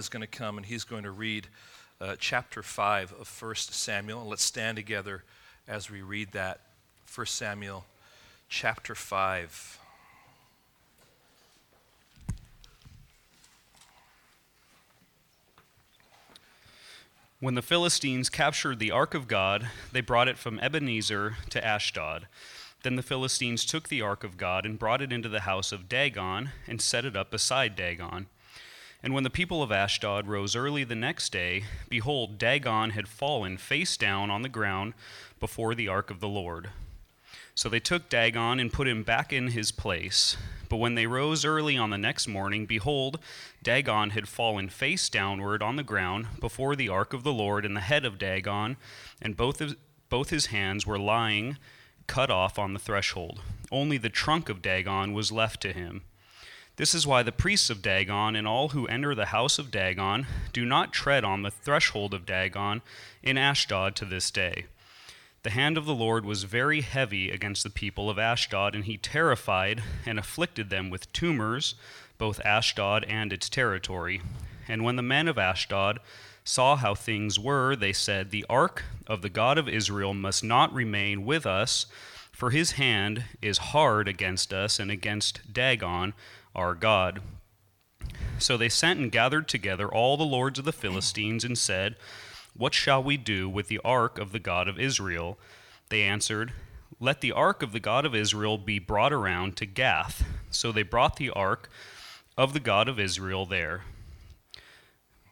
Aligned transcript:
is 0.00 0.08
going 0.08 0.20
to 0.20 0.28
come 0.28 0.58
and 0.58 0.64
he's 0.64 0.84
going 0.84 1.02
to 1.02 1.10
read 1.10 1.48
uh, 2.00 2.14
chapter 2.20 2.62
5 2.62 3.14
of 3.20 3.42
1 3.42 3.54
Samuel. 3.56 4.20
And 4.20 4.30
let's 4.30 4.44
stand 4.44 4.76
together 4.76 5.24
as 5.66 5.90
we 5.90 6.02
read 6.02 6.30
that. 6.30 6.60
1 7.12 7.26
Samuel 7.26 7.84
chapter 8.48 8.94
5. 8.94 9.80
When 17.40 17.56
the 17.56 17.62
Philistines 17.62 18.30
captured 18.30 18.78
the 18.78 18.92
ark 18.92 19.14
of 19.14 19.26
God, 19.26 19.68
they 19.90 20.00
brought 20.00 20.28
it 20.28 20.38
from 20.38 20.60
Ebenezer 20.60 21.38
to 21.50 21.66
Ashdod. 21.66 22.28
Then 22.84 22.94
the 22.94 23.02
Philistines 23.02 23.64
took 23.64 23.88
the 23.88 24.02
ark 24.02 24.22
of 24.22 24.36
God 24.36 24.64
and 24.64 24.78
brought 24.78 25.02
it 25.02 25.12
into 25.12 25.28
the 25.28 25.40
house 25.40 25.72
of 25.72 25.88
Dagon 25.88 26.50
and 26.68 26.80
set 26.80 27.04
it 27.04 27.16
up 27.16 27.32
beside 27.32 27.74
Dagon. 27.74 28.28
And 29.02 29.14
when 29.14 29.22
the 29.22 29.30
people 29.30 29.62
of 29.62 29.70
Ashdod 29.70 30.26
rose 30.26 30.56
early 30.56 30.84
the 30.84 30.94
next 30.94 31.30
day, 31.30 31.64
behold, 31.88 32.36
Dagon 32.36 32.90
had 32.90 33.08
fallen 33.08 33.56
face 33.56 33.96
down 33.96 34.30
on 34.30 34.42
the 34.42 34.48
ground 34.48 34.94
before 35.38 35.74
the 35.74 35.88
ark 35.88 36.10
of 36.10 36.20
the 36.20 36.28
Lord. 36.28 36.70
So 37.54 37.68
they 37.68 37.80
took 37.80 38.08
Dagon 38.08 38.60
and 38.60 38.72
put 38.72 38.88
him 38.88 39.02
back 39.02 39.32
in 39.32 39.48
his 39.48 39.72
place. 39.72 40.36
But 40.68 40.76
when 40.76 40.94
they 40.94 41.06
rose 41.06 41.44
early 41.44 41.76
on 41.76 41.90
the 41.90 41.98
next 41.98 42.28
morning, 42.28 42.66
behold, 42.66 43.18
Dagon 43.62 44.10
had 44.10 44.28
fallen 44.28 44.68
face 44.68 45.08
downward 45.08 45.62
on 45.62 45.76
the 45.76 45.82
ground 45.82 46.26
before 46.40 46.76
the 46.76 46.88
ark 46.88 47.12
of 47.12 47.24
the 47.24 47.32
Lord, 47.32 47.64
and 47.64 47.76
the 47.76 47.80
head 47.80 48.04
of 48.04 48.18
Dagon 48.18 48.76
and 49.20 49.36
both 49.36 49.60
of, 49.60 49.76
both 50.08 50.30
his 50.30 50.46
hands 50.46 50.86
were 50.86 50.98
lying 50.98 51.58
cut 52.06 52.30
off 52.30 52.58
on 52.58 52.72
the 52.72 52.78
threshold. 52.78 53.40
Only 53.70 53.98
the 53.98 54.08
trunk 54.08 54.48
of 54.48 54.62
Dagon 54.62 55.12
was 55.12 55.32
left 55.32 55.60
to 55.62 55.72
him. 55.72 56.02
This 56.78 56.94
is 56.94 57.08
why 57.08 57.24
the 57.24 57.32
priests 57.32 57.70
of 57.70 57.82
Dagon 57.82 58.36
and 58.36 58.46
all 58.46 58.68
who 58.68 58.86
enter 58.86 59.12
the 59.12 59.26
house 59.26 59.58
of 59.58 59.72
Dagon 59.72 60.28
do 60.52 60.64
not 60.64 60.92
tread 60.92 61.24
on 61.24 61.42
the 61.42 61.50
threshold 61.50 62.14
of 62.14 62.24
Dagon 62.24 62.82
in 63.20 63.36
Ashdod 63.36 63.96
to 63.96 64.04
this 64.04 64.30
day. 64.30 64.66
The 65.42 65.50
hand 65.50 65.76
of 65.76 65.86
the 65.86 65.94
Lord 65.94 66.24
was 66.24 66.44
very 66.44 66.82
heavy 66.82 67.32
against 67.32 67.64
the 67.64 67.70
people 67.70 68.08
of 68.08 68.16
Ashdod, 68.16 68.76
and 68.76 68.84
he 68.84 68.96
terrified 68.96 69.82
and 70.06 70.20
afflicted 70.20 70.70
them 70.70 70.88
with 70.88 71.12
tumors, 71.12 71.74
both 72.16 72.40
Ashdod 72.44 73.02
and 73.08 73.32
its 73.32 73.48
territory. 73.48 74.22
And 74.68 74.84
when 74.84 74.94
the 74.94 75.02
men 75.02 75.26
of 75.26 75.36
Ashdod 75.36 75.98
saw 76.44 76.76
how 76.76 76.94
things 76.94 77.40
were, 77.40 77.74
they 77.74 77.92
said, 77.92 78.30
The 78.30 78.46
ark 78.48 78.84
of 79.08 79.22
the 79.22 79.28
God 79.28 79.58
of 79.58 79.68
Israel 79.68 80.14
must 80.14 80.44
not 80.44 80.72
remain 80.72 81.24
with 81.24 81.44
us, 81.44 81.86
for 82.30 82.50
his 82.50 82.72
hand 82.72 83.24
is 83.42 83.58
hard 83.58 84.06
against 84.06 84.52
us 84.52 84.78
and 84.78 84.92
against 84.92 85.52
Dagon 85.52 86.14
our 86.58 86.74
God. 86.74 87.20
So 88.38 88.56
they 88.56 88.68
sent 88.68 88.98
and 88.98 89.12
gathered 89.12 89.48
together 89.48 89.88
all 89.88 90.16
the 90.16 90.24
lords 90.24 90.58
of 90.58 90.64
the 90.64 90.72
Philistines 90.72 91.44
and 91.44 91.56
said, 91.56 91.96
What 92.56 92.74
shall 92.74 93.02
we 93.02 93.16
do 93.16 93.48
with 93.48 93.68
the 93.68 93.80
ark 93.84 94.18
of 94.18 94.32
the 94.32 94.40
God 94.40 94.66
of 94.66 94.78
Israel? 94.78 95.38
They 95.88 96.02
answered, 96.02 96.52
Let 96.98 97.20
the 97.20 97.32
ark 97.32 97.62
of 97.62 97.72
the 97.72 97.80
God 97.80 98.04
of 98.04 98.14
Israel 98.14 98.58
be 98.58 98.80
brought 98.80 99.12
around 99.12 99.56
to 99.56 99.66
Gath. 99.66 100.24
So 100.50 100.72
they 100.72 100.82
brought 100.82 101.16
the 101.16 101.30
ark 101.30 101.70
of 102.36 102.52
the 102.52 102.60
God 102.60 102.88
of 102.88 102.98
Israel 102.98 103.46
there. 103.46 103.84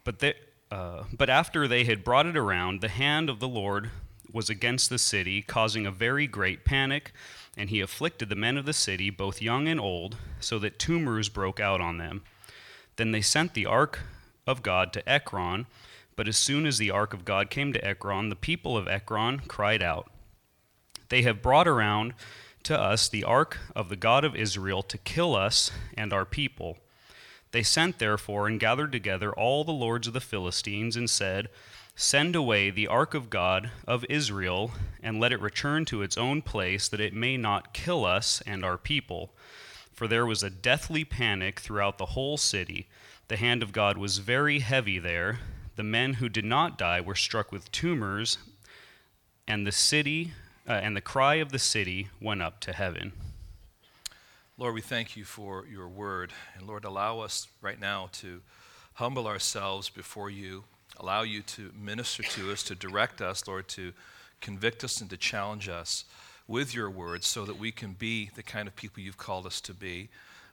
But, 0.05 0.21
they, 0.21 0.35
uh, 0.71 1.05
but 1.13 1.29
after 1.29 1.67
they 1.67 1.85
had 1.85 2.05
brought 2.05 2.27
it 2.27 2.37
around, 2.37 2.81
the 2.81 2.89
hand 2.89 3.29
of 3.29 3.41
the 3.41 3.49
Lord 3.49 3.91
was 4.33 4.49
against 4.49 4.91
the 4.91 4.99
city, 4.99 5.43
causing 5.43 5.87
a 5.87 5.91
very 5.91 6.27
great 6.29 6.65
panic 6.65 7.13
and 7.57 7.71
he 7.71 7.81
afflicted 7.81 8.29
the 8.29 8.37
men 8.37 8.57
of 8.57 8.67
the 8.67 8.73
city, 8.73 9.11
both 9.11 9.41
young 9.41 9.67
and 9.67 9.81
old, 9.81 10.17
so 10.41 10.59
that 10.59 10.79
tumors 10.79 11.29
broke 11.29 11.59
out 11.59 11.81
on 11.81 11.99
them. 11.99 12.23
Then 12.97 13.13
they 13.13 13.23
sent 13.23 13.55
the 13.55 13.67
ark 13.67 14.01
of 14.47 14.63
God 14.63 14.93
to 14.93 15.09
Ekron, 15.09 15.67
but 16.17 16.29
as 16.29 16.37
soon 16.37 16.67
as 16.67 16.79
the 16.79 16.91
ark 16.91 17.13
of 17.13 17.25
God 17.25 17.51
came 17.51 17.73
to 17.73 17.85
Ekron, 17.85 18.29
the 18.29 18.37
people 18.37 18.77
of 18.77 18.89
Ekron 18.89 19.41
cried 19.41 19.83
out, 19.83 20.11
They 21.09 21.23
have 21.23 21.43
brought 21.43 21.69
around 21.69 22.15
to 22.65 22.79
us 22.79 23.09
the 23.09 23.25
ark 23.25 23.59
of 23.75 23.89
the 23.89 23.97
God 23.97 24.25
of 24.25 24.35
Israel 24.35 24.83
to 24.83 24.99
kill 24.99 25.37
us 25.37 25.71
and 25.97 26.13
our 26.13 26.25
people. 26.25 26.79
They 27.53 27.63
sent 27.63 27.99
therefore 27.99 28.49
and 28.49 28.59
gathered 28.61 28.93
together 28.93 29.33
all 29.33 29.65
the 29.65 29.73
lords 29.73 30.07
of 30.07 30.15
the 30.15 30.21
Philistines 30.21 30.97
and 30.97 31.09
said, 31.09 31.49
Send 31.99 32.37
away 32.37 32.69
the 32.69 32.89
ark 32.89 33.15
of 33.15 33.31
God 33.31 33.71
of 33.87 34.05
Israel, 34.11 34.73
and 35.03 35.19
let 35.19 35.33
it 35.33 35.41
return 35.41 35.87
to 35.87 36.03
its 36.03 36.19
own 36.19 36.43
place, 36.43 36.89
that 36.89 37.01
it 37.01 37.15
may 37.15 37.39
not 37.39 37.73
kill 37.73 38.05
us 38.05 38.43
and 38.45 38.63
our 38.63 38.77
people. 38.77 39.33
For 39.95 40.07
there 40.07 40.27
was 40.27 40.43
a 40.43 40.51
deathly 40.51 41.07
panic 41.07 41.59
throughout 41.59 41.97
the 41.97 42.07
whole 42.07 42.37
city. 42.37 42.87
The 43.29 43.39
hand 43.39 43.63
of 43.63 43.73
God 43.73 43.97
was 43.97 44.19
very 44.19 44.59
heavy 44.59 44.99
there. 44.99 45.39
The 45.77 45.83
men 45.83 46.15
who 46.15 46.29
did 46.29 46.45
not 46.45 46.77
die 46.77 47.01
were 47.01 47.15
struck 47.15 47.51
with 47.51 47.73
tumors, 47.73 48.37
and 49.49 49.67
the 49.67 49.73
city 49.73 50.33
uh, 50.69 50.73
and 50.73 50.95
the 50.95 51.01
cry 51.01 51.37
of 51.37 51.51
the 51.51 51.59
city 51.59 52.09
went 52.21 52.43
up 52.43 52.61
to 52.61 52.75
heaven. 52.75 53.13
Lord, 54.59 54.75
we 54.75 54.83
thank 54.83 55.17
you 55.17 55.25
for 55.25 55.65
your 55.67 55.89
word. 55.89 56.35
And 56.59 56.67
Lord, 56.67 56.85
allow 56.85 57.21
us 57.21 57.49
right 57.63 57.81
now 57.81 58.11
to 58.13 58.43
humble 58.95 59.27
ourselves 59.27 59.89
before 59.89 60.29
you 60.29 60.65
allow 60.99 61.23
you 61.23 61.43
to 61.43 61.71
minister 61.79 62.23
to 62.23 62.53
us, 62.53 62.63
to 62.65 62.75
direct 62.75 63.21
us, 63.21 63.47
Lord, 63.47 63.69
to 63.69 63.93
convict 64.41 64.85
us 64.85 65.01
and 65.01 65.11
to 65.11 65.17
challenge 65.17 65.69
us 65.69 66.05
with 66.49 66.75
your 66.75 66.91
words 66.91 67.27
so 67.27 67.45
that 67.45 67.59
we 67.59 67.73
can 67.73 67.93
be 67.93 68.31
the 68.35 68.43
kind 68.43 68.69
of 68.69 68.77
people 68.77 69.03
you've 69.03 69.17
called 69.17 69.47
us 69.47 69.61
to 69.63 69.75
be. 69.75 70.09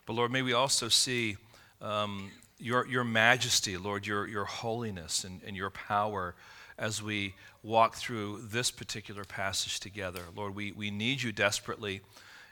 But 0.06 0.14
Lord, 0.14 0.31
may 0.31 0.42
we 0.42 0.54
also 0.54 0.90
see 0.90 1.38
um, 1.81 2.31
your, 2.59 2.88
your 2.88 3.04
majesty, 3.04 3.78
Lord, 3.78 4.08
your, 4.08 4.28
your 4.28 4.46
holiness 4.46 5.24
and, 5.24 5.42
and 5.46 5.56
your 5.56 5.70
power 5.70 6.36
as 6.78 7.04
we 7.04 7.36
walk 7.62 7.96
through 7.96 8.42
this 8.44 8.72
particular 8.72 9.24
passage 9.24 9.80
together. 9.80 10.22
Lord, 10.36 10.56
we, 10.56 10.72
we 10.72 10.90
need 10.92 11.22
you 11.22 11.31
desperately, 11.31 12.02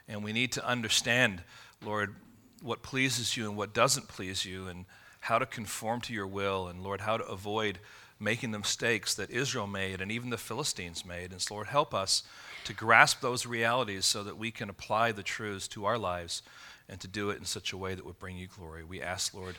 and 0.08 0.22
we 0.22 0.32
need 0.32 0.52
to 0.52 0.66
understand, 0.66 1.42
Lord, 1.84 2.14
what 2.62 2.82
pleases 2.82 3.36
you 3.36 3.48
and 3.48 3.56
what 3.56 3.74
doesn't 3.74 4.08
please 4.08 4.44
you. 4.44 4.68
And 4.68 4.84
how 5.22 5.38
to 5.38 5.46
conform 5.46 6.00
to 6.00 6.12
your 6.12 6.26
will, 6.26 6.66
and 6.66 6.82
Lord, 6.82 7.00
how 7.00 7.16
to 7.16 7.24
avoid 7.24 7.78
making 8.18 8.50
the 8.50 8.58
mistakes 8.58 9.14
that 9.14 9.30
Israel 9.30 9.68
made 9.68 10.00
and 10.00 10.10
even 10.10 10.30
the 10.30 10.36
Philistines 10.36 11.04
made. 11.04 11.30
And 11.30 11.40
so, 11.40 11.54
Lord, 11.54 11.68
help 11.68 11.94
us 11.94 12.24
to 12.64 12.72
grasp 12.72 13.20
those 13.20 13.46
realities 13.46 14.04
so 14.04 14.24
that 14.24 14.36
we 14.36 14.50
can 14.50 14.68
apply 14.68 15.12
the 15.12 15.22
truths 15.22 15.68
to 15.68 15.84
our 15.84 15.96
lives 15.96 16.42
and 16.88 17.00
to 17.00 17.06
do 17.06 17.30
it 17.30 17.38
in 17.38 17.44
such 17.44 17.72
a 17.72 17.76
way 17.76 17.94
that 17.94 18.04
would 18.04 18.18
bring 18.18 18.36
you 18.36 18.48
glory. 18.48 18.82
We 18.82 19.00
ask, 19.00 19.32
Lord, 19.32 19.54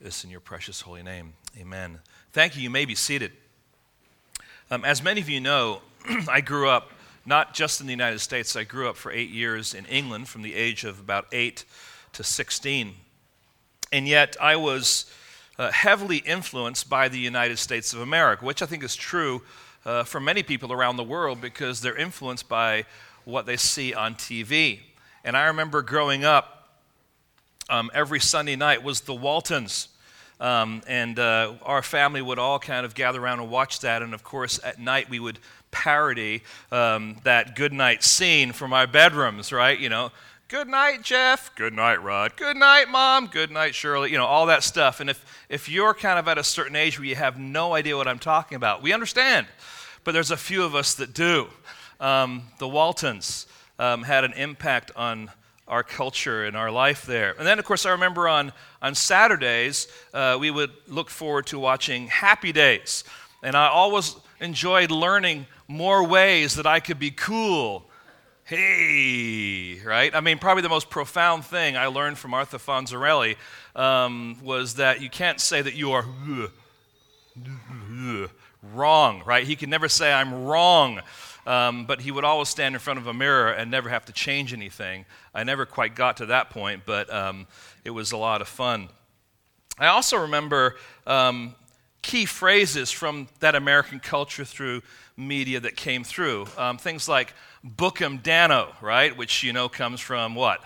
this 0.00 0.22
in 0.22 0.30
your 0.30 0.40
precious 0.40 0.80
holy 0.80 1.02
name. 1.02 1.32
Amen. 1.58 1.98
Thank 2.32 2.54
you. 2.54 2.62
You 2.62 2.70
may 2.70 2.84
be 2.84 2.94
seated. 2.94 3.32
Um, 4.70 4.84
as 4.84 5.02
many 5.02 5.20
of 5.20 5.28
you 5.28 5.40
know, 5.40 5.82
I 6.28 6.40
grew 6.40 6.68
up 6.68 6.92
not 7.26 7.54
just 7.54 7.80
in 7.80 7.86
the 7.88 7.92
United 7.92 8.20
States, 8.20 8.54
I 8.54 8.62
grew 8.62 8.88
up 8.88 8.96
for 8.96 9.10
eight 9.10 9.30
years 9.30 9.74
in 9.74 9.84
England 9.86 10.28
from 10.28 10.42
the 10.42 10.54
age 10.54 10.84
of 10.84 11.00
about 11.00 11.26
eight 11.32 11.64
to 12.12 12.22
16. 12.22 12.94
And 13.92 14.08
yet, 14.08 14.36
I 14.40 14.56
was 14.56 15.04
uh, 15.58 15.70
heavily 15.70 16.16
influenced 16.16 16.88
by 16.88 17.08
the 17.08 17.18
United 17.18 17.58
States 17.58 17.92
of 17.92 18.00
America, 18.00 18.44
which 18.44 18.62
I 18.62 18.66
think 18.66 18.82
is 18.82 18.96
true 18.96 19.42
uh, 19.84 20.04
for 20.04 20.18
many 20.18 20.42
people 20.42 20.72
around 20.72 20.96
the 20.96 21.04
world 21.04 21.42
because 21.42 21.82
they're 21.82 21.96
influenced 21.96 22.48
by 22.48 22.86
what 23.24 23.44
they 23.44 23.58
see 23.58 23.92
on 23.92 24.14
TV. 24.14 24.80
And 25.24 25.36
I 25.36 25.46
remember 25.46 25.82
growing 25.82 26.24
up, 26.24 26.70
um, 27.68 27.90
every 27.94 28.18
Sunday 28.18 28.56
night 28.56 28.82
was 28.82 29.02
the 29.02 29.14
Waltons. 29.14 29.88
Um, 30.40 30.82
and 30.88 31.18
uh, 31.18 31.54
our 31.62 31.82
family 31.82 32.20
would 32.20 32.38
all 32.38 32.58
kind 32.58 32.84
of 32.84 32.94
gather 32.94 33.22
around 33.22 33.40
and 33.40 33.50
watch 33.50 33.80
that. 33.80 34.02
And 34.02 34.14
of 34.14 34.24
course, 34.24 34.58
at 34.64 34.80
night 34.80 35.08
we 35.08 35.20
would 35.20 35.38
parody 35.70 36.42
um, 36.72 37.16
that 37.24 37.54
good 37.54 37.72
night 37.72 38.02
scene 38.02 38.52
from 38.52 38.72
our 38.72 38.86
bedrooms, 38.86 39.52
right? 39.52 39.78
You 39.78 39.88
know, 39.88 40.10
Good 40.52 40.68
night, 40.68 41.00
Jeff. 41.00 41.50
Good 41.54 41.72
night, 41.72 42.02
Rod. 42.02 42.36
Good 42.36 42.58
night, 42.58 42.90
Mom. 42.90 43.26
Good 43.26 43.50
night, 43.50 43.74
Shirley. 43.74 44.12
You 44.12 44.18
know, 44.18 44.26
all 44.26 44.44
that 44.44 44.62
stuff. 44.62 45.00
And 45.00 45.08
if, 45.08 45.24
if 45.48 45.66
you're 45.66 45.94
kind 45.94 46.18
of 46.18 46.28
at 46.28 46.36
a 46.36 46.44
certain 46.44 46.76
age 46.76 46.98
where 46.98 47.06
you 47.06 47.14
have 47.14 47.38
no 47.38 47.72
idea 47.72 47.96
what 47.96 48.06
I'm 48.06 48.18
talking 48.18 48.56
about, 48.56 48.82
we 48.82 48.92
understand. 48.92 49.46
But 50.04 50.12
there's 50.12 50.30
a 50.30 50.36
few 50.36 50.62
of 50.62 50.74
us 50.74 50.92
that 50.96 51.14
do. 51.14 51.46
Um, 52.00 52.42
the 52.58 52.68
Waltons 52.68 53.46
um, 53.78 54.02
had 54.02 54.24
an 54.24 54.34
impact 54.34 54.90
on 54.94 55.30
our 55.66 55.82
culture 55.82 56.44
and 56.44 56.54
our 56.54 56.70
life 56.70 57.06
there. 57.06 57.34
And 57.38 57.46
then, 57.46 57.58
of 57.58 57.64
course, 57.64 57.86
I 57.86 57.92
remember 57.92 58.28
on, 58.28 58.52
on 58.82 58.94
Saturdays, 58.94 59.88
uh, 60.12 60.36
we 60.38 60.50
would 60.50 60.72
look 60.86 61.08
forward 61.08 61.46
to 61.46 61.58
watching 61.58 62.08
Happy 62.08 62.52
Days. 62.52 63.04
And 63.42 63.56
I 63.56 63.68
always 63.68 64.16
enjoyed 64.38 64.90
learning 64.90 65.46
more 65.66 66.06
ways 66.06 66.56
that 66.56 66.66
I 66.66 66.78
could 66.78 66.98
be 66.98 67.10
cool 67.10 67.88
hey, 68.54 69.80
right? 69.82 70.14
I 70.14 70.20
mean, 70.20 70.38
probably 70.38 70.62
the 70.62 70.68
most 70.68 70.90
profound 70.90 71.42
thing 71.46 71.74
I 71.74 71.86
learned 71.86 72.18
from 72.18 72.34
Arthur 72.34 72.58
Fonzarelli 72.58 73.36
um, 73.74 74.36
was 74.42 74.74
that 74.74 75.00
you 75.00 75.08
can't 75.08 75.40
say 75.40 75.62
that 75.62 75.72
you 75.74 75.92
are 75.92 76.04
wrong, 78.74 79.22
right? 79.24 79.44
He 79.46 79.56
could 79.56 79.70
never 79.70 79.88
say, 79.88 80.12
I'm 80.12 80.44
wrong. 80.44 81.00
Um, 81.46 81.86
but 81.86 82.02
he 82.02 82.10
would 82.12 82.24
always 82.24 82.50
stand 82.50 82.74
in 82.74 82.78
front 82.78 82.98
of 82.98 83.06
a 83.06 83.14
mirror 83.14 83.50
and 83.50 83.70
never 83.70 83.88
have 83.88 84.04
to 84.04 84.12
change 84.12 84.52
anything. 84.52 85.06
I 85.34 85.44
never 85.44 85.64
quite 85.64 85.94
got 85.96 86.18
to 86.18 86.26
that 86.26 86.50
point, 86.50 86.82
but 86.84 87.10
um, 87.12 87.46
it 87.86 87.90
was 87.90 88.12
a 88.12 88.18
lot 88.18 88.42
of 88.42 88.48
fun. 88.48 88.90
I 89.78 89.86
also 89.86 90.18
remember 90.18 90.76
um, 91.06 91.54
key 92.02 92.26
phrases 92.26 92.90
from 92.90 93.28
that 93.40 93.54
American 93.54 93.98
culture 93.98 94.44
through 94.44 94.82
media 95.16 95.58
that 95.60 95.74
came 95.74 96.04
through. 96.04 96.46
Um, 96.58 96.76
things 96.78 97.08
like 97.08 97.32
Bookum 97.64 98.22
Danno, 98.22 98.72
right? 98.80 99.16
Which 99.16 99.42
you 99.42 99.52
know 99.52 99.68
comes 99.68 100.00
from 100.00 100.34
what? 100.34 100.62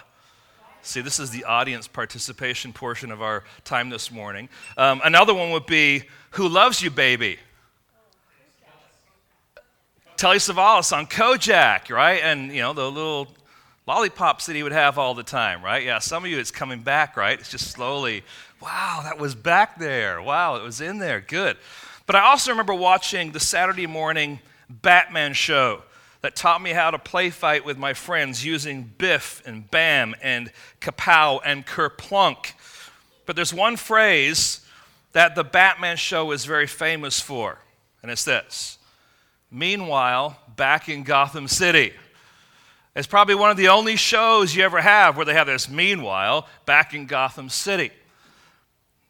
See, 0.82 1.00
this 1.00 1.18
is 1.18 1.30
the 1.30 1.44
audience 1.44 1.88
participation 1.88 2.72
portion 2.72 3.10
of 3.10 3.20
our 3.20 3.44
time 3.64 3.90
this 3.90 4.10
morning. 4.10 4.48
Um, 4.76 5.00
another 5.04 5.34
one 5.34 5.50
would 5.50 5.66
be 5.66 6.04
Who 6.30 6.48
Loves 6.48 6.80
You, 6.80 6.90
Baby? 6.90 7.38
Telly 10.16 10.38
Savalas 10.38 10.96
on 10.96 11.06
Kojak, 11.06 11.90
right? 11.90 12.20
And, 12.22 12.50
you 12.52 12.62
know, 12.62 12.72
the 12.72 12.90
little 12.90 13.28
lollipops 13.86 14.46
that 14.46 14.56
he 14.56 14.62
would 14.62 14.72
have 14.72 14.96
all 14.96 15.12
the 15.12 15.22
time, 15.22 15.62
right? 15.62 15.84
Yeah, 15.84 15.98
some 15.98 16.24
of 16.24 16.30
you 16.30 16.38
it's 16.38 16.50
coming 16.50 16.80
back, 16.80 17.16
right? 17.16 17.38
It's 17.38 17.50
just 17.50 17.70
slowly, 17.70 18.24
wow, 18.62 19.00
that 19.02 19.18
was 19.18 19.34
back 19.34 19.78
there. 19.78 20.22
Wow, 20.22 20.56
it 20.56 20.62
was 20.62 20.80
in 20.80 20.98
there. 20.98 21.20
Good. 21.20 21.58
But 22.06 22.16
I 22.16 22.20
also 22.20 22.52
remember 22.52 22.74
watching 22.74 23.32
the 23.32 23.40
Saturday 23.40 23.86
morning 23.86 24.40
Batman 24.70 25.34
show 25.34 25.82
that 26.26 26.34
taught 26.34 26.60
me 26.60 26.70
how 26.70 26.90
to 26.90 26.98
play 26.98 27.30
fight 27.30 27.64
with 27.64 27.78
my 27.78 27.94
friends 27.94 28.44
using 28.44 28.82
Biff 28.98 29.40
and 29.46 29.70
Bam 29.70 30.12
and 30.20 30.50
Kapow 30.80 31.38
and 31.44 31.64
Kerplunk. 31.64 32.54
But 33.26 33.36
there's 33.36 33.54
one 33.54 33.76
phrase 33.76 34.66
that 35.12 35.36
the 35.36 35.44
Batman 35.44 35.96
show 35.96 36.32
is 36.32 36.44
very 36.44 36.66
famous 36.66 37.20
for, 37.20 37.60
and 38.02 38.10
it's 38.10 38.24
this 38.24 38.78
Meanwhile, 39.52 40.36
back 40.56 40.88
in 40.88 41.04
Gotham 41.04 41.46
City. 41.46 41.92
It's 42.96 43.06
probably 43.06 43.36
one 43.36 43.52
of 43.52 43.56
the 43.56 43.68
only 43.68 43.94
shows 43.94 44.52
you 44.56 44.64
ever 44.64 44.80
have 44.80 45.16
where 45.16 45.26
they 45.26 45.34
have 45.34 45.46
this 45.46 45.68
meanwhile 45.68 46.48
back 46.64 46.92
in 46.92 47.06
Gotham 47.06 47.48
City. 47.48 47.92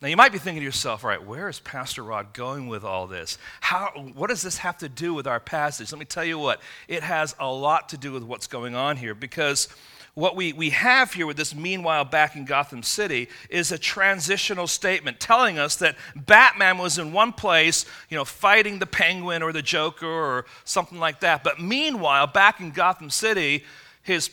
Now, 0.02 0.08
you 0.08 0.16
might 0.16 0.32
be 0.32 0.38
thinking 0.38 0.60
to 0.60 0.64
yourself, 0.64 1.04
right, 1.04 1.24
where 1.24 1.48
is 1.48 1.58
Pastor 1.58 2.02
Rod 2.02 2.34
going 2.34 2.68
with 2.68 2.84
all 2.84 3.06
this? 3.06 3.38
How, 3.62 3.92
what 4.14 4.28
does 4.28 4.42
this 4.42 4.58
have 4.58 4.76
to 4.78 4.90
do 4.90 5.14
with 5.14 5.26
our 5.26 5.40
passage? 5.40 5.90
Let 5.90 5.98
me 5.98 6.04
tell 6.04 6.24
you 6.24 6.38
what, 6.38 6.60
it 6.86 7.02
has 7.02 7.34
a 7.40 7.50
lot 7.50 7.88
to 7.90 7.96
do 7.96 8.12
with 8.12 8.22
what's 8.22 8.46
going 8.46 8.74
on 8.74 8.98
here 8.98 9.14
because 9.14 9.68
what 10.12 10.36
we, 10.36 10.52
we 10.52 10.70
have 10.70 11.14
here 11.14 11.26
with 11.26 11.38
this 11.38 11.54
meanwhile 11.54 12.04
back 12.04 12.36
in 12.36 12.44
Gotham 12.44 12.82
City 12.82 13.28
is 13.48 13.72
a 13.72 13.78
transitional 13.78 14.66
statement 14.66 15.18
telling 15.18 15.58
us 15.58 15.76
that 15.76 15.96
Batman 16.14 16.76
was 16.76 16.98
in 16.98 17.12
one 17.12 17.32
place, 17.32 17.86
you 18.10 18.18
know, 18.18 18.24
fighting 18.26 18.78
the 18.78 18.86
Penguin 18.86 19.42
or 19.42 19.52
the 19.52 19.62
Joker 19.62 20.06
or 20.06 20.44
something 20.64 20.98
like 20.98 21.20
that. 21.20 21.42
But 21.42 21.60
meanwhile, 21.60 22.26
back 22.26 22.60
in 22.60 22.70
Gotham 22.70 23.08
City, 23.08 23.64
his 24.02 24.30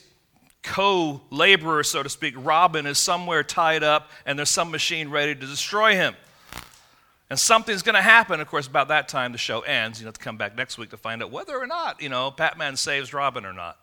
co 0.63 1.21
laborer, 1.29 1.83
so 1.83 2.01
to 2.01 2.09
speak, 2.09 2.33
Robin, 2.37 2.85
is 2.85 2.97
somewhere 2.97 3.43
tied 3.43 3.83
up 3.83 4.09
and 4.25 4.39
there's 4.39 4.49
some 4.49 4.71
machine 4.71 5.09
ready 5.09 5.35
to 5.35 5.45
destroy 5.45 5.93
him. 5.95 6.15
And 7.29 7.39
something's 7.39 7.81
going 7.81 7.95
to 7.95 8.01
happen. 8.01 8.39
Of 8.39 8.47
course, 8.47 8.67
about 8.67 8.89
that 8.89 9.07
time, 9.07 9.31
the 9.31 9.37
show 9.37 9.61
ends. 9.61 9.99
You 9.99 10.05
have 10.05 10.15
to 10.15 10.23
come 10.23 10.37
back 10.37 10.55
next 10.55 10.77
week 10.77 10.89
to 10.91 10.97
find 10.97 11.21
out 11.23 11.31
whether 11.31 11.57
or 11.57 11.67
not, 11.67 12.01
you 12.01 12.09
know, 12.09 12.31
Batman 12.31 12.77
saves 12.77 13.13
Robin 13.13 13.45
or 13.45 13.53
not. 13.53 13.77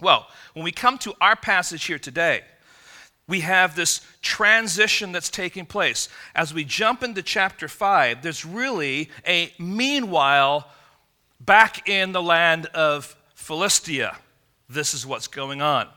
Well, 0.00 0.26
when 0.54 0.64
we 0.64 0.72
come 0.72 0.98
to 0.98 1.14
our 1.20 1.36
passage 1.36 1.84
here 1.84 1.98
today, 1.98 2.42
we 3.28 3.40
have 3.40 3.76
this 3.76 4.00
transition 4.20 5.12
that's 5.12 5.30
taking 5.30 5.64
place. 5.64 6.08
As 6.34 6.52
we 6.52 6.64
jump 6.64 7.02
into 7.02 7.22
chapter 7.22 7.68
5, 7.68 8.20
there's 8.20 8.44
really 8.44 9.10
a 9.26 9.52
meanwhile 9.58 10.68
back 11.40 11.88
in 11.88 12.12
the 12.12 12.22
land 12.22 12.66
of 12.66 13.16
Philistia. 13.34 14.16
This 14.68 14.92
is 14.92 15.06
what's 15.06 15.28
going 15.28 15.62
on. 15.62 15.88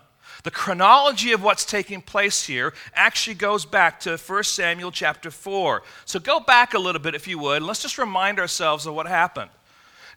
The 0.45 0.51
chronology 0.51 1.31
of 1.31 1.41
what's 1.41 1.65
taking 1.65 2.03
place 2.03 2.45
here 2.45 2.75
actually 2.93 3.33
goes 3.33 3.65
back 3.65 3.99
to 4.01 4.15
1 4.15 4.43
Samuel 4.43 4.91
chapter 4.91 5.31
4. 5.31 5.81
So 6.05 6.19
go 6.19 6.39
back 6.39 6.75
a 6.75 6.79
little 6.79 7.01
bit 7.01 7.15
if 7.15 7.27
you 7.27 7.39
would, 7.39 7.57
and 7.57 7.65
let's 7.65 7.81
just 7.81 7.97
remind 7.97 8.37
ourselves 8.37 8.85
of 8.85 8.93
what 8.93 9.07
happened. 9.07 9.49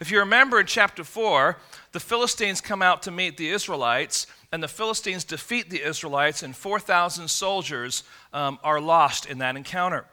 If 0.00 0.10
you 0.10 0.18
remember 0.18 0.60
in 0.60 0.66
chapter 0.66 1.02
4, 1.02 1.56
the 1.92 2.00
Philistines 2.00 2.60
come 2.60 2.82
out 2.82 3.04
to 3.04 3.10
meet 3.10 3.38
the 3.38 3.48
Israelites, 3.48 4.26
and 4.52 4.62
the 4.62 4.68
Philistines 4.68 5.24
defeat 5.24 5.70
the 5.70 5.82
Israelites, 5.82 6.42
and 6.42 6.54
4,000 6.54 7.26
soldiers 7.28 8.04
um, 8.34 8.58
are 8.62 8.82
lost 8.82 9.24
in 9.24 9.38
that 9.38 9.56
encounter. 9.56 10.04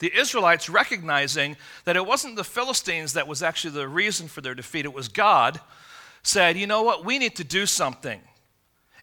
The 0.00 0.12
Israelites, 0.18 0.68
recognizing 0.68 1.56
that 1.84 1.94
it 1.94 2.04
wasn't 2.04 2.34
the 2.34 2.42
Philistines 2.42 3.12
that 3.12 3.28
was 3.28 3.40
actually 3.40 3.74
the 3.74 3.86
reason 3.86 4.26
for 4.26 4.40
their 4.40 4.56
defeat, 4.56 4.84
it 4.84 4.92
was 4.92 5.06
God, 5.06 5.60
said, 6.24 6.58
You 6.58 6.66
know 6.66 6.82
what? 6.82 7.04
We 7.04 7.20
need 7.20 7.36
to 7.36 7.44
do 7.44 7.66
something. 7.66 8.20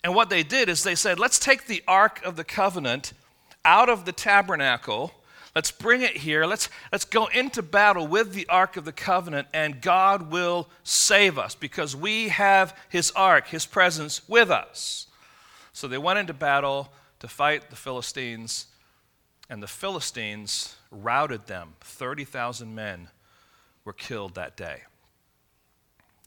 And 0.04 0.16
what 0.16 0.30
they 0.30 0.44
did 0.44 0.70
is 0.70 0.84
they 0.84 0.96
said, 0.96 1.20
Let's 1.20 1.40
take 1.40 1.66
the 1.66 1.84
Ark 1.88 2.22
of 2.24 2.36
the 2.36 2.44
Covenant 2.44 3.14
out 3.66 3.90
of 3.90 4.06
the 4.06 4.12
tabernacle 4.12 5.14
Let's 5.56 5.72
bring 5.72 6.02
it 6.02 6.18
here. 6.18 6.46
Let's, 6.46 6.70
let's 6.92 7.06
go 7.06 7.26
into 7.28 7.62
battle 7.62 8.08
with 8.08 8.34
the 8.34 8.48
Ark 8.48 8.78
of 8.78 8.86
the 8.86 8.92
Covenant, 8.92 9.48
and 9.54 9.82
God 9.82 10.32
will 10.32 10.70
save 10.84 11.40
us 11.40 11.56
because 11.56 11.96
we 11.96 12.30
have 12.30 12.78
His 12.88 13.12
Ark, 13.12 13.48
His 13.48 13.66
presence 13.66 14.28
with 14.30 14.52
us. 14.52 15.08
So 15.74 15.88
they 15.88 15.98
went 15.98 16.20
into 16.20 16.34
battle 16.34 16.94
to 17.20 17.28
fight 17.28 17.70
the 17.70 17.76
Philistines, 17.76 18.68
and 19.50 19.62
the 19.62 19.68
Philistines 19.68 20.76
routed 20.92 21.48
them. 21.48 21.74
30,000 21.82 22.74
men 22.74 23.10
were 23.84 23.94
killed 23.94 24.36
that 24.36 24.56
day. 24.56 24.84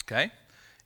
Okay? 0.05 0.33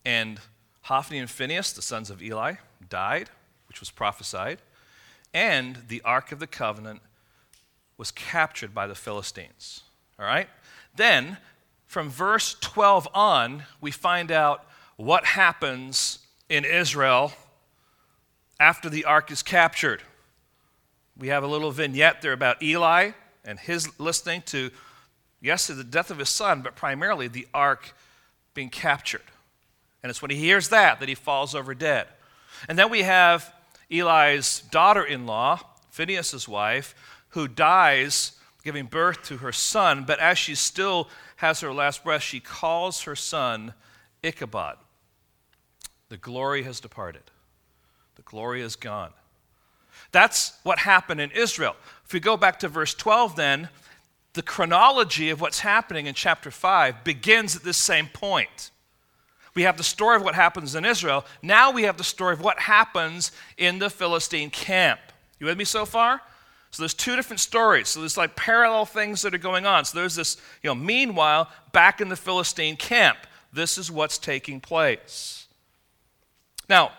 And 0.05 0.39
Hophni 0.83 1.19
and 1.19 1.31
Phinehas, 1.31 1.73
the 1.73 1.83
sons 1.83 2.11
of 2.11 2.23
Eli, 2.23 2.55
died, 2.89 3.31
which 3.69 3.81
was 3.81 3.91
prophesied, 3.91 4.59
and 5.35 5.85
the 5.89 6.03
Ark 6.03 6.33
of 6.33 6.39
the 6.39 6.47
Covenant 6.47 7.01
was 7.99 8.11
captured 8.11 8.75
by 8.75 8.87
the 8.87 8.95
Philistines. 8.95 9.83
All 10.19 10.27
right? 10.27 10.49
Then, 10.95 11.39
from 11.87 12.11
verse 12.11 12.57
12 12.61 13.09
on, 13.15 13.65
we 13.81 13.91
find 13.91 14.31
out 14.31 14.67
what 14.97 15.25
happens 15.25 16.21
in 16.49 16.65
Israel 16.65 17.33
after 18.59 18.89
the 18.89 19.05
ark 19.05 19.31
is 19.31 19.43
captured. 19.43 20.03
We 21.19 21.29
have 21.29 21.43
a 21.43 21.47
little 21.47 21.71
vignette 21.71 22.23
there 22.23 22.33
about 22.33 22.63
Eli 22.63 23.13
and 23.45 23.59
his 23.59 23.99
listening 23.99 24.43
to, 24.47 24.71
yes, 25.41 25.67
to 25.67 25.75
the 25.75 25.85
death 25.85 26.11
of 26.11 26.19
his 26.19 26.29
son, 26.29 26.63
but 26.63 26.77
primarily 26.77 27.29
the 27.29 27.47
ark 27.53 27.95
being 28.55 28.71
captured. 28.71 29.23
And 30.03 30.11
it's 30.11 30.23
when 30.23 30.31
he 30.31 30.37
hears 30.37 30.69
that 30.71 31.01
that 31.01 31.09
he 31.09 31.15
falls 31.15 31.55
over 31.55 31.75
dead. 31.75 32.07
And 32.69 32.79
then 32.79 32.91
we 32.91 33.03
have 33.03 33.53
Eli's 33.91 34.61
daughter 34.71 35.05
in 35.05 35.27
law, 35.27 35.61
Phinehas' 35.91 36.49
wife, 36.49 36.95
who 37.31 37.49
dies 37.49 38.33
giving 38.65 38.87
birth 38.87 39.23
to 39.23 39.37
her 39.39 39.53
son, 39.53 40.05
but 40.05 40.19
as 40.19 40.37
she 40.39 40.55
still 40.55 41.09
has 41.37 41.61
her 41.61 41.73
last 41.73 42.03
breath, 42.03 42.23
she 42.23 42.41
calls 42.41 43.03
her 43.03 43.15
son 43.15 43.75
Ichabod. 44.23 44.77
The 46.09 46.17
glory 46.17 46.65
has 46.65 46.81
departed, 46.81 47.23
the 48.17 48.23
glory 48.23 48.63
is 48.63 48.75
gone. 48.75 49.13
That's 50.13 50.59
what 50.63 50.81
happened 50.81 51.21
in 51.21 51.31
Israel. 51.31 51.77
If 52.05 52.13
we 52.13 52.21
go 52.21 52.37
back 52.37 52.59
to 52.61 52.69
verse 52.69 52.95
12, 52.95 53.37
then, 53.37 53.69
the 54.33 54.43
chronology 54.43 55.31
of 55.31 55.41
what's 55.41 55.61
happening 55.61 56.07
in 56.07 56.15
chapter 56.15 56.51
5 56.51 57.05
begins 57.05 57.57
at 57.57 57.63
this 57.63 57.79
same 57.79 58.07
point. 58.09 58.71
We 59.57 59.63
have 59.63 59.79
the 59.79 59.83
story 59.83 60.17
of 60.17 60.23
what 60.23 60.35
happens 60.35 60.75
in 60.75 60.85
Israel. 60.85 61.25
Now 61.43 61.71
we 61.71 61.85
have 61.85 61.97
the 61.97 62.05
story 62.05 62.35
of 62.35 62.43
what 62.43 62.61
happens 62.61 63.33
in 63.57 63.79
the 63.79 63.89
Philistine 63.89 64.51
camp. 64.51 65.01
You 65.41 65.47
with 65.47 65.57
me 65.57 65.65
so 65.65 65.87
far? 65.87 66.21
So 66.71 66.83
there's 66.83 66.93
two 66.93 67.17
different 67.17 67.41
stories. 67.41 67.89
So 67.89 68.01
there's 68.01 68.19
like 68.19 68.37
parallel 68.37 68.85
things 68.85 69.23
that 69.23 69.35
are 69.35 69.39
going 69.39 69.65
on. 69.65 69.87
So 69.87 69.99
there's 69.99 70.15
this, 70.15 70.37
you 70.63 70.69
know, 70.69 70.75
meanwhile, 70.75 71.51
back 71.73 72.03
in 72.03 72.11
the 72.11 72.17
Philistine 72.17 72.77
camp, 72.77 73.17
this 73.51 73.79
is 73.79 73.91
what's 73.91 74.19
taking 74.19 74.61
place. 74.61 75.47
Now, 76.69 76.93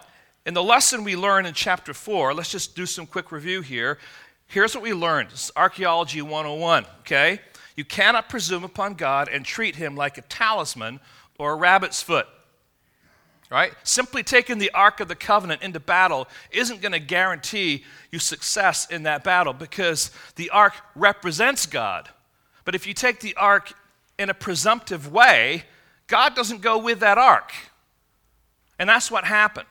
in 0.43 0.55
the 0.55 0.63
lesson 0.63 1.03
we 1.03 1.15
learn 1.15 1.45
in 1.45 1.53
chapter 1.53 1.93
4, 1.93 2.33
let's 2.33 2.49
just 2.49 2.75
do 2.75 2.87
some 2.87 3.05
quick 3.05 3.31
review 3.31 3.61
here. 3.61 3.99
Here's 4.47 4.73
what 4.73 4.83
we 4.83 4.93
learned. 4.93 5.29
This 5.29 5.45
is 5.45 5.51
Arkeology 5.55 6.23
101, 6.23 6.87
okay? 7.01 7.39
You 7.75 7.85
cannot 7.85 8.29
presume 8.29 8.63
upon 8.63 8.95
God 8.95 9.29
and 9.29 9.45
treat 9.45 9.75
him 9.75 9.95
like 9.95 10.17
a 10.17 10.21
talisman 10.23 11.01
or 11.37 11.51
a 11.51 11.55
rabbit's 11.55 12.01
foot 12.01 12.25
right? 13.49 13.73
Simply 13.83 14.23
taking 14.23 14.57
the 14.57 14.71
Ark 14.71 14.99
of 14.99 15.07
the 15.07 15.15
Covenant 15.15 15.61
into 15.61 15.79
battle 15.79 16.27
isn't 16.51 16.81
going 16.81 16.91
to 16.91 16.99
guarantee 16.99 17.83
you 18.11 18.19
success 18.19 18.89
in 18.89 19.03
that 19.03 19.23
battle 19.23 19.53
because 19.53 20.11
the 20.35 20.49
Ark 20.49 20.73
represents 20.95 21.65
God. 21.65 22.09
But 22.65 22.75
if 22.75 22.85
you 22.85 22.93
take 22.93 23.21
the 23.21 23.35
Ark 23.35 23.73
in 24.19 24.29
a 24.29 24.33
presumptive 24.33 25.11
way, 25.11 25.63
God 26.07 26.35
doesn't 26.35 26.61
go 26.61 26.77
with 26.77 26.99
that 26.99 27.17
Ark. 27.17 27.53
And 28.79 28.89
that's 28.89 29.09
what 29.09 29.23
happened. 29.23 29.67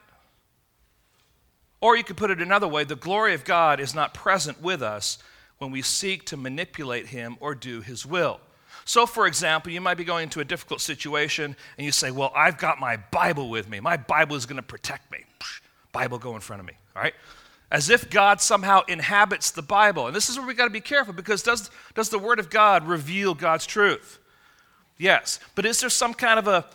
Or 1.79 1.95
you 1.95 2.03
could 2.03 2.17
put 2.17 2.31
it 2.31 2.41
another 2.41 2.67
way 2.67 2.83
the 2.83 2.95
glory 2.95 3.33
of 3.33 3.43
God 3.43 3.79
is 3.79 3.93
not 3.93 4.13
present 4.13 4.61
with 4.61 4.81
us 4.81 5.19
when 5.59 5.71
we 5.71 5.81
seek 5.81 6.25
to 6.25 6.37
manipulate 6.37 7.07
Him 7.07 7.37
or 7.39 7.53
do 7.53 7.81
His 7.81 8.05
will. 8.05 8.39
So, 8.87 9.05
for 9.05 9.27
example, 9.27 9.71
you 9.71 9.81
might 9.81 9.97
be 9.97 10.03
going 10.03 10.23
into 10.23 10.39
a 10.39 10.45
difficult 10.45 10.81
situation 10.81 11.55
and 11.77 11.85
you 11.85 11.91
say, 11.91 12.09
Well, 12.09 12.31
I've 12.35 12.57
got 12.57 12.79
my 12.79 12.97
Bible 12.97 13.49
with 13.49 13.69
me. 13.69 13.79
My 13.79 13.97
Bible 13.97 14.35
is 14.35 14.45
going 14.45 14.55
to 14.55 14.63
protect 14.63 15.11
me. 15.11 15.19
Bible 15.91 16.17
go 16.17 16.35
in 16.35 16.41
front 16.41 16.61
of 16.61 16.65
me, 16.65 16.73
all 16.95 17.03
right? 17.03 17.13
as 17.71 17.89
if 17.89 18.09
God 18.09 18.39
somehow 18.39 18.81
inhabits 18.87 19.51
the 19.51 19.61
Bible. 19.61 20.07
And 20.07 20.15
this 20.15 20.29
is 20.29 20.37
where 20.37 20.47
we 20.47 20.53
got 20.53 20.65
to 20.65 20.71
be 20.71 20.81
careful 20.81 21.13
because 21.13 21.43
does, 21.43 21.69
does 21.95 22.09
the 22.09 22.19
Word 22.19 22.39
of 22.39 22.49
God 22.49 22.87
reveal 22.87 23.33
God's 23.33 23.65
truth? 23.65 24.19
Yes. 24.97 25.39
But 25.53 25.65
is 25.65 25.81
there 25.81 25.89
some 25.89 26.13
kind 26.13 26.39
of 26.39 26.47
a 26.47 26.65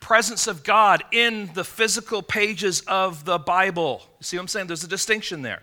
presence 0.00 0.46
of 0.46 0.64
God 0.64 1.04
in 1.12 1.50
the 1.52 1.64
physical 1.64 2.22
pages 2.22 2.80
of 2.86 3.24
the 3.24 3.38
Bible? 3.38 4.02
You 4.18 4.24
see 4.24 4.36
what 4.38 4.42
I'm 4.42 4.48
saying? 4.48 4.66
There's 4.66 4.84
a 4.84 4.88
distinction 4.88 5.42
there. 5.42 5.62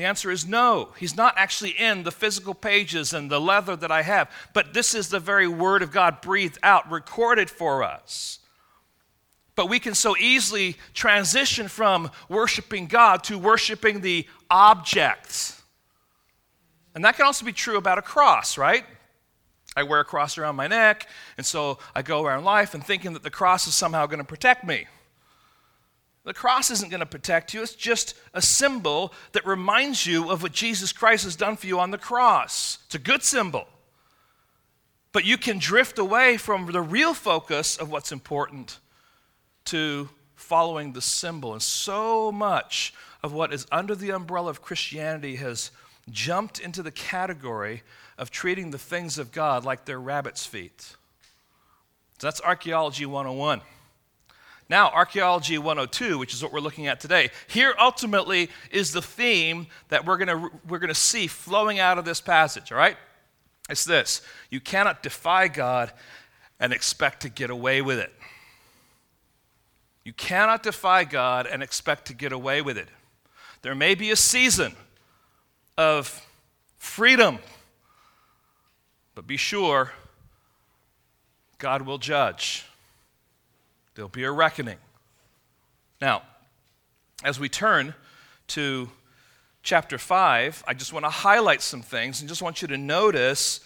The 0.00 0.06
answer 0.06 0.30
is 0.30 0.46
no. 0.46 0.94
He's 0.98 1.14
not 1.14 1.34
actually 1.36 1.72
in 1.72 2.04
the 2.04 2.10
physical 2.10 2.54
pages 2.54 3.12
and 3.12 3.30
the 3.30 3.38
leather 3.38 3.76
that 3.76 3.92
I 3.92 4.00
have, 4.00 4.30
but 4.54 4.72
this 4.72 4.94
is 4.94 5.10
the 5.10 5.20
very 5.20 5.46
Word 5.46 5.82
of 5.82 5.92
God 5.92 6.22
breathed 6.22 6.56
out, 6.62 6.90
recorded 6.90 7.50
for 7.50 7.84
us. 7.84 8.38
But 9.56 9.68
we 9.68 9.78
can 9.78 9.94
so 9.94 10.16
easily 10.16 10.78
transition 10.94 11.68
from 11.68 12.10
worshiping 12.30 12.86
God 12.86 13.24
to 13.24 13.36
worshiping 13.36 14.00
the 14.00 14.26
object. 14.50 15.60
And 16.94 17.04
that 17.04 17.16
can 17.16 17.26
also 17.26 17.44
be 17.44 17.52
true 17.52 17.76
about 17.76 17.98
a 17.98 18.02
cross, 18.02 18.56
right? 18.56 18.86
I 19.76 19.82
wear 19.82 20.00
a 20.00 20.04
cross 20.06 20.38
around 20.38 20.56
my 20.56 20.66
neck, 20.66 21.10
and 21.36 21.44
so 21.44 21.78
I 21.94 22.00
go 22.00 22.24
around 22.24 22.44
life 22.44 22.72
and 22.72 22.82
thinking 22.82 23.12
that 23.12 23.22
the 23.22 23.28
cross 23.28 23.66
is 23.66 23.74
somehow 23.74 24.06
going 24.06 24.16
to 24.16 24.24
protect 24.24 24.64
me. 24.64 24.86
The 26.24 26.34
cross 26.34 26.70
isn't 26.70 26.90
going 26.90 27.00
to 27.00 27.06
protect 27.06 27.54
you, 27.54 27.62
it's 27.62 27.74
just 27.74 28.14
a 28.34 28.42
symbol 28.42 29.12
that 29.32 29.46
reminds 29.46 30.06
you 30.06 30.30
of 30.30 30.42
what 30.42 30.52
Jesus 30.52 30.92
Christ 30.92 31.24
has 31.24 31.34
done 31.34 31.56
for 31.56 31.66
you 31.66 31.80
on 31.80 31.90
the 31.90 31.98
cross. 31.98 32.78
It's 32.86 32.94
a 32.94 32.98
good 32.98 33.22
symbol. 33.22 33.66
But 35.12 35.24
you 35.24 35.38
can 35.38 35.58
drift 35.58 35.98
away 35.98 36.36
from 36.36 36.70
the 36.70 36.82
real 36.82 37.14
focus 37.14 37.76
of 37.76 37.90
what's 37.90 38.12
important 38.12 38.78
to 39.66 40.08
following 40.36 40.92
the 40.92 41.02
symbol. 41.02 41.52
And 41.52 41.62
so 41.62 42.30
much 42.30 42.94
of 43.22 43.32
what 43.32 43.52
is 43.52 43.66
under 43.72 43.94
the 43.94 44.10
umbrella 44.10 44.50
of 44.50 44.62
Christianity 44.62 45.36
has 45.36 45.70
jumped 46.10 46.58
into 46.58 46.82
the 46.82 46.90
category 46.90 47.82
of 48.18 48.30
treating 48.30 48.70
the 48.70 48.78
things 48.78 49.18
of 49.18 49.32
God 49.32 49.64
like 49.64 49.84
they're 49.84 50.00
rabbit's 50.00 50.46
feet. 50.46 50.96
So 52.18 52.26
that's 52.26 52.40
Arkeology 52.40 53.06
101. 53.06 53.62
Now, 54.70 54.88
Arkeology 54.90 55.58
102, 55.58 56.16
which 56.16 56.32
is 56.32 56.44
what 56.44 56.52
we're 56.52 56.60
looking 56.60 56.86
at 56.86 57.00
today. 57.00 57.30
Here, 57.48 57.74
ultimately, 57.76 58.48
is 58.70 58.92
the 58.92 59.02
theme 59.02 59.66
that 59.88 60.06
we're 60.06 60.16
going 60.16 60.48
we're 60.68 60.78
going 60.78 60.88
to 60.88 60.94
see 60.94 61.26
flowing 61.26 61.80
out 61.80 61.98
of 61.98 62.04
this 62.04 62.20
passage, 62.20 62.70
all 62.70 62.78
right? 62.78 62.96
It's 63.68 63.84
this 63.84 64.22
You 64.48 64.60
cannot 64.60 65.02
defy 65.02 65.48
God 65.48 65.92
and 66.60 66.72
expect 66.72 67.22
to 67.22 67.28
get 67.28 67.50
away 67.50 67.82
with 67.82 67.98
it. 67.98 68.12
You 70.04 70.12
cannot 70.12 70.62
defy 70.62 71.02
God 71.02 71.48
and 71.48 71.64
expect 71.64 72.06
to 72.06 72.14
get 72.14 72.30
away 72.30 72.62
with 72.62 72.78
it. 72.78 72.88
There 73.62 73.74
may 73.74 73.96
be 73.96 74.12
a 74.12 74.16
season 74.16 74.76
of 75.76 76.24
freedom, 76.78 77.40
but 79.16 79.26
be 79.26 79.36
sure 79.36 79.90
God 81.58 81.82
will 81.82 81.98
judge. 81.98 82.66
There'll 83.94 84.08
be 84.08 84.24
a 84.24 84.30
reckoning. 84.30 84.78
Now, 86.00 86.22
as 87.24 87.38
we 87.38 87.48
turn 87.48 87.94
to 88.48 88.90
chapter 89.62 89.98
5, 89.98 90.64
I 90.66 90.74
just 90.74 90.92
want 90.92 91.04
to 91.04 91.10
highlight 91.10 91.60
some 91.60 91.82
things 91.82 92.20
and 92.20 92.28
just 92.28 92.42
want 92.42 92.62
you 92.62 92.68
to 92.68 92.78
notice 92.78 93.60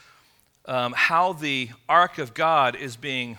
um, 0.67 0.95
how 0.97 1.35
the 1.35 1.71
ark 1.89 2.19
of 2.19 2.35
God 2.35 2.75
is 2.75 2.97
being 2.97 3.39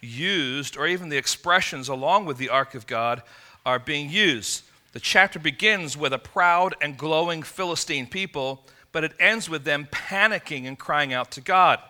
used, 0.00 0.76
or 0.76 0.86
even 0.86 1.08
the 1.08 1.16
expressions 1.16 1.88
along 1.88 2.26
with 2.26 2.38
the 2.38 2.48
ark 2.48 2.74
of 2.74 2.86
God 2.86 3.22
are 3.64 3.78
being 3.78 4.10
used. 4.10 4.62
The 4.92 5.00
chapter 5.00 5.38
begins 5.38 5.96
with 5.96 6.12
a 6.12 6.18
proud 6.18 6.74
and 6.80 6.96
glowing 6.96 7.42
Philistine 7.42 8.06
people, 8.06 8.64
but 8.92 9.04
it 9.04 9.12
ends 9.20 9.48
with 9.48 9.64
them 9.64 9.88
panicking 9.90 10.66
and 10.66 10.78
crying 10.78 11.12
out 11.12 11.30
to 11.32 11.40
God. 11.40 11.80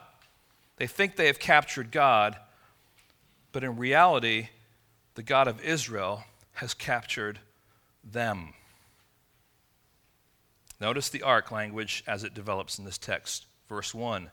They 0.76 0.86
think 0.86 1.16
they 1.16 1.26
have 1.26 1.38
captured 1.38 1.90
God, 1.90 2.36
but 3.56 3.64
in 3.64 3.78
reality, 3.78 4.50
the 5.14 5.22
God 5.22 5.48
of 5.48 5.64
Israel 5.64 6.25
has 6.52 6.75
captured 6.75 7.38
them. 8.04 8.52
Notice 10.78 11.08
the 11.08 11.22
ark 11.22 11.50
language 11.50 12.04
as 12.06 12.22
it 12.22 12.34
develops 12.34 12.78
in 12.78 12.84
this 12.84 12.98
text. 12.98 13.46
Verse 13.66 13.94
1 13.94 14.30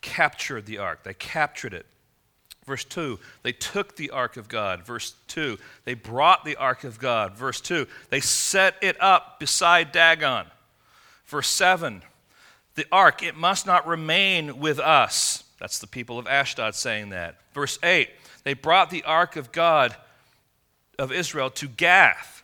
captured 0.00 0.66
the 0.66 0.78
ark, 0.78 1.04
they 1.04 1.14
captured 1.14 1.72
it. 1.72 1.86
Verse 2.66 2.84
2, 2.84 3.20
they 3.44 3.52
took 3.52 3.94
the 3.94 4.10
ark 4.10 4.36
of 4.36 4.48
God. 4.48 4.84
Verse 4.84 5.14
2, 5.28 5.56
they 5.84 5.94
brought 5.94 6.44
the 6.44 6.56
ark 6.56 6.82
of 6.82 6.98
God. 6.98 7.36
Verse 7.36 7.60
2, 7.60 7.86
they 8.10 8.18
set 8.18 8.74
it 8.82 9.00
up 9.00 9.38
beside 9.38 9.92
Dagon. 9.92 10.46
Verse 11.26 11.48
7, 11.48 12.02
the 12.74 12.86
ark, 12.90 13.22
it 13.22 13.36
must 13.36 13.66
not 13.66 13.86
remain 13.86 14.58
with 14.58 14.80
us. 14.80 15.44
That's 15.60 15.78
the 15.78 15.86
people 15.86 16.18
of 16.18 16.26
Ashdod 16.26 16.74
saying 16.74 17.10
that. 17.10 17.36
Verse 17.54 17.78
8, 17.84 18.08
they 18.48 18.54
brought 18.54 18.88
the 18.88 19.04
ark 19.04 19.36
of 19.36 19.52
God 19.52 19.94
of 20.98 21.12
Israel 21.12 21.50
to 21.50 21.68
Gath. 21.68 22.42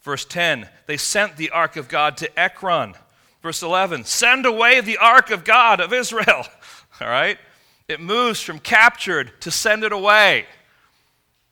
Verse 0.00 0.24
10, 0.24 0.66
they 0.86 0.96
sent 0.96 1.36
the 1.36 1.50
ark 1.50 1.76
of 1.76 1.88
God 1.88 2.16
to 2.16 2.40
Ekron. 2.40 2.94
Verse 3.42 3.62
11, 3.62 4.04
send 4.06 4.46
away 4.46 4.80
the 4.80 4.96
ark 4.96 5.30
of 5.30 5.44
God 5.44 5.78
of 5.78 5.92
Israel. 5.92 6.46
All 7.02 7.06
right? 7.06 7.36
It 7.86 8.00
moves 8.00 8.40
from 8.40 8.60
captured 8.60 9.38
to 9.42 9.50
send 9.50 9.84
it 9.84 9.92
away. 9.92 10.46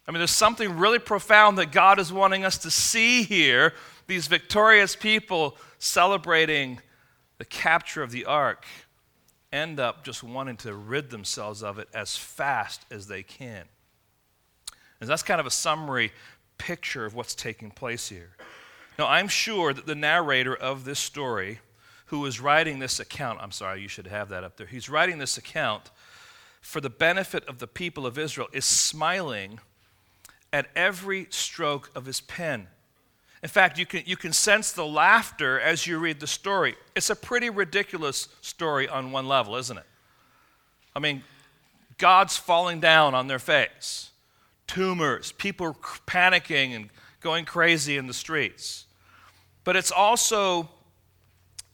I 0.06 0.12
mean, 0.12 0.20
there's 0.20 0.30
something 0.30 0.78
really 0.78 0.98
profound 0.98 1.58
that 1.58 1.70
God 1.70 1.98
is 1.98 2.10
wanting 2.10 2.46
us 2.46 2.56
to 2.56 2.70
see 2.70 3.22
here. 3.22 3.74
These 4.06 4.28
victorious 4.28 4.96
people 4.96 5.58
celebrating 5.78 6.80
the 7.36 7.44
capture 7.44 8.02
of 8.02 8.12
the 8.12 8.24
ark 8.24 8.64
end 9.52 9.80
up 9.80 10.04
just 10.04 10.22
wanting 10.22 10.56
to 10.58 10.74
rid 10.74 11.10
themselves 11.10 11.62
of 11.62 11.78
it 11.78 11.88
as 11.94 12.16
fast 12.16 12.84
as 12.90 13.06
they 13.06 13.22
can. 13.22 13.64
And 15.00 15.08
that's 15.08 15.22
kind 15.22 15.40
of 15.40 15.46
a 15.46 15.50
summary 15.50 16.12
picture 16.58 17.04
of 17.04 17.14
what's 17.14 17.34
taking 17.34 17.70
place 17.70 18.08
here. 18.08 18.30
Now, 18.98 19.06
I'm 19.06 19.28
sure 19.28 19.72
that 19.72 19.86
the 19.86 19.94
narrator 19.94 20.54
of 20.54 20.84
this 20.84 20.98
story, 20.98 21.60
who 22.06 22.26
is 22.26 22.40
writing 22.40 22.80
this 22.80 22.98
account, 22.98 23.38
I'm 23.40 23.52
sorry, 23.52 23.80
you 23.80 23.88
should 23.88 24.08
have 24.08 24.28
that 24.30 24.42
up 24.42 24.56
there. 24.56 24.66
He's 24.66 24.88
writing 24.88 25.18
this 25.18 25.38
account 25.38 25.90
for 26.60 26.80
the 26.80 26.90
benefit 26.90 27.44
of 27.46 27.60
the 27.60 27.68
people 27.68 28.06
of 28.06 28.18
Israel, 28.18 28.48
is 28.52 28.64
smiling 28.64 29.60
at 30.52 30.66
every 30.74 31.28
stroke 31.30 31.90
of 31.94 32.06
his 32.06 32.20
pen. 32.20 32.66
In 33.42 33.48
fact, 33.48 33.78
you 33.78 33.86
can, 33.86 34.02
you 34.04 34.16
can 34.16 34.32
sense 34.32 34.72
the 34.72 34.86
laughter 34.86 35.60
as 35.60 35.86
you 35.86 35.98
read 35.98 36.18
the 36.18 36.26
story. 36.26 36.74
It's 36.96 37.10
a 37.10 37.16
pretty 37.16 37.50
ridiculous 37.50 38.28
story 38.40 38.88
on 38.88 39.12
one 39.12 39.28
level, 39.28 39.56
isn't 39.56 39.78
it? 39.78 39.86
I 40.94 40.98
mean, 40.98 41.22
God's 41.98 42.36
falling 42.36 42.80
down 42.80 43.14
on 43.14 43.28
their 43.28 43.38
face, 43.38 44.10
tumors, 44.66 45.32
people 45.32 45.76
panicking 46.06 46.74
and 46.74 46.90
going 47.20 47.44
crazy 47.44 47.96
in 47.96 48.06
the 48.06 48.14
streets. 48.14 48.86
But 49.64 49.76
it's 49.76 49.92
also 49.92 50.68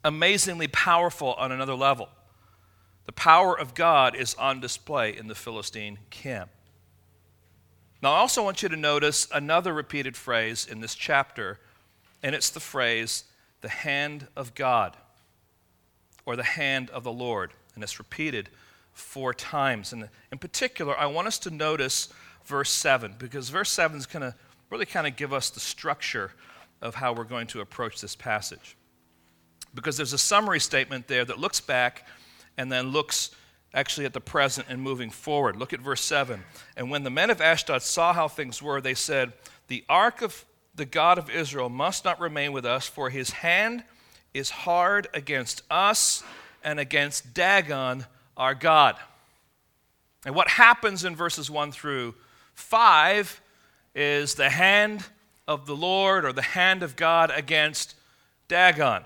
amazingly 0.03 0.69
powerful 0.69 1.35
on 1.35 1.53
another 1.53 1.75
level. 1.75 2.09
The 3.07 3.13
power 3.13 3.59
of 3.59 3.75
God 3.75 4.15
is 4.17 4.35
on 4.35 4.61
display 4.61 5.17
in 5.17 5.29
the 5.29 5.35
Philistine 5.35 5.99
camp. 6.11 6.51
Now, 8.05 8.13
I 8.13 8.19
also 8.19 8.45
want 8.45 8.63
you 8.63 8.69
to 8.69 8.77
notice 8.77 9.27
another 9.33 9.73
repeated 9.73 10.15
phrase 10.15 10.67
in 10.71 10.83
this 10.83 10.95
chapter, 10.95 11.59
and 12.23 12.35
it's 12.35 12.51
the 12.51 12.61
phrase, 12.61 13.25
the 13.63 13.71
hand 13.71 14.27
of 14.37 14.55
God, 14.55 14.95
or 16.27 16.37
the 16.37 16.43
hand 16.43 16.91
of 16.91 17.03
the 17.03 17.11
Lord. 17.11 17.55
And 17.75 17.83
it's 17.83 17.99
repeated 17.99 18.51
four 18.93 19.33
times. 19.33 19.95
And 19.95 20.11
in 20.31 20.37
particular, 20.37 20.95
I 20.99 21.07
want 21.07 21.29
us 21.29 21.39
to 21.41 21.51
notice 21.51 22.11
verse 22.45 22.69
7, 22.69 23.15
because 23.19 23.49
verse 23.49 23.71
7 23.71 23.97
is 23.97 24.05
going 24.05 24.21
to 24.21 24.35
really 24.69 24.85
kind 24.85 25.07
of 25.07 25.17
give 25.17 25.33
us 25.33 25.49
the 25.49 25.61
structure 25.61 26.33
of 26.83 26.97
how 26.97 27.15
we're 27.15 27.25
going 27.25 27.47
to 27.47 27.63
approach 27.63 28.03
this 28.03 28.15
passage. 28.15 28.77
Because 29.75 29.97
there's 29.97 30.13
a 30.13 30.19
summary 30.19 30.61
statement 30.61 31.09
there 31.09 31.25
that 31.25 31.39
looks 31.39 31.63
back 31.63 32.07
and 32.59 32.71
then 32.71 32.89
looks 32.89 33.31
actually 33.75 34.07
at 34.07 34.13
the 34.13 34.21
present 34.21 34.69
and 34.71 34.81
moving 34.81 35.11
forward. 35.11 35.57
Look 35.57 35.73
at 35.73 35.81
verse 35.81 36.01
7. 36.01 36.43
And 36.77 36.91
when 36.91 37.03
the 37.03 37.11
men 37.11 37.29
of 37.29 37.41
Ashdod 37.41 37.83
saw 37.83 38.13
how 38.13 38.29
things 38.29 38.63
were, 38.63 38.81
they 38.81 38.95
said, 38.95 39.33
The 39.67 39.85
ark 39.89 40.23
of 40.23 40.45
the 40.75 40.85
God 40.85 41.19
of 41.19 41.29
Israel 41.29 41.69
must 41.69 42.05
not 42.05 42.21
remain 42.21 42.53
with 42.53 42.65
us, 42.65 42.87
for 42.87 43.11
his 43.11 43.31
hand 43.31 43.85
is 44.33 44.51
hard 44.51 45.09
against 45.13 45.63
us 45.71 46.23
and 46.63 46.81
against 46.81 47.35
Dagon, 47.35 48.07
our 48.37 48.55
God. 48.55 48.97
And 50.25 50.35
what 50.35 50.49
happens 50.49 51.05
in 51.05 51.15
verses 51.15 51.51
1 51.51 51.73
through 51.73 52.15
5 52.55 53.41
is 53.95 54.35
the 54.35 54.51
hand 54.51 55.05
of 55.47 55.67
the 55.67 55.77
Lord 55.77 56.25
or 56.25 56.33
the 56.33 56.43
hand 56.43 56.83
of 56.83 56.97
God 56.97 57.31
against 57.35 57.95
Dagon. 58.49 59.03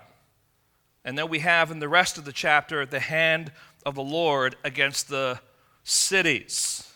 And 1.04 1.16
then 1.16 1.28
we 1.28 1.40
have 1.40 1.70
in 1.70 1.78
the 1.78 1.88
rest 1.88 2.18
of 2.18 2.24
the 2.24 2.32
chapter 2.32 2.84
the 2.86 3.00
hand 3.00 3.50
of 3.88 3.94
the 3.94 4.02
Lord 4.02 4.54
against 4.64 5.08
the 5.08 5.40
cities. 5.82 6.86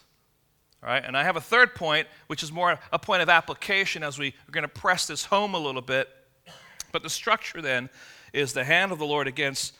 All 0.82 0.90
right, 0.90 1.02
and 1.02 1.16
I 1.16 1.24
have 1.24 1.36
a 1.36 1.40
third 1.40 1.74
point, 1.74 2.06
which 2.26 2.42
is 2.42 2.52
more 2.52 2.78
a 2.92 2.98
point 2.98 3.22
of 3.22 3.30
application 3.30 4.02
as 4.02 4.18
we 4.18 4.28
are 4.28 4.52
going 4.52 4.62
to 4.62 4.68
press 4.68 5.06
this 5.06 5.24
home 5.24 5.54
a 5.54 5.58
little 5.58 5.80
bit. 5.80 6.10
But 6.92 7.02
the 7.02 7.08
structure 7.08 7.62
then 7.62 7.88
is 8.34 8.52
the 8.52 8.62
hand 8.62 8.92
of 8.92 8.98
the 8.98 9.06
Lord 9.06 9.26
against, 9.26 9.74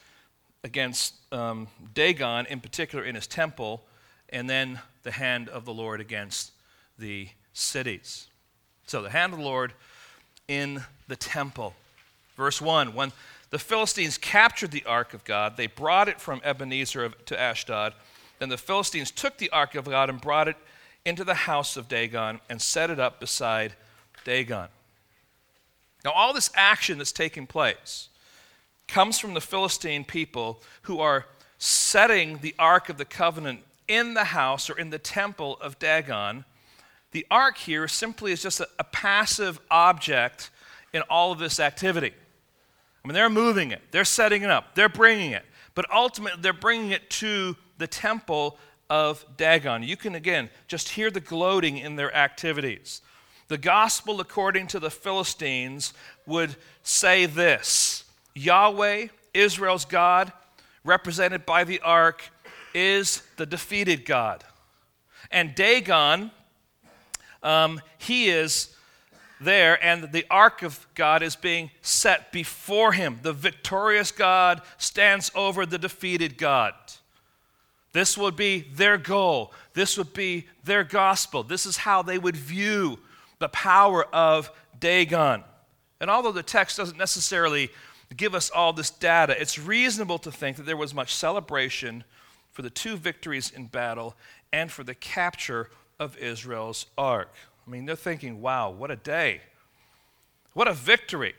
against 0.65 1.15
um, 1.33 1.69
Dagon, 1.93 2.47
in 2.47 2.61
particular 2.61 3.05
in 3.05 3.15
his 3.15 3.27
temple, 3.27 3.83
and 4.31 4.49
then 4.49 4.81
the 5.03 5.11
hand 5.11 5.51
of 5.51 5.67
the 5.67 5.75
Lord 5.75 6.01
against 6.01 6.53
the 6.99 7.29
cities. 7.53 8.29
So 8.87 9.03
the 9.03 9.11
hand 9.11 9.35
of 9.35 9.39
the 9.39 9.45
Lord 9.45 9.75
in 10.49 10.83
the 11.09 11.17
temple. 11.17 11.75
Verse 12.39 12.59
1 12.59 12.95
When 12.95 13.13
the 13.53 13.59
Philistines 13.59 14.17
captured 14.17 14.71
the 14.71 14.85
ark 14.87 15.13
of 15.13 15.25
God, 15.25 15.59
they 15.59 15.67
brought 15.67 16.09
it 16.09 16.19
from 16.19 16.41
Ebenezer 16.43 17.11
to 17.11 17.39
Ashdod. 17.39 17.93
Then 18.39 18.49
the 18.49 18.57
Philistines 18.57 19.11
took 19.11 19.37
the 19.37 19.51
ark 19.51 19.75
of 19.75 19.85
God 19.85 20.09
and 20.09 20.19
brought 20.19 20.49
it 20.49 20.57
into 21.05 21.23
the 21.23 21.35
house 21.35 21.77
of 21.77 21.87
Dagon 21.87 22.41
and 22.49 22.63
set 22.63 22.89
it 22.89 22.99
up 22.99 23.21
beside 23.21 23.75
Dagon. 24.25 24.69
Now, 26.03 26.13
all 26.13 26.33
this 26.33 26.51
action 26.55 26.97
that's 26.97 27.13
taking 27.13 27.47
place 27.47 28.09
comes 28.89 29.19
from 29.19 29.35
the 29.35 29.41
Philistine 29.41 30.07
people 30.07 30.63
who 30.83 31.01
are 31.01 31.27
setting 31.59 32.39
the 32.39 32.55
Ark 32.59 32.89
of 32.89 32.97
the 32.97 33.05
Covenant 33.05 33.61
in 33.87 34.15
the 34.15 34.25
house 34.25 34.71
or 34.71 34.79
in 34.79 34.89
the 34.89 34.99
temple 34.99 35.59
of 35.61 35.79
Dagon. 35.79 36.47
The 37.11 37.27
ark 37.31 37.59
here 37.59 37.87
simply 37.87 38.33
is 38.33 38.43
just 38.43 38.61
a, 38.61 38.69
a 38.79 38.85
passive 38.85 39.61
object 39.71 40.49
in 40.95 41.03
all 41.03 41.33
of 41.33 41.39
this 41.39 41.61
activity. 41.61 42.15
I 43.05 43.09
mean, 43.09 43.15
they're 43.15 43.31
moving 43.31 43.73
it, 43.73 43.83
they're 43.91 44.05
setting 44.05 44.43
it 44.43 44.51
up, 44.51 44.75
they're 44.75 44.89
bringing 44.89 45.33
it, 45.33 45.45
but 45.75 45.91
ultimately 45.93 46.41
they're 46.41 46.53
bringing 46.53 46.91
it 46.91 47.11
to 47.11 47.57
the 47.79 47.87
temple 47.87 48.59
of 48.89 49.25
Dagon. 49.37 49.83
You 49.83 49.97
can, 49.97 50.15
again, 50.15 50.51
just 50.69 50.91
hear 50.91 51.11
the 51.11 51.21
gloating 51.21 51.79
in 51.79 51.97
their 51.97 52.15
activities. 52.15 53.01
The 53.49 53.59
gospel, 53.59 54.21
according 54.21 54.69
to 54.69 54.79
the 54.79 54.91
Philistines, 54.91 55.95
would 56.27 56.57
say 56.83 57.27
this 57.27 58.05
Yahweh, 58.35 59.09
Israel's 59.35 59.85
God, 59.85 60.33
represented 60.85 61.45
by 61.45 61.65
the 61.65 61.81
ark, 61.81 62.31
is 62.75 63.23
the 63.37 63.47
defeated 63.47 64.05
God. 64.05 64.45
And 65.31 65.55
Dagon, 65.55 66.31
um, 67.43 67.81
he 67.99 68.29
is 68.29 68.72
there, 69.45 69.83
and 69.85 70.13
the 70.13 70.27
ark 70.31 70.63
of 70.63 70.87
God 70.95 71.23
is 71.23 71.37
being 71.37 71.71
set 71.81 72.33
before 72.33 72.93
him. 72.93 73.19
The 73.23 73.33
victorious 73.33 74.11
God 74.11 74.63
stands 74.79 75.31
over 75.35 75.67
the 75.67 75.79
defeated 75.79 76.39
God. 76.39 76.75
This 77.93 78.17
would 78.17 78.37
be 78.37 78.67
their 78.75 78.97
goal. 78.97 79.53
This 79.75 79.99
would 79.99 80.15
be 80.15 80.47
their 80.65 80.85
gospel. 80.85 81.43
This 81.43 81.67
is 81.67 81.77
how 81.77 82.03
they 82.03 82.19
would 82.19 82.37
view 82.37 82.99
the 83.39 83.49
power 83.49 84.05
of 84.15 84.51
Dagon. 84.81 85.45
And 86.01 86.11
although 86.11 86.33
the 86.33 86.43
text 86.43 86.79
doesn't 86.79 86.99
necessarily 86.99 87.71
give 88.17 88.35
us 88.35 88.51
all 88.51 88.73
this 88.73 88.91
data, 88.91 89.41
it's 89.41 89.59
reasonable 89.59 90.19
to 90.19 90.33
think 90.33 90.57
that 90.57 90.67
there 90.67 90.77
was 90.77 90.95
much 90.95 91.15
celebration 91.15 92.05
for 92.51 92.63
the 92.63 92.71
two 92.71 92.97
victories 92.97 93.51
in 93.51 93.67
battle 93.67 94.15
and 94.53 94.71
for 94.71 94.85
the 94.85 94.95
capture 94.95 95.71
of 95.99 96.17
Israel's 96.19 96.87
ark. 96.99 97.33
I 97.73 97.75
mean, 97.75 97.87
they're 97.87 97.97
thinking, 97.97 98.43
wow, 98.43 98.69
what 98.69 98.91
a 98.91 98.97
day. 98.97 99.41
What 100.53 100.69
a 100.69 100.75
victory. 100.75 101.33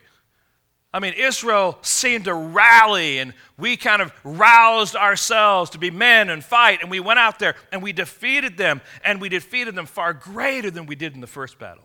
I 0.92 0.98
mean, 0.98 1.14
Israel 1.16 1.78
seemed 1.82 2.24
to 2.24 2.34
rally, 2.34 3.20
and 3.20 3.34
we 3.56 3.76
kind 3.76 4.02
of 4.02 4.12
roused 4.24 4.96
ourselves 4.96 5.70
to 5.70 5.78
be 5.78 5.92
men 5.92 6.30
and 6.30 6.42
fight, 6.42 6.82
and 6.82 6.90
we 6.90 6.98
went 6.98 7.20
out 7.20 7.38
there 7.38 7.54
and 7.70 7.84
we 7.84 7.92
defeated 7.92 8.56
them, 8.56 8.80
and 9.04 9.20
we 9.20 9.28
defeated 9.28 9.76
them 9.76 9.86
far 9.86 10.12
greater 10.12 10.72
than 10.72 10.86
we 10.86 10.96
did 10.96 11.14
in 11.14 11.20
the 11.20 11.28
first 11.28 11.60
battle. 11.60 11.84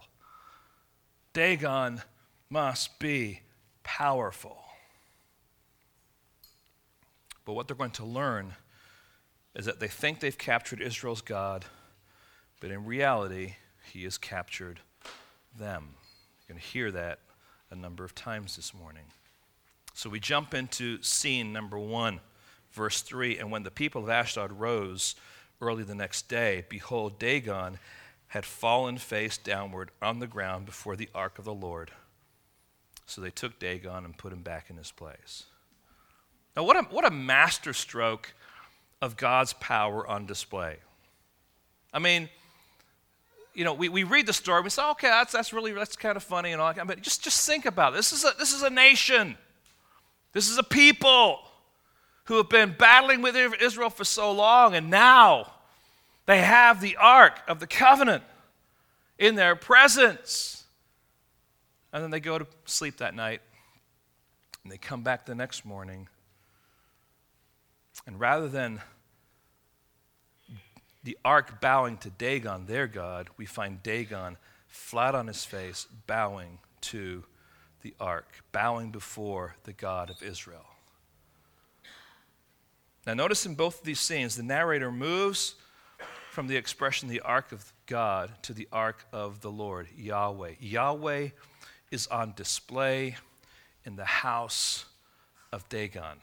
Dagon 1.34 2.02
must 2.50 2.98
be 2.98 3.42
powerful. 3.84 4.58
But 7.46 7.54
what 7.54 7.68
they're 7.68 7.78
going 7.78 7.92
to 7.92 8.06
learn 8.06 8.56
is 9.54 9.66
that 9.66 9.80
they 9.80 9.88
think 9.88 10.22
they've 10.22 10.36
captured 10.36 10.82
Israel's 10.82 11.22
God, 11.22 11.66
but 12.60 12.72
in 12.72 12.86
reality, 12.86 13.54
he 13.90 14.04
has 14.04 14.18
captured 14.18 14.80
them. 15.58 15.96
You're 16.48 16.56
going 16.56 16.62
to 16.62 16.68
hear 16.68 16.92
that 16.92 17.20
a 17.72 17.76
number 17.76 18.04
of 18.04 18.16
times 18.16 18.56
this 18.56 18.74
morning. 18.74 19.04
So 19.94 20.10
we 20.10 20.20
jump 20.20 20.54
into 20.54 21.02
scene 21.02 21.52
number 21.52 21.78
one, 21.78 22.20
verse 22.72 23.02
3. 23.02 23.38
And 23.38 23.52
when 23.52 23.64
the 23.64 23.72
people 23.72 24.04
of 24.04 24.10
Ashdod 24.10 24.52
rose 24.52 25.16
early 25.62 25.84
the 25.84 25.96
next 25.96 26.30
day, 26.30 26.66
behold, 26.70 27.20
Dagon 27.20 27.80
had 28.28 28.46
fallen 28.46 28.98
face 28.98 29.38
downward 29.38 29.92
on 30.02 30.20
the 30.20 30.28
ground 30.28 30.66
before 30.66 30.96
the 30.96 31.10
ark 31.14 31.40
of 31.40 31.46
the 31.46 31.54
Lord. 31.54 31.92
So 33.06 33.22
they 33.22 33.32
took 33.32 33.60
Dagon 33.60 34.06
and 34.06 34.18
put 34.18 34.32
him 34.32 34.42
back 34.42 34.70
in 34.70 34.78
his 34.78 34.92
place. 34.92 35.46
Now, 36.56 36.64
what 36.64 36.78
a, 36.78 36.84
what 36.84 37.06
a 37.06 37.12
masterstroke 37.12 38.34
of 39.02 39.18
God's 39.18 39.54
power 39.54 40.06
on 40.08 40.26
display. 40.26 40.78
I 41.92 42.00
mean, 42.00 42.30
you 43.60 43.66
know, 43.66 43.74
we, 43.74 43.90
we 43.90 44.06
read 44.06 44.26
the 44.26 44.32
story, 44.32 44.62
we 44.62 44.70
say, 44.70 44.82
okay, 44.92 45.10
that's, 45.10 45.34
that's 45.34 45.52
really, 45.52 45.74
that's 45.74 45.98
kind 45.98 46.16
of 46.16 46.24
funny 46.24 46.54
and 46.54 46.62
all 46.62 46.74
that, 46.74 46.88
but 46.88 47.02
just, 47.02 47.22
just 47.22 47.46
think 47.46 47.66
about 47.66 47.92
it. 47.92 47.98
This 47.98 48.14
is, 48.14 48.24
a, 48.24 48.32
this 48.40 48.54
is 48.54 48.64
a 48.64 48.70
nation. 48.70 49.38
This 50.32 50.50
is 50.50 50.58
a 50.58 50.64
people 50.64 51.40
who 52.24 52.38
have 52.38 52.48
been 52.48 52.74
battling 52.80 53.22
with 53.22 53.36
Israel 53.36 53.90
for 53.90 54.06
so 54.06 54.32
long, 54.32 54.76
and 54.76 54.90
now 54.90 55.52
they 56.26 56.42
have 56.42 56.80
the 56.80 56.96
Ark 56.96 57.42
of 57.50 57.60
the 57.60 57.68
Covenant 57.68 58.24
in 59.18 59.36
their 59.36 59.58
presence. 59.58 60.64
And 61.92 62.02
then 62.02 62.12
they 62.12 62.22
go 62.22 62.40
to 62.40 62.48
sleep 62.64 62.96
that 63.00 63.14
night, 63.14 63.42
and 64.64 64.72
they 64.72 64.78
come 64.78 65.04
back 65.04 65.26
the 65.26 65.36
next 65.36 65.66
morning. 65.66 66.08
And 68.08 68.22
rather 68.22 68.48
than 68.48 68.80
the 71.04 71.18
ark 71.24 71.62
bowing 71.62 71.98
to 71.98 72.10
Dagon, 72.10 72.66
their 72.66 72.88
God, 72.88 73.30
we 73.38 73.46
find 73.46 73.82
Dagon 73.82 74.38
flat 74.68 75.16
on 75.16 75.28
his 75.28 75.46
face, 75.46 75.88
bowing 76.08 76.60
to 76.82 77.24
the 77.82 77.94
ark, 78.00 78.44
bowing 78.52 78.92
before 78.92 79.56
the 79.64 79.74
God 79.74 80.10
of 80.10 80.22
Israel. 80.22 80.66
Now, 83.08 83.14
notice 83.14 83.46
in 83.46 83.56
both 83.56 83.80
of 83.80 83.86
these 83.86 84.00
scenes, 84.00 84.36
the 84.36 84.44
narrator 84.44 84.92
moves 84.92 85.56
from 86.30 86.48
the 86.48 86.58
expression 86.58 87.10
the 87.10 87.22
ark 87.22 87.52
of 87.52 87.74
God 87.86 88.32
to 88.44 88.54
the 88.54 88.68
ark 88.72 89.06
of 89.12 89.42
the 89.42 89.50
Lord, 89.50 89.88
Yahweh. 89.98 90.54
Yahweh 90.60 91.30
is 91.92 92.08
on 92.08 92.34
display 92.36 93.16
in 93.86 93.96
the 93.96 94.06
house 94.06 94.86
of 95.52 95.68
Dagon. 95.70 96.18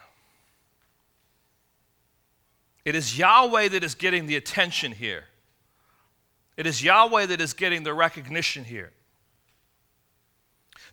It 2.86 2.94
is 2.94 3.18
Yahweh 3.18 3.70
that 3.70 3.82
is 3.82 3.96
getting 3.96 4.26
the 4.26 4.36
attention 4.36 4.92
here. 4.92 5.24
It 6.56 6.68
is 6.68 6.84
Yahweh 6.84 7.26
that 7.26 7.40
is 7.40 7.52
getting 7.52 7.82
the 7.82 7.92
recognition 7.92 8.62
here. 8.62 8.92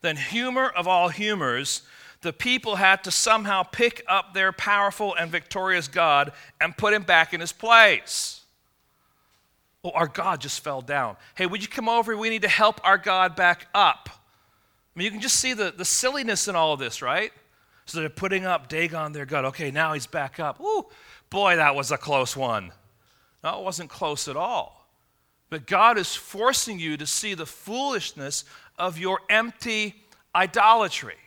Then, 0.02 0.18
humor 0.18 0.66
of 0.68 0.88
all 0.88 1.10
humors, 1.10 1.84
the 2.22 2.34
people 2.34 2.78
had 2.78 3.04
to 3.04 3.12
somehow 3.12 3.62
pick 3.62 4.04
up 4.08 4.34
their 4.34 4.52
powerful 4.52 5.14
and 5.14 5.32
victorious 5.32 5.88
God 5.88 6.32
and 6.60 6.76
put 6.76 6.96
him 6.96 7.04
back 7.04 7.32
in 7.32 7.40
his 7.40 7.52
place. 7.52 8.42
Oh, 9.84 9.92
our 9.92 10.08
God 10.08 10.42
just 10.42 10.62
fell 10.62 10.82
down. 10.82 11.16
Hey, 11.36 11.46
would 11.46 11.62
you 11.62 11.68
come 11.68 11.88
over? 11.88 12.18
We 12.18 12.32
need 12.32 12.42
to 12.42 12.50
help 12.50 12.82
our 12.84 12.98
God 12.98 13.36
back 13.36 13.68
up. 13.76 14.10
I 14.10 14.98
mean, 14.98 15.06
you 15.06 15.12
can 15.12 15.22
just 15.22 15.36
see 15.36 15.54
the, 15.54 15.72
the 15.78 15.86
silliness 15.86 16.48
in 16.48 16.56
all 16.56 16.74
of 16.74 16.80
this, 16.80 17.04
right? 17.04 17.32
So 17.86 18.00
they're 18.00 18.10
putting 18.10 18.46
up 18.46 18.68
Dagon, 18.68 19.12
their 19.12 19.26
God. 19.26 19.46
Okay, 19.46 19.70
now 19.70 19.94
he's 19.94 20.08
back 20.08 20.40
up. 20.40 20.60
Ooh, 20.60 20.88
Boy, 21.34 21.56
that 21.56 21.74
was 21.74 21.90
a 21.90 21.98
close 21.98 22.38
one. 22.38 22.72
No, 23.44 23.58
it 23.58 23.64
wasn't 23.64 23.90
close 23.90 24.28
at 24.28 24.38
all. 24.38 24.88
But 25.50 25.66
God 25.66 25.98
is 25.98 26.14
forcing 26.14 26.78
you 26.78 26.96
to 26.96 27.08
see 27.08 27.34
the 27.34 27.48
foolishness 27.48 28.46
of 28.78 29.00
your 29.00 29.20
empty 29.32 29.96
idolatry. 30.36 31.18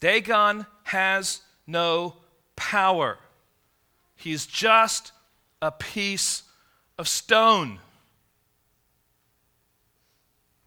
Dagon 0.00 0.64
has 0.84 1.42
no 1.66 2.14
power. 2.56 3.18
He's 4.16 4.46
just 4.46 5.12
a 5.60 5.70
piece 5.70 6.44
of 6.96 7.08
stone. 7.08 7.78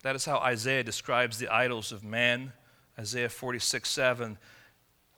That 0.03 0.15
is 0.15 0.25
how 0.25 0.37
Isaiah 0.37 0.83
describes 0.83 1.39
the 1.39 1.51
idols 1.51 1.91
of 1.91 2.03
man. 2.03 2.53
Isaiah 2.99 3.29
46 3.29 3.89
7 3.89 4.37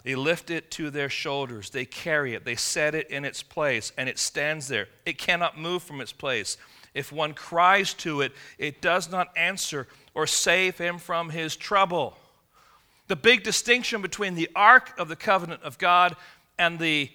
they 0.04 0.16
lift 0.16 0.50
it 0.50 0.70
to 0.72 0.90
their 0.90 1.10
shoulders. 1.10 1.70
They 1.70 1.86
carry 1.86 2.34
it. 2.34 2.46
They 2.46 2.56
set 2.56 2.94
it 2.94 3.10
in 3.10 3.26
its 3.26 3.42
place, 3.42 3.92
and 3.98 4.10
it 4.10 4.20
stands 4.20 4.68
there. 4.68 4.88
It 5.06 5.18
cannot 5.18 5.58
move 5.58 5.84
from 5.84 6.02
its 6.02 6.12
place. 6.12 6.58
If 6.94 7.12
one 7.12 7.34
cries 7.34 7.94
to 7.96 8.22
it, 8.22 8.34
it 8.58 8.82
does 8.82 9.10
not 9.10 9.30
answer 9.36 9.88
or 10.14 10.28
save 10.28 10.78
him 10.78 11.00
from 11.00 11.30
his 11.30 11.56
trouble. 11.56 12.18
The 13.08 13.16
big 13.16 13.44
distinction 13.44 14.02
between 14.02 14.36
the 14.36 14.50
Ark 14.56 14.94
of 14.98 15.08
the 15.08 15.16
Covenant 15.16 15.64
of 15.64 15.78
God 15.78 16.16
and 16.60 16.78
the 16.80 17.10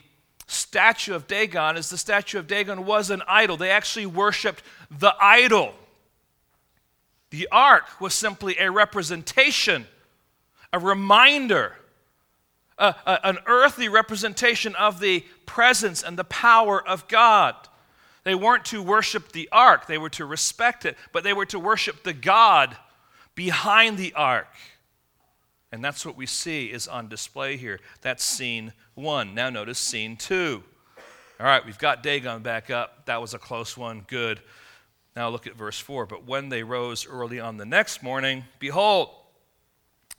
statue 0.48 1.14
of 1.14 1.26
Dagon 1.26 1.76
is 1.76 1.90
the 1.90 1.98
statue 1.98 2.38
of 2.38 2.46
Dagon 2.46 2.86
was 2.86 3.10
an 3.10 3.22
idol. 3.28 3.56
They 3.56 3.70
actually 3.70 4.06
worshiped 4.06 4.62
the 4.90 5.14
idol. 5.20 5.74
The 7.30 7.48
ark 7.52 8.00
was 8.00 8.14
simply 8.14 8.56
a 8.58 8.70
representation, 8.70 9.86
a 10.72 10.78
reminder, 10.78 11.76
an 12.78 13.38
earthly 13.46 13.88
representation 13.88 14.74
of 14.76 15.00
the 15.00 15.24
presence 15.46 16.02
and 16.02 16.18
the 16.18 16.24
power 16.24 16.86
of 16.86 17.08
God. 17.08 17.54
They 18.24 18.34
weren't 18.34 18.66
to 18.66 18.82
worship 18.82 19.32
the 19.32 19.48
ark, 19.50 19.86
they 19.86 19.98
were 19.98 20.10
to 20.10 20.24
respect 20.24 20.84
it, 20.84 20.96
but 21.12 21.24
they 21.24 21.32
were 21.32 21.46
to 21.46 21.58
worship 21.58 22.02
the 22.02 22.12
God 22.12 22.76
behind 23.34 23.98
the 23.98 24.12
ark. 24.14 24.48
And 25.70 25.84
that's 25.84 26.04
what 26.06 26.16
we 26.16 26.26
see 26.26 26.66
is 26.66 26.88
on 26.88 27.08
display 27.08 27.56
here. 27.56 27.78
That's 28.00 28.24
scene 28.24 28.72
one. 28.94 29.34
Now 29.34 29.50
notice 29.50 29.78
scene 29.78 30.16
two. 30.16 30.62
All 31.40 31.46
right, 31.46 31.64
we've 31.64 31.78
got 31.78 32.02
Dagon 32.02 32.42
back 32.42 32.68
up. 32.68 33.06
That 33.06 33.20
was 33.20 33.32
a 33.32 33.38
close 33.38 33.76
one. 33.76 34.04
Good. 34.08 34.40
Now 35.14 35.28
look 35.28 35.46
at 35.46 35.54
verse 35.54 35.78
4. 35.78 36.06
But 36.06 36.26
when 36.26 36.48
they 36.48 36.62
rose 36.62 37.06
early 37.06 37.38
on 37.38 37.58
the 37.58 37.66
next 37.66 38.02
morning, 38.02 38.44
behold, 38.58 39.10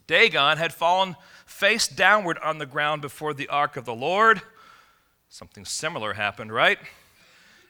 Dagon 0.06 0.56
had 0.56 0.72
fallen 0.72 1.16
face 1.50 1.88
downward 1.88 2.38
on 2.38 2.58
the 2.58 2.64
ground 2.64 3.02
before 3.02 3.34
the 3.34 3.48
ark 3.48 3.76
of 3.76 3.84
the 3.84 3.94
Lord. 3.94 4.40
Something 5.28 5.64
similar 5.64 6.14
happened, 6.14 6.52
right? 6.52 6.78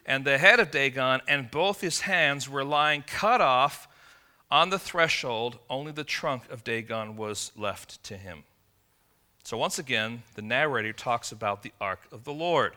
And 0.07 0.25
the 0.25 0.39
head 0.39 0.61
of 0.61 0.71
Dagon 0.71 1.21
and 1.27 1.51
both 1.51 1.81
his 1.81 2.03
hands 2.03 2.49
were 2.49 2.63
lying 2.65 3.03
cut 3.07 3.41
off 3.41 3.89
on 4.51 4.71
the 4.71 4.79
threshold. 4.79 5.59
Only 5.69 5.93
the 5.93 6.05
trunk 6.05 6.43
of 6.51 6.63
Dagon 6.63 7.17
was 7.17 7.53
left 7.57 8.03
to 8.05 8.17
him. 8.17 8.45
So 9.45 9.57
once 9.57 9.79
again, 9.79 10.23
the 10.35 10.43
narrator 10.43 10.93
talks 10.93 11.33
about 11.33 11.63
the 11.63 11.73
ark 11.81 12.01
of 12.13 12.25
the 12.25 12.33
Lord. 12.33 12.75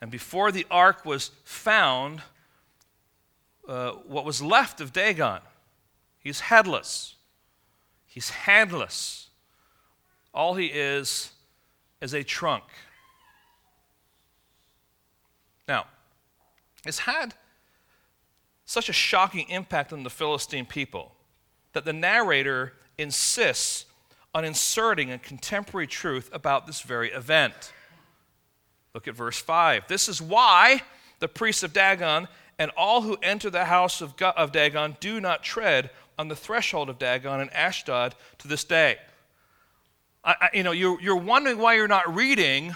And 0.00 0.10
before 0.10 0.52
the 0.52 0.66
ark 0.70 1.04
was 1.04 1.30
found, 1.44 2.22
uh, 3.66 3.92
what 3.92 4.24
was 4.24 4.42
left 4.42 4.80
of 4.80 4.92
Dagon, 4.92 5.40
he's 6.18 6.40
headless, 6.40 7.14
he's 8.06 8.30
handless. 8.30 9.28
All 10.34 10.54
he 10.54 10.66
is 10.66 11.32
is 12.00 12.14
a 12.14 12.22
trunk. 12.22 12.64
Now, 15.68 15.86
it's 16.84 17.00
had 17.00 17.34
such 18.64 18.88
a 18.88 18.92
shocking 18.92 19.48
impact 19.48 19.92
on 19.92 20.02
the 20.02 20.10
Philistine 20.10 20.66
people 20.66 21.12
that 21.72 21.84
the 21.84 21.92
narrator 21.92 22.72
insists 22.98 23.86
on 24.34 24.44
inserting 24.44 25.12
a 25.12 25.18
contemporary 25.18 25.86
truth 25.86 26.30
about 26.32 26.66
this 26.66 26.80
very 26.80 27.10
event. 27.10 27.72
Look 28.94 29.06
at 29.06 29.14
verse 29.14 29.38
5. 29.38 29.88
This 29.88 30.08
is 30.08 30.20
why 30.20 30.82
the 31.18 31.28
priests 31.28 31.62
of 31.62 31.72
Dagon 31.72 32.28
and 32.58 32.70
all 32.76 33.02
who 33.02 33.16
enter 33.22 33.50
the 33.50 33.66
house 33.66 34.00
of, 34.00 34.16
Dagon 34.52 34.96
do 35.00 35.20
not 35.20 35.42
tread 35.42 35.90
on 36.18 36.28
the 36.28 36.36
threshold 36.36 36.88
of 36.88 36.98
Dagon 36.98 37.40
and 37.40 37.52
Ashdod 37.52 38.14
to 38.38 38.48
this 38.48 38.64
day. 38.64 38.98
I, 40.24 40.50
you 40.54 40.62
know, 40.62 40.72
you're, 40.72 41.00
you're 41.00 41.16
wondering 41.16 41.58
why 41.58 41.74
you're 41.74 41.88
not 41.88 42.14
reading, 42.14 42.74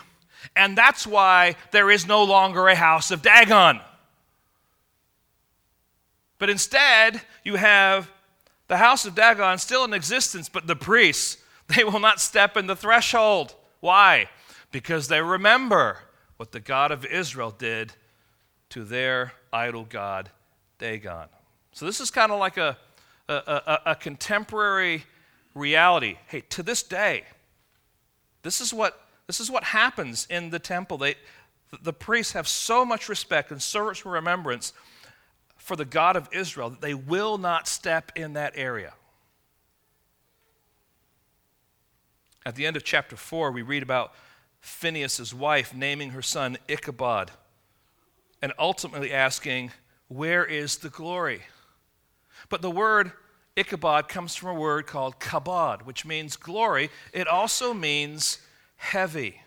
and 0.57 0.77
that's 0.77 1.07
why 1.07 1.57
there 1.71 1.91
is 1.91 2.07
no 2.07 2.25
longer 2.25 2.67
a 2.69 2.75
house 2.75 3.11
of 3.11 3.23
Dagon. 3.23 3.81
But 6.39 6.51
instead, 6.51 7.23
you 7.45 7.57
have 7.57 8.11
the 8.69 8.77
house 8.77 9.05
of 9.07 9.15
Dagon 9.15 9.59
still 9.59 9.85
in 9.85 9.93
existence, 9.93 10.49
but 10.49 10.67
the 10.67 10.77
priests, 10.77 11.39
they 11.69 11.85
will 11.85 12.01
not 12.01 12.21
step 12.21 12.57
in 12.57 12.67
the 12.67 12.77
threshold. 12.77 13.55
Why? 13.81 14.29
Because 14.73 15.09
they 15.09 15.23
remember 15.23 15.99
what 16.37 16.53
the 16.53 16.61
God 16.61 16.91
of 16.91 17.05
Israel 17.07 17.55
did 17.57 17.93
to 18.71 18.85
their 18.85 19.33
idol 19.53 19.87
god, 19.89 20.31
Dagon. 20.79 21.29
So 21.73 21.87
this 21.87 22.01
is 22.01 22.11
kind 22.11 22.33
of 22.33 22.41
like 22.41 22.57
a, 22.57 22.77
a, 23.29 23.35
a, 23.35 23.81
a 23.87 23.95
contemporary 23.95 25.05
reality. 25.55 26.17
Hey, 26.27 26.43
to 26.51 26.63
this 26.63 26.83
day, 26.83 27.25
this 28.47 28.61
is 28.61 28.73
what, 28.73 29.01
this 29.27 29.41
is 29.41 29.51
what 29.51 29.65
happens 29.65 30.27
in 30.31 30.51
the 30.51 30.61
temple. 30.61 30.99
They, 30.99 31.17
the 31.83 31.93
priests 31.93 32.33
have 32.35 32.47
so 32.47 32.85
much 32.85 33.09
respect 33.09 33.51
and 33.51 33.61
so 33.61 33.87
much 33.87 34.05
remembrance 34.05 34.73
for 35.57 35.75
the 35.75 35.85
God 35.85 36.15
of 36.15 36.29
Israel 36.33 36.71
that 36.71 36.81
they 36.81 36.95
will 36.95 37.39
not 37.39 37.67
step 37.67 38.13
in 38.15 38.35
that 38.35 38.53
area. 38.55 38.95
At 42.45 42.55
the 42.55 42.67
end 42.67 42.77
of 42.77 42.85
chapter 42.85 43.17
4, 43.17 43.51
we 43.51 43.63
read 43.63 43.83
about 43.83 44.15
Phinehas' 44.61 45.35
wife 45.35 45.75
naming 45.75 46.11
her 46.11 46.23
son 46.23 46.57
Ichabod 46.69 47.33
and 48.41 48.53
ultimately 48.61 49.13
asking, 49.13 49.73
Where 50.07 50.45
is 50.45 50.77
the 50.77 50.89
glory? 50.89 51.43
But 52.49 52.63
the 52.63 52.71
word 52.71 53.11
Ichabod 53.57 54.09
comes 54.09 54.35
from 54.35 54.51
a 54.51 54.61
word 54.61 54.87
called 54.87 55.19
kabod, 55.19 55.83
which 55.83 56.05
means 56.05 56.37
glory. 56.37 56.90
It 57.12 57.27
also 57.27 57.73
means 57.73 58.38
heavy. 58.77 59.40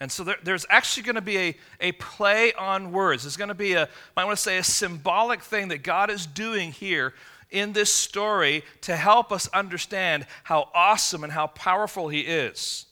And 0.00 0.10
so 0.10 0.24
there, 0.24 0.36
there's 0.42 0.66
actually 0.70 1.02
going 1.02 1.16
to 1.16 1.22
be 1.22 1.38
a, 1.38 1.56
a 1.80 1.92
play 1.92 2.52
on 2.54 2.92
words. 2.92 3.22
There's 3.22 3.36
going 3.36 3.48
to 3.48 3.54
be 3.54 3.74
a, 3.74 3.88
I 4.16 4.24
want 4.24 4.36
to 4.36 4.42
say, 4.42 4.58
a 4.58 4.64
symbolic 4.64 5.42
thing 5.42 5.68
that 5.68 5.82
God 5.82 6.10
is 6.10 6.26
doing 6.26 6.72
here 6.72 7.14
in 7.50 7.72
this 7.72 7.92
story 7.92 8.62
to 8.82 8.96
help 8.96 9.32
us 9.32 9.48
understand 9.48 10.26
how 10.44 10.68
awesome 10.74 11.24
and 11.24 11.32
how 11.32 11.48
powerful 11.48 12.08
He 12.08 12.20
is. 12.20 12.86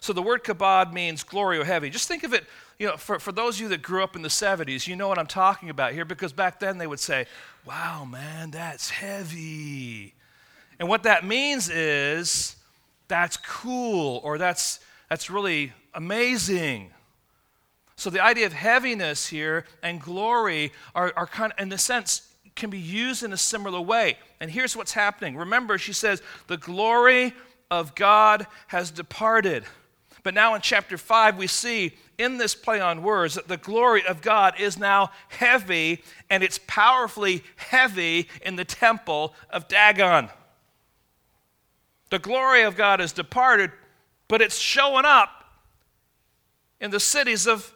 So 0.00 0.12
the 0.12 0.22
word 0.22 0.44
kabod 0.44 0.92
means 0.92 1.22
glory 1.22 1.58
or 1.58 1.64
heavy. 1.64 1.90
Just 1.90 2.08
think 2.08 2.24
of 2.24 2.34
it, 2.34 2.44
you 2.78 2.86
know, 2.86 2.96
for, 2.96 3.18
for 3.18 3.32
those 3.32 3.56
of 3.56 3.62
you 3.62 3.68
that 3.68 3.82
grew 3.82 4.04
up 4.04 4.14
in 4.14 4.22
the 4.22 4.28
70s, 4.28 4.86
you 4.86 4.94
know 4.94 5.08
what 5.08 5.18
I'm 5.18 5.26
talking 5.26 5.68
about 5.68 5.92
here 5.92 6.04
because 6.04 6.32
back 6.32 6.60
then 6.60 6.78
they 6.78 6.86
would 6.86 7.00
say, 7.00 7.26
wow, 7.66 8.04
man, 8.04 8.50
that's 8.50 8.90
heavy. 8.90 10.14
And 10.78 10.88
what 10.88 11.02
that 11.02 11.24
means 11.24 11.68
is 11.68 12.54
that's 13.08 13.36
cool 13.36 14.20
or 14.22 14.38
that's, 14.38 14.78
that's 15.08 15.28
really 15.28 15.72
amazing. 15.92 16.90
So 17.96 18.10
the 18.10 18.22
idea 18.22 18.46
of 18.46 18.52
heaviness 18.52 19.26
here 19.26 19.64
and 19.82 20.00
glory 20.00 20.72
are, 20.94 21.12
are 21.16 21.26
kind 21.26 21.52
of, 21.52 21.58
in 21.58 21.72
a 21.72 21.78
sense, 21.78 22.28
can 22.54 22.70
be 22.70 22.78
used 22.78 23.24
in 23.24 23.32
a 23.32 23.36
similar 23.36 23.80
way. 23.80 24.18
And 24.38 24.50
here's 24.50 24.76
what's 24.76 24.92
happening. 24.92 25.36
Remember, 25.36 25.78
she 25.78 25.92
says, 25.92 26.22
the 26.46 26.56
glory 26.56 27.34
of 27.72 27.96
God 27.96 28.46
has 28.68 28.92
departed. 28.92 29.64
But 30.22 30.34
now 30.34 30.54
in 30.54 30.60
chapter 30.60 30.98
5, 30.98 31.36
we 31.36 31.46
see 31.46 31.94
in 32.18 32.36
this 32.36 32.54
play 32.54 32.80
on 32.80 33.02
words 33.02 33.34
that 33.34 33.48
the 33.48 33.56
glory 33.56 34.04
of 34.04 34.20
God 34.20 34.54
is 34.58 34.78
now 34.78 35.10
heavy, 35.28 36.02
and 36.28 36.42
it's 36.42 36.58
powerfully 36.66 37.44
heavy 37.56 38.28
in 38.42 38.56
the 38.56 38.64
temple 38.64 39.34
of 39.50 39.68
Dagon. 39.68 40.28
The 42.10 42.18
glory 42.18 42.62
of 42.62 42.76
God 42.76 43.00
has 43.00 43.12
departed, 43.12 43.70
but 44.26 44.42
it's 44.42 44.58
showing 44.58 45.04
up 45.04 45.30
in 46.80 46.90
the 46.90 47.00
cities 47.00 47.46
of 47.46 47.72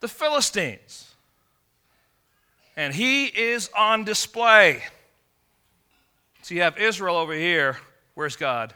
the 0.00 0.08
Philistines. 0.08 1.14
And 2.76 2.94
he 2.94 3.26
is 3.26 3.70
on 3.76 4.04
display. 4.04 4.82
So 6.42 6.54
you 6.54 6.62
have 6.62 6.78
Israel 6.78 7.16
over 7.16 7.32
here. 7.32 7.78
Where's 8.14 8.36
God? 8.36 8.74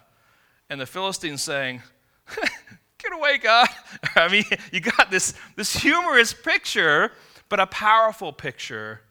And 0.68 0.80
the 0.80 0.86
Philistines 0.86 1.42
saying, 1.42 1.82
Get 3.02 3.12
away, 3.12 3.38
God. 3.38 3.68
I 4.16 4.28
mean, 4.28 4.44
you 4.72 4.80
got 4.80 5.10
this, 5.10 5.34
this 5.56 5.74
humorous 5.76 6.32
picture, 6.32 7.12
but 7.48 7.60
a 7.60 7.66
powerful 7.66 8.32
picture 8.32 9.02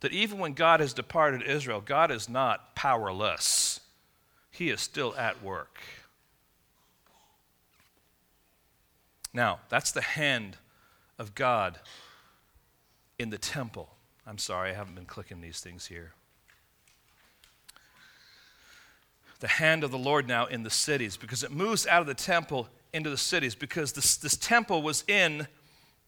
that 0.00 0.12
even 0.12 0.38
when 0.38 0.54
God 0.54 0.80
has 0.80 0.92
departed 0.92 1.42
Israel, 1.42 1.80
God 1.80 2.10
is 2.10 2.28
not 2.28 2.74
powerless. 2.74 3.80
He 4.50 4.70
is 4.70 4.80
still 4.80 5.14
at 5.16 5.42
work. 5.42 5.78
Now, 9.32 9.60
that's 9.68 9.92
the 9.92 10.00
hand 10.00 10.56
of 11.18 11.34
God 11.34 11.78
in 13.18 13.30
the 13.30 13.38
temple. 13.38 13.90
I'm 14.26 14.38
sorry, 14.38 14.70
I 14.70 14.74
haven't 14.74 14.94
been 14.94 15.04
clicking 15.04 15.40
these 15.40 15.60
things 15.60 15.86
here. 15.86 16.12
The 19.40 19.48
hand 19.48 19.84
of 19.84 19.90
the 19.90 19.98
Lord 19.98 20.26
now 20.26 20.46
in 20.46 20.62
the 20.62 20.70
cities 20.70 21.16
because 21.16 21.42
it 21.42 21.50
moves 21.50 21.86
out 21.86 22.00
of 22.00 22.06
the 22.06 22.14
temple 22.14 22.68
into 22.92 23.10
the 23.10 23.16
cities 23.16 23.54
because 23.54 23.92
this, 23.92 24.16
this 24.16 24.36
temple 24.36 24.82
was 24.82 25.04
in 25.06 25.46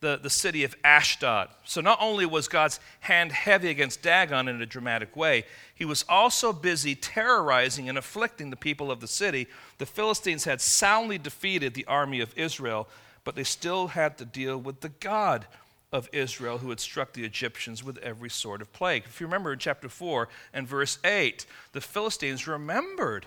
the, 0.01 0.19
the 0.21 0.31
city 0.31 0.65
of 0.65 0.75
Ashdod. 0.83 1.49
So 1.65 1.81
not 1.81 1.99
only 2.01 2.27
was 2.27 2.49
God's 2.49 2.81
hand 3.01 3.31
heavy 3.31 3.69
against 3.69 4.03
Dagon 4.03 4.49
in 4.49 4.61
a 4.61 4.67
dramatic 4.67 5.17
way, 5.17 5.45
he 5.75 5.85
was 5.85 6.05
also 6.09 6.53
busy 6.53 6.97
terrorizing 6.97 7.89
and 7.89 7.97
afflicting 7.97 8.51
the 8.51 8.57
people 8.57 8.91
of 8.91 9.01
the 9.01 9.07
city. 9.07 9.47
The 9.79 9.87
Philistines 9.87 10.45
had 10.45 10.61
soundly 10.61 11.19
defeated 11.19 11.75
the 11.75 11.85
army 11.87 12.21
of 12.21 12.37
Israel 12.37 12.89
but 13.25 13.35
they 13.35 13.45
still 13.45 13.89
had 13.89 14.19
to 14.19 14.25
deal 14.25 14.59
with 14.59 14.81
the 14.81 14.89
God 14.89 15.47
of 15.93 16.09
Israel 16.13 16.59
who 16.59 16.71
had 16.71 16.81
struck 16.81 17.13
the 17.13 17.25
Egyptians 17.25 17.85
with 17.85 17.99
every 17.99 18.31
sort 18.31 18.63
of 18.63 18.73
plague. 18.73 19.05
If 19.07 19.21
you 19.21 19.27
remember 19.27 19.53
in 19.53 19.59
chapter 19.59 19.89
4 19.89 20.29
and 20.53 20.67
verse 20.67 20.99
8, 21.05 21.47
the 21.73 21.81
Philistines 21.81 22.47
remembered 22.47 23.27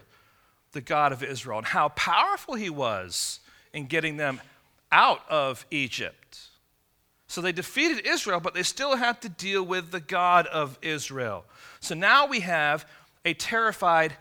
the 0.71 0.81
God 0.81 1.11
of 1.11 1.23
Israel 1.23 1.59
and 1.59 1.67
how 1.67 1.89
powerful 1.89 2.55
he 2.55 2.69
was 2.69 3.39
in 3.75 3.85
getting 3.85 4.17
them 4.17 4.41
out 4.91 5.21
of 5.29 5.65
Egypt. 5.69 6.39
So 7.27 7.41
they 7.41 7.51
defeated 7.51 8.07
Israel, 8.07 8.39
but 8.39 8.53
they 8.53 8.63
still 8.63 8.95
had 8.95 9.21
to 9.21 9.29
deal 9.29 9.63
with 9.63 9.91
the 9.91 9.99
God 9.99 10.47
of 10.47 10.79
Israel. 10.81 11.43
So 11.81 11.93
now 11.93 12.25
we 12.25 12.39
have 12.39 12.87
a 13.25 13.33
terrified 13.33 14.13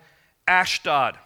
Ashdod. 0.48 1.16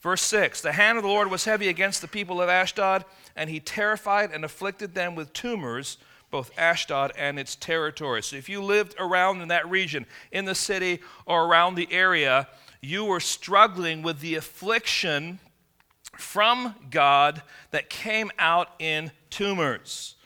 Verse 0.00 0.22
6 0.22 0.60
The 0.60 0.72
hand 0.72 0.98
of 0.98 1.04
the 1.04 1.08
Lord 1.08 1.30
was 1.30 1.44
heavy 1.44 1.68
against 1.68 2.02
the 2.02 2.08
people 2.08 2.42
of 2.42 2.48
Ashdod, 2.48 3.04
and 3.36 3.48
he 3.48 3.60
terrified 3.60 4.32
and 4.32 4.44
afflicted 4.44 4.94
them 4.94 5.14
with 5.14 5.32
tumors, 5.32 5.98
both 6.32 6.50
Ashdod 6.58 7.12
and 7.16 7.38
its 7.38 7.54
territory. 7.54 8.22
So 8.24 8.36
if 8.36 8.48
you 8.48 8.60
lived 8.60 8.96
around 8.98 9.40
in 9.40 9.48
that 9.48 9.70
region, 9.70 10.04
in 10.32 10.46
the 10.46 10.54
city 10.56 11.00
or 11.26 11.44
around 11.44 11.76
the 11.76 11.92
area, 11.92 12.48
you 12.80 13.04
were 13.04 13.20
struggling 13.20 14.02
with 14.02 14.18
the 14.20 14.34
affliction 14.34 15.38
from 16.18 16.74
God 16.90 17.42
that 17.70 17.90
came 17.90 18.30
out 18.38 18.68
in 18.78 19.10
tumors. 19.30 20.16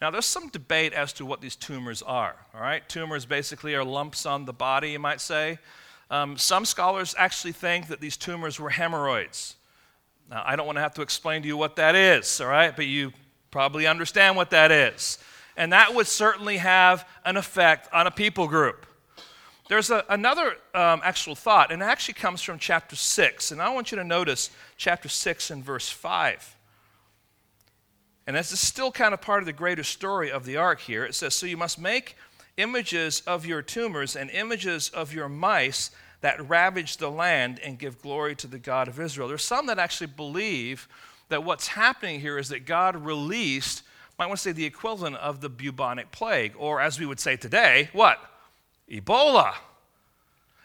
Now, 0.00 0.10
there's 0.10 0.26
some 0.26 0.48
debate 0.48 0.92
as 0.92 1.12
to 1.14 1.26
what 1.26 1.40
these 1.40 1.56
tumors 1.56 2.02
are. 2.02 2.36
All 2.54 2.60
right, 2.60 2.86
tumors 2.88 3.24
basically 3.24 3.74
are 3.74 3.84
lumps 3.84 4.26
on 4.26 4.44
the 4.44 4.52
body, 4.52 4.90
you 4.90 4.98
might 4.98 5.20
say. 5.20 5.58
Um, 6.10 6.36
some 6.36 6.64
scholars 6.64 7.14
actually 7.16 7.52
think 7.52 7.88
that 7.88 8.00
these 8.00 8.16
tumors 8.16 8.60
were 8.60 8.70
hemorrhoids. 8.70 9.56
Now, 10.30 10.42
I 10.44 10.56
don't 10.56 10.66
want 10.66 10.76
to 10.76 10.82
have 10.82 10.94
to 10.94 11.02
explain 11.02 11.42
to 11.42 11.48
you 11.48 11.56
what 11.56 11.76
that 11.76 11.94
is, 11.94 12.40
all 12.40 12.48
right, 12.48 12.74
but 12.74 12.86
you 12.86 13.12
probably 13.50 13.86
understand 13.86 14.36
what 14.36 14.50
that 14.50 14.70
is. 14.70 15.18
And 15.56 15.72
that 15.72 15.94
would 15.94 16.06
certainly 16.06 16.56
have 16.56 17.08
an 17.24 17.36
effect 17.36 17.88
on 17.92 18.06
a 18.06 18.10
people 18.10 18.48
group. 18.48 18.86
There's 19.68 19.90
a, 19.90 20.04
another 20.10 20.56
um, 20.74 21.00
actual 21.02 21.34
thought, 21.34 21.72
and 21.72 21.80
it 21.80 21.86
actually 21.86 22.14
comes 22.14 22.42
from 22.42 22.58
chapter 22.58 22.96
6. 22.96 23.50
And 23.50 23.62
I 23.62 23.70
want 23.70 23.90
you 23.90 23.96
to 23.96 24.04
notice 24.04 24.50
chapter 24.76 25.08
6 25.08 25.50
and 25.50 25.64
verse 25.64 25.88
5. 25.88 26.56
And 28.26 28.36
this 28.36 28.52
is 28.52 28.60
still 28.60 28.92
kind 28.92 29.14
of 29.14 29.20
part 29.20 29.42
of 29.42 29.46
the 29.46 29.52
greater 29.52 29.84
story 29.84 30.30
of 30.30 30.44
the 30.44 30.56
ark 30.56 30.80
here. 30.80 31.04
It 31.04 31.14
says, 31.14 31.34
So 31.34 31.46
you 31.46 31.56
must 31.56 31.78
make 31.78 32.16
images 32.56 33.22
of 33.26 33.46
your 33.46 33.62
tumors 33.62 34.16
and 34.16 34.30
images 34.30 34.88
of 34.90 35.12
your 35.12 35.28
mice 35.28 35.90
that 36.20 36.48
ravage 36.48 36.96
the 36.96 37.10
land 37.10 37.60
and 37.62 37.78
give 37.78 38.00
glory 38.00 38.34
to 38.36 38.46
the 38.46 38.58
God 38.58 38.88
of 38.88 38.98
Israel. 38.98 39.28
There's 39.28 39.44
some 39.44 39.66
that 39.66 39.78
actually 39.78 40.06
believe 40.06 40.88
that 41.28 41.44
what's 41.44 41.68
happening 41.68 42.20
here 42.20 42.38
is 42.38 42.48
that 42.50 42.64
God 42.64 42.96
released, 42.96 43.82
might 44.18 44.26
want 44.26 44.38
to 44.38 44.42
say 44.42 44.52
the 44.52 44.64
equivalent 44.64 45.16
of 45.16 45.40
the 45.40 45.48
bubonic 45.48 46.12
plague, 46.12 46.54
or 46.56 46.80
as 46.80 46.98
we 46.98 47.06
would 47.06 47.20
say 47.20 47.36
today, 47.36 47.90
what? 47.92 48.18
Ebola. 48.90 49.54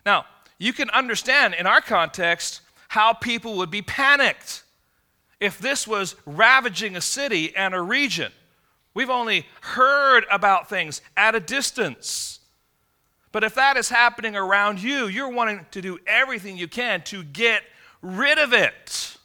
Now, 0.06 0.26
you 0.58 0.74
can 0.74 0.90
understand 0.90 1.54
in 1.54 1.66
our 1.66 1.82
context 1.82 2.62
how 2.90 3.14
people 3.14 3.58
would 3.58 3.72
be 3.72 3.82
panicked 3.82 4.64
if 5.40 5.60
this 5.60 5.88
was 5.88 6.16
ravaging 6.26 6.96
a 6.96 7.02
city 7.02 7.56
and 7.56 7.74
a 7.74 7.82
region. 7.82 8.32
We've 8.94 9.10
only 9.10 9.46
heard 9.62 10.26
about 10.32 10.70
things 10.70 11.02
at 11.16 11.36
a 11.36 11.40
distance. 11.40 12.40
But 13.32 13.44
if 13.44 13.56
that 13.56 13.78
is 13.78 13.90
happening 13.90 14.36
around 14.36 14.82
you, 14.82 15.08
you're 15.08 15.30
wanting 15.30 15.66
to 15.72 15.82
do 15.82 16.00
everything 16.08 16.58
you 16.58 16.68
can 16.68 17.04
to 17.04 17.24
get 17.24 17.62
rid 18.02 18.40
of 18.40 18.54
it. 18.54 19.18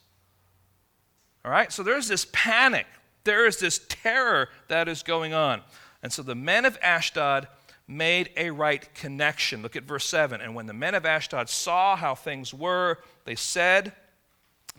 All 1.45 1.51
right? 1.51 1.73
So 1.73 1.83
there's 1.83 2.09
this 2.09 2.27
panic, 2.33 2.87
there 3.25 3.47
is 3.47 3.59
this 3.59 3.81
terror 3.89 4.51
that 4.69 4.89
is 4.89 5.03
going 5.03 5.33
on. 5.33 5.63
And 6.03 6.13
so 6.13 6.23
the 6.23 6.35
men 6.35 6.65
of 6.67 6.79
Ashdod 6.83 7.49
made 7.87 8.31
a 8.37 8.51
right 8.51 8.92
connection. 8.94 9.62
Look 9.62 9.77
at 9.77 9.85
verse 9.85 10.07
7. 10.07 10.40
And 10.40 10.55
when 10.55 10.66
the 10.66 10.73
men 10.73 10.94
of 10.94 11.05
Ashdod 11.05 11.49
saw 11.49 11.97
how 11.97 12.14
things 12.14 12.55
were, 12.55 12.99
they 13.25 13.35
said, 13.35 13.92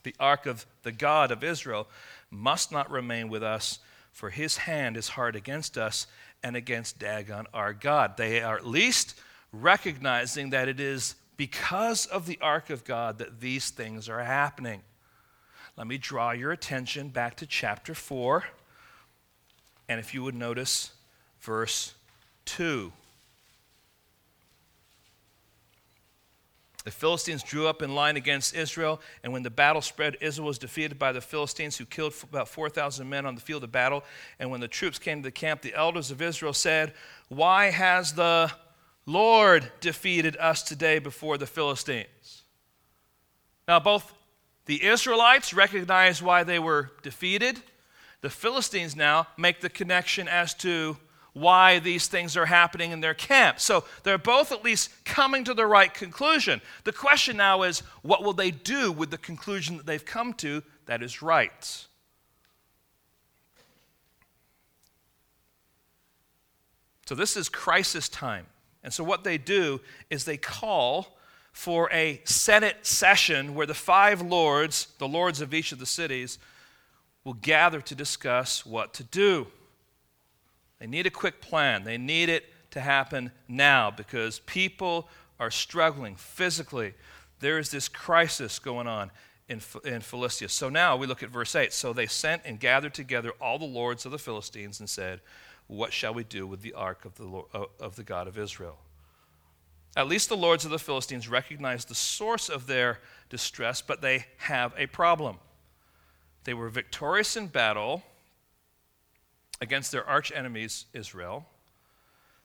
The 0.03 0.15
ark 0.19 0.45
of 0.45 0.65
the 0.83 0.91
God 0.91 1.31
of 1.31 1.43
Israel 1.43 1.87
must 2.31 2.71
not 2.71 2.89
remain 2.89 3.29
with 3.29 3.43
us 3.43 3.79
for 4.15 4.29
his 4.29 4.55
hand 4.55 4.95
is 4.95 5.09
hard 5.09 5.35
against 5.35 5.77
us 5.77 6.07
and 6.41 6.55
against 6.55 6.97
Dagon, 6.97 7.47
our 7.53 7.73
God. 7.73 8.15
They 8.15 8.41
are 8.41 8.55
at 8.55 8.65
least 8.65 9.19
recognizing 9.51 10.51
that 10.51 10.69
it 10.69 10.79
is 10.79 11.15
because 11.35 12.05
of 12.05 12.25
the 12.25 12.39
ark 12.41 12.69
of 12.69 12.85
God 12.85 13.17
that 13.17 13.41
these 13.41 13.71
things 13.71 14.07
are 14.07 14.23
happening. 14.23 14.83
Let 15.75 15.87
me 15.87 15.97
draw 15.97 16.31
your 16.31 16.53
attention 16.53 17.09
back 17.09 17.35
to 17.37 17.45
chapter 17.45 17.93
4. 17.93 18.45
And 19.89 19.99
if 19.99 20.13
you 20.13 20.23
would 20.23 20.33
notice 20.33 20.91
verse 21.41 21.93
2. 22.45 22.91
The 26.85 26.91
Philistines 26.91 27.41
drew 27.41 27.65
up 27.67 27.81
in 27.81 27.95
line 27.95 28.15
against 28.15 28.55
Israel, 28.55 29.01
and 29.23 29.33
when 29.33 29.41
the 29.41 29.49
battle 29.49 29.81
spread, 29.81 30.17
Israel 30.21 30.47
was 30.47 30.59
defeated 30.59 30.99
by 30.99 31.11
the 31.11 31.19
Philistines, 31.19 31.75
who 31.77 31.85
killed 31.85 32.13
about 32.21 32.47
4,000 32.47 33.09
men 33.09 33.25
on 33.25 33.33
the 33.33 33.41
field 33.41 33.63
of 33.63 33.71
battle. 33.71 34.03
And 34.39 34.51
when 34.51 34.61
the 34.61 34.67
troops 34.67 34.99
came 34.99 35.23
to 35.23 35.27
the 35.27 35.31
camp, 35.31 35.63
the 35.63 35.73
elders 35.73 36.11
of 36.11 36.21
Israel 36.21 36.53
said, 36.53 36.93
Why 37.27 37.71
has 37.71 38.13
the 38.13 38.51
Lord 39.07 39.71
defeated 39.81 40.37
us 40.37 40.61
today 40.61 40.99
before 40.99 41.39
the 41.39 41.47
Philistines? 41.47 42.43
Now, 43.67 43.79
both 43.79 44.13
the 44.67 44.83
Israelites 44.85 45.55
recognize 45.55 46.21
why 46.21 46.43
they 46.43 46.59
were 46.59 46.91
defeated. 47.01 47.63
The 48.21 48.29
Philistines 48.29 48.95
now 48.95 49.25
make 49.37 49.59
the 49.59 49.69
connection 49.69 50.27
as 50.27 50.53
to 50.55 50.97
why 51.35 51.79
these 51.79 52.07
things 52.07 52.37
are 52.37 52.45
happening 52.45 52.91
in 52.91 53.01
their 53.01 53.13
camp. 53.13 53.59
So 53.59 53.83
they're 54.03 54.17
both 54.17 54.53
at 54.53 54.63
least 54.63 54.89
coming 55.03 55.43
to 55.43 55.53
the 55.53 55.65
right 55.65 55.93
conclusion. 55.93 56.61
The 56.85 56.93
question 56.93 57.35
now 57.35 57.63
is 57.63 57.79
what 58.03 58.23
will 58.23 58.33
they 58.33 58.51
do 58.51 58.89
with 58.89 59.11
the 59.11 59.17
conclusion 59.17 59.75
that 59.75 59.85
they've 59.85 60.03
come 60.03 60.33
to 60.35 60.63
that 60.85 61.03
is 61.03 61.21
right? 61.21 61.85
So 67.05 67.15
this 67.15 67.35
is 67.35 67.49
crisis 67.49 68.07
time. 68.07 68.45
And 68.81 68.93
so 68.93 69.03
what 69.03 69.25
they 69.25 69.37
do 69.37 69.81
is 70.09 70.23
they 70.23 70.37
call 70.37 71.17
for 71.51 71.89
a 71.91 72.21
Senate 72.23 72.85
session 72.85 73.55
where 73.55 73.67
the 73.67 73.73
five 73.73 74.21
lords, 74.21 74.87
the 74.99 75.07
lords 75.07 75.41
of 75.41 75.53
each 75.53 75.73
of 75.73 75.79
the 75.79 75.85
cities, 75.85 76.39
will 77.25 77.33
gather 77.33 77.81
to 77.81 77.93
discuss 77.93 78.65
what 78.65 78.93
to 78.93 79.03
do. 79.03 79.47
They 80.79 80.87
need 80.87 81.05
a 81.05 81.11
quick 81.11 81.41
plan. 81.41 81.83
They 81.83 81.97
need 81.97 82.29
it 82.29 82.45
to 82.71 82.81
happen 82.81 83.31
now 83.47 83.91
because 83.91 84.39
people 84.39 85.07
are 85.39 85.51
struggling 85.51 86.15
physically. 86.15 86.93
There 87.39 87.57
is 87.57 87.71
this 87.71 87.87
crisis 87.87 88.59
going 88.59 88.87
on 88.87 89.11
in, 89.47 89.61
in 89.83 90.01
Philistia. 90.01 90.49
So 90.49 90.69
now 90.69 90.95
we 90.97 91.07
look 91.07 91.23
at 91.23 91.29
verse 91.29 91.55
8. 91.55 91.71
So 91.73 91.93
they 91.93 92.07
sent 92.07 92.41
and 92.45 92.59
gathered 92.59 92.93
together 92.93 93.31
all 93.41 93.59
the 93.59 93.65
lords 93.65 94.05
of 94.05 94.11
the 94.11 94.17
Philistines 94.17 94.79
and 94.79 94.89
said, 94.89 95.21
What 95.67 95.93
shall 95.93 96.13
we 96.13 96.23
do 96.23 96.47
with 96.47 96.61
the 96.61 96.73
ark 96.73 97.05
of 97.05 97.15
the, 97.15 97.25
Lord, 97.25 97.47
of 97.79 97.95
the 97.95 98.03
God 98.03 98.27
of 98.27 98.37
Israel? 98.37 98.77
At 99.97 100.07
least 100.07 100.27
the 100.27 100.37
lords 100.37 100.65
of 100.65 100.71
the 100.71 100.79
Philistines 100.79 101.29
recognize 101.29 101.85
the 101.85 101.95
source 101.95 102.49
of 102.49 102.67
their 102.67 102.99
distress, 103.29 103.81
but 103.81 104.01
they 104.01 104.25
have 104.37 104.73
a 104.77 104.87
problem. 104.87 105.37
They 106.43 106.53
were 106.53 106.67
victorious 106.67 107.37
in 107.37 107.47
battle 107.47 108.03
against 109.61 109.91
their 109.91 110.07
arch 110.07 110.31
enemies, 110.31 110.85
Israel. 110.93 111.45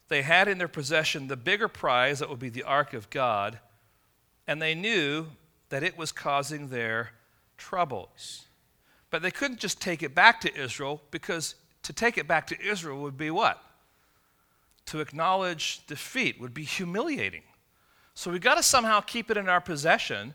They 0.07 0.21
had 0.21 0.47
in 0.47 0.57
their 0.57 0.67
possession 0.67 1.27
the 1.27 1.37
bigger 1.37 1.67
prize 1.67 2.19
that 2.19 2.29
would 2.29 2.39
be 2.39 2.49
the 2.49 2.63
ark 2.63 2.93
of 2.93 3.09
God, 3.09 3.59
and 4.47 4.61
they 4.61 4.75
knew 4.75 5.27
that 5.69 5.83
it 5.83 5.97
was 5.97 6.11
causing 6.11 6.67
their 6.67 7.11
troubles. 7.57 8.45
But 9.09 9.21
they 9.21 9.31
couldn't 9.31 9.59
just 9.59 9.81
take 9.81 10.03
it 10.03 10.13
back 10.13 10.41
to 10.41 10.53
Israel 10.53 11.01
because 11.11 11.55
to 11.83 11.93
take 11.93 12.17
it 12.17 12.27
back 12.27 12.47
to 12.47 12.61
Israel 12.61 13.01
would 13.01 13.17
be 13.17 13.31
what? 13.31 13.61
To 14.87 14.99
acknowledge 14.99 15.85
defeat 15.87 16.39
would 16.39 16.53
be 16.53 16.63
humiliating. 16.63 17.43
So 18.13 18.31
we've 18.31 18.41
got 18.41 18.55
to 18.55 18.63
somehow 18.63 18.99
keep 19.01 19.31
it 19.31 19.37
in 19.37 19.47
our 19.47 19.61
possession. 19.61 20.33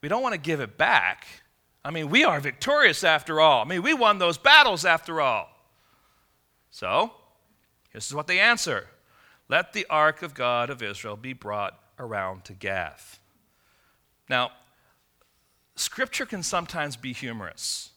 We 0.00 0.08
don't 0.08 0.22
want 0.22 0.34
to 0.34 0.40
give 0.40 0.60
it 0.60 0.78
back. 0.78 1.26
I 1.84 1.90
mean, 1.90 2.08
we 2.10 2.24
are 2.24 2.40
victorious 2.40 3.04
after 3.04 3.40
all. 3.40 3.62
I 3.62 3.64
mean, 3.64 3.82
we 3.82 3.92
won 3.92 4.18
those 4.18 4.38
battles 4.38 4.84
after 4.84 5.20
all. 5.20 5.51
So, 6.72 7.12
this 7.92 8.06
is 8.06 8.14
what 8.14 8.26
they 8.26 8.40
answer 8.40 8.88
Let 9.48 9.72
the 9.72 9.86
ark 9.88 10.22
of 10.22 10.34
God 10.34 10.70
of 10.70 10.82
Israel 10.82 11.16
be 11.16 11.34
brought 11.34 11.78
around 11.98 12.44
to 12.46 12.54
Gath. 12.54 13.20
Now, 14.28 14.50
scripture 15.76 16.26
can 16.26 16.42
sometimes 16.42 16.96
be 16.96 17.12
humorous, 17.12 17.90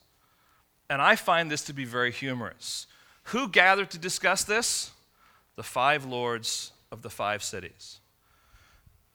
and 0.90 1.02
I 1.02 1.16
find 1.16 1.50
this 1.50 1.64
to 1.64 1.74
be 1.74 1.86
very 1.86 2.12
humorous. 2.12 2.86
Who 3.30 3.48
gathered 3.48 3.90
to 3.92 3.98
discuss 3.98 4.44
this? 4.44 4.92
The 5.56 5.64
five 5.64 6.06
lords 6.06 6.74
of 6.92 7.02
the 7.02 7.10
five 7.10 7.44
cities. 7.44 8.00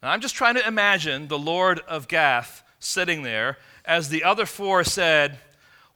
Now, 0.03 0.11
I'm 0.11 0.23
just 0.23 0.35
trying 0.35 0.55
to 0.55 0.67
imagine 0.67 1.29
the 1.29 1.39
Lord 1.39 1.81
of 1.81 2.09
Gath 2.09 2.63
sitting 2.79 3.23
there 3.23 3.59
as 3.85 4.09
the 4.09 4.25
other 4.25 4.47
four 4.47 4.85
said, 4.85 5.39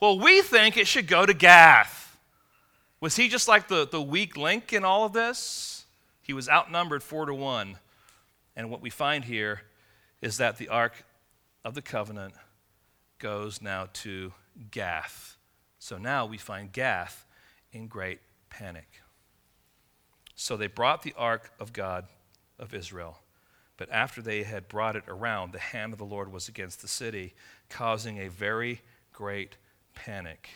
Well, 0.00 0.18
we 0.18 0.42
think 0.42 0.76
it 0.76 0.86
should 0.86 1.06
go 1.06 1.24
to 1.24 1.32
Gath. 1.32 2.03
Was 3.00 3.16
he 3.16 3.28
just 3.28 3.48
like 3.48 3.68
the, 3.68 3.86
the 3.86 4.00
weak 4.00 4.36
link 4.36 4.72
in 4.72 4.84
all 4.84 5.04
of 5.04 5.12
this? 5.12 5.84
He 6.22 6.32
was 6.32 6.48
outnumbered 6.48 7.02
four 7.02 7.26
to 7.26 7.34
one. 7.34 7.78
And 8.56 8.70
what 8.70 8.80
we 8.80 8.90
find 8.90 9.24
here 9.24 9.62
is 10.22 10.38
that 10.38 10.56
the 10.56 10.68
Ark 10.68 11.04
of 11.64 11.74
the 11.74 11.82
Covenant 11.82 12.34
goes 13.18 13.60
now 13.60 13.88
to 13.92 14.32
Gath. 14.70 15.36
So 15.78 15.98
now 15.98 16.26
we 16.26 16.38
find 16.38 16.72
Gath 16.72 17.26
in 17.72 17.88
great 17.88 18.20
panic. 18.48 19.02
So 20.34 20.56
they 20.56 20.66
brought 20.66 21.02
the 21.02 21.14
ark 21.16 21.52
of 21.60 21.72
God 21.72 22.06
of 22.58 22.74
Israel. 22.74 23.18
But 23.76 23.90
after 23.90 24.22
they 24.22 24.44
had 24.44 24.68
brought 24.68 24.96
it 24.96 25.04
around, 25.08 25.52
the 25.52 25.58
hand 25.58 25.92
of 25.92 25.98
the 25.98 26.04
Lord 26.04 26.32
was 26.32 26.48
against 26.48 26.80
the 26.80 26.88
city, 26.88 27.34
causing 27.68 28.18
a 28.18 28.28
very 28.28 28.80
great 29.12 29.56
panic. 29.94 30.50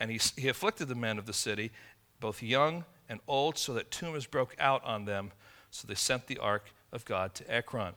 And 0.00 0.10
he, 0.10 0.18
he 0.36 0.48
afflicted 0.48 0.88
the 0.88 0.94
men 0.96 1.18
of 1.18 1.26
the 1.26 1.32
city, 1.32 1.70
both 2.18 2.42
young 2.42 2.84
and 3.08 3.20
old, 3.28 3.58
so 3.58 3.74
that 3.74 3.90
tumors 3.92 4.26
broke 4.26 4.56
out 4.58 4.82
on 4.84 5.04
them. 5.04 5.30
So 5.70 5.86
they 5.86 5.94
sent 5.94 6.26
the 6.26 6.38
ark 6.38 6.72
of 6.92 7.04
God 7.04 7.34
to 7.34 7.48
Ekron. 7.48 7.92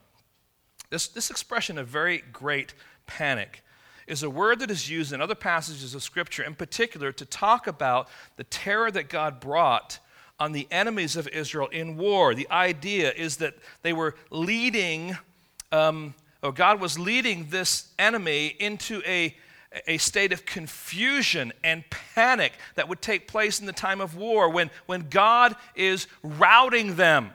This, 0.89 1.08
this 1.08 1.32
expression 1.32 1.80
of 1.80 1.88
very 1.88 2.24
great 2.32 2.76
panic 3.08 3.63
is 4.06 4.22
a 4.22 4.30
word 4.30 4.60
that 4.60 4.70
is 4.70 4.89
used 4.89 5.13
in 5.13 5.22
other 5.22 5.36
passages 5.36 5.96
of 5.96 6.04
Scripture, 6.04 6.44
in 6.44 6.56
particular, 6.56 7.12
to 7.13 7.26
talk 7.26 7.68
about 7.68 8.10
the 8.36 8.44
terror 8.44 8.92
that 8.92 9.10
God 9.10 9.39
brought 9.39 10.00
on 10.39 10.52
the 10.52 10.68
enemies 10.72 11.16
of 11.16 11.28
Israel 11.30 11.68
in 11.68 11.98
war. 11.98 12.36
The 12.36 12.50
idea 12.52 13.13
is 13.13 13.38
that 13.38 13.56
they 13.82 13.94
were 13.94 14.16
leading, 14.30 15.18
um, 15.72 16.16
or 16.42 16.52
God 16.52 16.82
was 16.82 17.00
leading 17.00 17.48
this 17.50 17.94
enemy 17.98 18.48
into 18.60 19.02
a, 19.06 19.36
a 19.88 19.98
state 19.98 20.32
of 20.32 20.46
confusion 20.46 21.52
and 21.64 21.84
panic 21.90 22.54
that 22.76 22.88
would 22.88 23.02
take 23.02 23.28
place 23.28 23.60
in 23.60 23.66
the 23.66 23.74
time 23.74 24.02
of 24.02 24.16
war 24.16 24.50
when, 24.50 24.70
when 24.86 25.10
God 25.10 25.56
is 25.76 26.08
routing 26.22 26.96
them. 26.96 27.32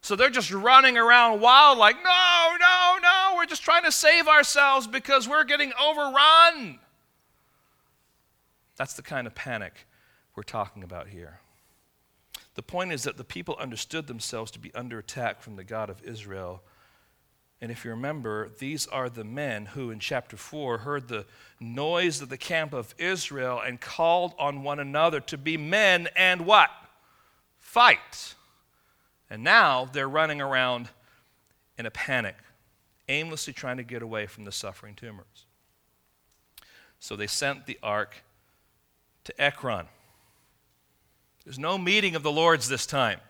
So 0.00 0.16
they're 0.16 0.28
just 0.30 0.52
running 0.52 0.98
around 0.98 1.40
wild, 1.40 1.78
like, 1.78 1.96
no, 1.96 2.56
no, 2.60 2.98
no, 3.02 3.34
we're 3.36 3.46
just 3.46 3.62
trying 3.62 3.84
to 3.84 3.92
save 3.92 4.28
ourselves 4.28 4.86
because 4.86 5.26
we're 5.26 5.44
getting 5.44 5.72
overrun. 5.80 6.78
That's 8.76 8.94
the 8.94 9.02
kind 9.02 9.26
of 9.26 9.34
panic 9.34 9.86
we're 10.36 10.42
talking 10.42 10.82
about 10.82 11.08
here. 11.08 11.40
The 12.54 12.62
point 12.62 12.92
is 12.92 13.02
that 13.04 13.16
the 13.16 13.24
people 13.24 13.56
understood 13.58 14.06
themselves 14.06 14.50
to 14.52 14.58
be 14.58 14.72
under 14.74 14.98
attack 14.98 15.40
from 15.40 15.56
the 15.56 15.64
God 15.64 15.90
of 15.90 16.02
Israel. 16.04 16.62
And 17.64 17.70
if 17.70 17.82
you 17.82 17.92
remember, 17.92 18.50
these 18.58 18.86
are 18.88 19.08
the 19.08 19.24
men 19.24 19.64
who 19.64 19.90
in 19.90 19.98
chapter 19.98 20.36
4 20.36 20.76
heard 20.76 21.08
the 21.08 21.24
noise 21.58 22.20
of 22.20 22.28
the 22.28 22.36
camp 22.36 22.74
of 22.74 22.94
Israel 22.98 23.58
and 23.58 23.80
called 23.80 24.34
on 24.38 24.62
one 24.62 24.80
another 24.80 25.18
to 25.20 25.38
be 25.38 25.56
men 25.56 26.10
and 26.14 26.44
what? 26.44 26.68
Fight. 27.60 28.34
And 29.30 29.42
now 29.42 29.86
they're 29.86 30.10
running 30.10 30.42
around 30.42 30.90
in 31.78 31.86
a 31.86 31.90
panic, 31.90 32.36
aimlessly 33.08 33.54
trying 33.54 33.78
to 33.78 33.82
get 33.82 34.02
away 34.02 34.26
from 34.26 34.44
the 34.44 34.52
suffering 34.52 34.94
tumors. 34.94 35.46
So 37.00 37.16
they 37.16 37.26
sent 37.26 37.64
the 37.64 37.78
ark 37.82 38.24
to 39.24 39.40
Ekron. 39.40 39.86
There's 41.46 41.58
no 41.58 41.78
meeting 41.78 42.14
of 42.14 42.22
the 42.22 42.30
Lord's 42.30 42.68
this 42.68 42.84
time. 42.84 43.20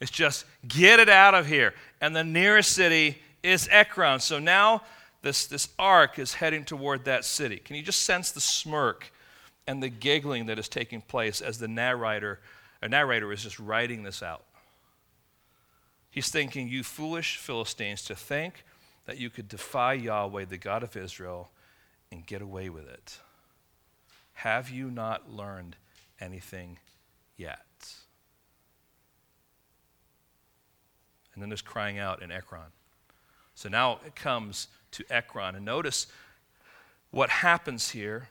It's 0.00 0.10
just 0.10 0.44
get 0.66 0.98
it 0.98 1.08
out 1.08 1.36
of 1.36 1.46
here. 1.46 1.72
And 2.00 2.16
the 2.16 2.24
nearest 2.24 2.72
city 2.72 3.18
is 3.42 3.68
Ekron. 3.70 4.20
So 4.20 4.38
now 4.38 4.82
this, 5.22 5.46
this 5.46 5.68
ark 5.78 6.18
is 6.18 6.34
heading 6.34 6.64
toward 6.64 7.04
that 7.04 7.24
city. 7.24 7.58
Can 7.58 7.76
you 7.76 7.82
just 7.82 8.02
sense 8.02 8.30
the 8.30 8.40
smirk 8.40 9.12
and 9.66 9.82
the 9.82 9.88
giggling 9.88 10.46
that 10.46 10.58
is 10.58 10.68
taking 10.68 11.00
place 11.00 11.40
as 11.40 11.58
the 11.58 11.68
narrator, 11.68 12.40
a 12.80 12.88
narrator 12.88 13.32
is 13.32 13.42
just 13.42 13.58
writing 13.58 14.02
this 14.02 14.22
out? 14.22 14.44
He's 16.10 16.30
thinking, 16.30 16.68
You 16.68 16.82
foolish 16.82 17.36
Philistines, 17.36 18.02
to 18.04 18.14
think 18.14 18.64
that 19.06 19.18
you 19.18 19.30
could 19.30 19.48
defy 19.48 19.94
Yahweh, 19.94 20.46
the 20.46 20.58
God 20.58 20.82
of 20.82 20.96
Israel, 20.96 21.50
and 22.10 22.26
get 22.26 22.42
away 22.42 22.68
with 22.68 22.88
it. 22.88 23.18
Have 24.34 24.70
you 24.70 24.90
not 24.90 25.30
learned 25.30 25.76
anything 26.20 26.78
yet? 27.36 27.64
And 31.34 31.42
then 31.42 31.48
there's 31.48 31.62
crying 31.62 31.98
out 31.98 32.22
in 32.22 32.32
Ekron. 32.32 32.72
So 33.58 33.68
now 33.68 33.98
it 34.06 34.14
comes 34.14 34.68
to 34.92 35.04
Ekron. 35.10 35.56
And 35.56 35.64
notice 35.64 36.06
what 37.10 37.28
happens 37.28 37.90
here. 37.90 38.28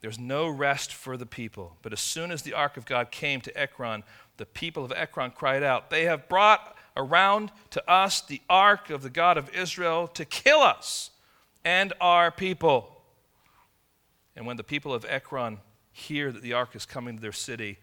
There's 0.00 0.18
no 0.18 0.48
rest 0.48 0.94
for 0.94 1.18
the 1.18 1.26
people. 1.26 1.76
But 1.82 1.92
as 1.92 2.00
soon 2.00 2.30
as 2.30 2.40
the 2.40 2.54
ark 2.54 2.78
of 2.78 2.86
God 2.86 3.10
came 3.10 3.42
to 3.42 3.54
Ekron, 3.54 4.02
the 4.38 4.46
people 4.46 4.82
of 4.82 4.90
Ekron 4.90 5.32
cried 5.32 5.62
out, 5.62 5.90
They 5.90 6.06
have 6.06 6.26
brought 6.26 6.74
around 6.96 7.52
to 7.72 7.86
us 7.86 8.22
the 8.22 8.40
ark 8.48 8.88
of 8.88 9.02
the 9.02 9.10
God 9.10 9.36
of 9.36 9.54
Israel 9.54 10.08
to 10.08 10.24
kill 10.24 10.60
us 10.60 11.10
and 11.66 11.92
our 12.00 12.30
people. 12.30 13.02
And 14.34 14.46
when 14.46 14.56
the 14.56 14.64
people 14.64 14.94
of 14.94 15.04
Ekron 15.06 15.58
hear 15.92 16.32
that 16.32 16.40
the 16.40 16.54
ark 16.54 16.74
is 16.74 16.86
coming 16.86 17.16
to 17.16 17.20
their 17.20 17.30
city, 17.30 17.76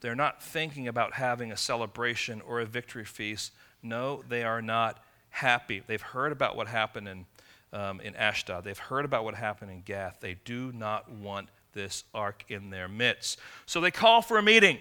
they're 0.00 0.14
not 0.14 0.42
thinking 0.42 0.88
about 0.88 1.12
having 1.12 1.52
a 1.52 1.56
celebration 1.58 2.40
or 2.40 2.60
a 2.60 2.64
victory 2.64 3.04
feast. 3.04 3.52
No, 3.82 4.22
they 4.26 4.42
are 4.42 4.62
not 4.62 5.04
happy. 5.30 5.82
They've 5.86 6.00
heard 6.00 6.32
about 6.32 6.56
what 6.56 6.68
happened 6.68 7.08
in, 7.08 7.26
um, 7.72 8.00
in 8.00 8.14
Ashdod, 8.16 8.64
they've 8.64 8.78
heard 8.78 9.04
about 9.04 9.24
what 9.24 9.34
happened 9.34 9.70
in 9.70 9.82
Gath. 9.82 10.18
They 10.20 10.36
do 10.44 10.72
not 10.72 11.10
want 11.10 11.48
this 11.72 12.04
ark 12.12 12.44
in 12.48 12.70
their 12.70 12.88
midst. 12.88 13.38
So 13.66 13.80
they 13.80 13.90
call 13.90 14.22
for 14.22 14.38
a 14.38 14.42
meeting 14.42 14.78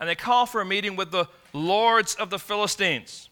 and 0.00 0.08
they 0.08 0.16
call 0.16 0.46
for 0.46 0.60
a 0.60 0.64
meeting 0.64 0.96
with 0.96 1.12
the 1.12 1.26
lords 1.52 2.16
of 2.16 2.28
the 2.28 2.38
Philistines. 2.38 3.28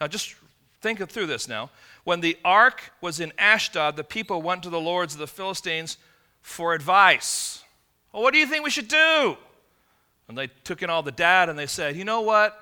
Now, 0.00 0.06
just 0.06 0.36
think 0.80 1.10
through 1.10 1.26
this 1.26 1.48
now. 1.48 1.70
When 2.04 2.20
the 2.20 2.38
ark 2.44 2.92
was 3.00 3.18
in 3.18 3.32
Ashdod, 3.38 3.96
the 3.96 4.04
people 4.04 4.40
went 4.40 4.62
to 4.62 4.70
the 4.70 4.80
lords 4.80 5.14
of 5.14 5.18
the 5.18 5.26
Philistines 5.26 5.98
for 6.42 6.74
advice. 6.74 7.64
Well, 8.12 8.22
what 8.22 8.32
do 8.32 8.38
you 8.38 8.46
think 8.46 8.62
we 8.62 8.70
should 8.70 8.86
do? 8.86 9.36
And 10.28 10.38
they 10.38 10.46
took 10.64 10.82
in 10.82 10.90
all 10.90 11.02
the 11.02 11.12
data 11.12 11.50
and 11.50 11.58
they 11.58 11.66
said, 11.66 11.96
you 11.96 12.04
know 12.04 12.20
what? 12.20 12.56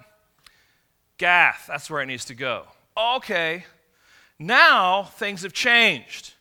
Gath, 1.18 1.66
that's 1.68 1.90
where 1.90 2.03
it 2.03 2.07
needs 2.07 2.24
to 2.27 2.35
go. 2.35 2.64
Okay. 2.96 3.64
Now 4.38 5.05
things 5.05 5.42
have 5.42 5.53
changed. 5.53 6.35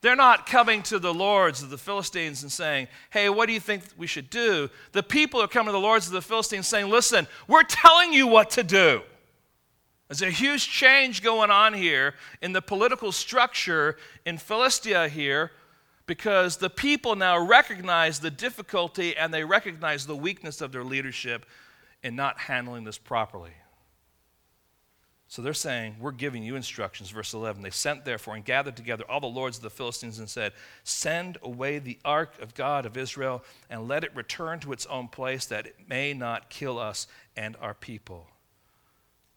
They're 0.00 0.16
not 0.16 0.46
coming 0.46 0.82
to 0.84 0.98
the 0.98 1.14
lords 1.14 1.62
of 1.62 1.70
the 1.70 1.78
Philistines 1.78 2.42
and 2.42 2.52
saying, 2.52 2.88
Hey, 3.10 3.30
what 3.30 3.46
do 3.46 3.54
you 3.54 3.60
think 3.60 3.84
we 3.96 4.06
should 4.06 4.28
do? 4.28 4.68
The 4.92 5.02
people 5.02 5.40
are 5.40 5.48
coming 5.48 5.68
to 5.68 5.72
the 5.72 5.78
lords 5.78 6.06
of 6.06 6.12
the 6.12 6.20
Philistines 6.20 6.68
saying, 6.68 6.90
Listen, 6.90 7.26
we're 7.48 7.62
telling 7.62 8.12
you 8.12 8.26
what 8.26 8.50
to 8.50 8.62
do. 8.62 9.02
There's 10.08 10.20
a 10.20 10.30
huge 10.30 10.68
change 10.68 11.22
going 11.22 11.50
on 11.50 11.72
here 11.72 12.14
in 12.42 12.52
the 12.52 12.60
political 12.60 13.12
structure 13.12 13.96
in 14.26 14.36
Philistia 14.36 15.08
here 15.08 15.52
because 16.06 16.58
the 16.58 16.68
people 16.68 17.16
now 17.16 17.38
recognize 17.38 18.20
the 18.20 18.30
difficulty 18.30 19.16
and 19.16 19.32
they 19.32 19.42
recognize 19.42 20.06
the 20.06 20.16
weakness 20.16 20.60
of 20.60 20.70
their 20.70 20.84
leadership 20.84 21.46
in 22.02 22.14
not 22.14 22.38
handling 22.38 22.84
this 22.84 22.98
properly. 22.98 23.52
So 25.34 25.42
they're 25.42 25.52
saying, 25.52 25.96
We're 25.98 26.12
giving 26.12 26.44
you 26.44 26.54
instructions. 26.54 27.10
Verse 27.10 27.34
11. 27.34 27.60
They 27.60 27.70
sent 27.70 28.04
therefore 28.04 28.36
and 28.36 28.44
gathered 28.44 28.76
together 28.76 29.02
all 29.08 29.18
the 29.18 29.26
lords 29.26 29.56
of 29.56 29.64
the 29.64 29.68
Philistines 29.68 30.20
and 30.20 30.30
said, 30.30 30.52
Send 30.84 31.38
away 31.42 31.80
the 31.80 31.98
ark 32.04 32.40
of 32.40 32.54
God 32.54 32.86
of 32.86 32.96
Israel 32.96 33.42
and 33.68 33.88
let 33.88 34.04
it 34.04 34.14
return 34.14 34.60
to 34.60 34.72
its 34.72 34.86
own 34.86 35.08
place 35.08 35.44
that 35.46 35.66
it 35.66 35.74
may 35.88 36.14
not 36.14 36.50
kill 36.50 36.78
us 36.78 37.08
and 37.36 37.56
our 37.60 37.74
people. 37.74 38.28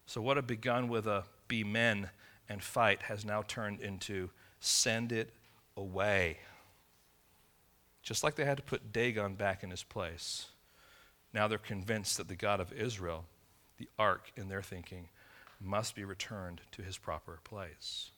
So 0.06 0.22
what 0.22 0.38
had 0.38 0.46
begun 0.46 0.88
with 0.88 1.08
a 1.08 1.24
be 1.48 1.64
men 1.64 2.12
and 2.48 2.62
fight 2.62 3.02
has 3.02 3.26
now 3.26 3.42
turned 3.42 3.82
into 3.82 4.30
send 4.60 5.12
it 5.12 5.34
away. 5.76 6.38
Just 8.04 8.24
like 8.24 8.36
they 8.36 8.46
had 8.46 8.58
to 8.58 8.64
put 8.64 8.94
Dagon 8.94 9.34
back 9.34 9.64
in 9.64 9.72
his 9.72 9.82
place. 9.82 10.46
Now 11.34 11.48
they're 11.48 11.58
convinced 11.58 12.18
that 12.18 12.28
the 12.28 12.36
God 12.36 12.60
of 12.60 12.72
Israel, 12.72 13.26
the 13.80 13.90
ark 13.98 14.32
in 14.36 14.48
their 14.48 14.62
thinking, 14.62 15.10
must 15.60 15.96
be 15.96 16.04
returned 16.04 16.62
to 16.72 16.82
his 16.82 16.98
proper 16.98 17.40
place. 17.44 18.12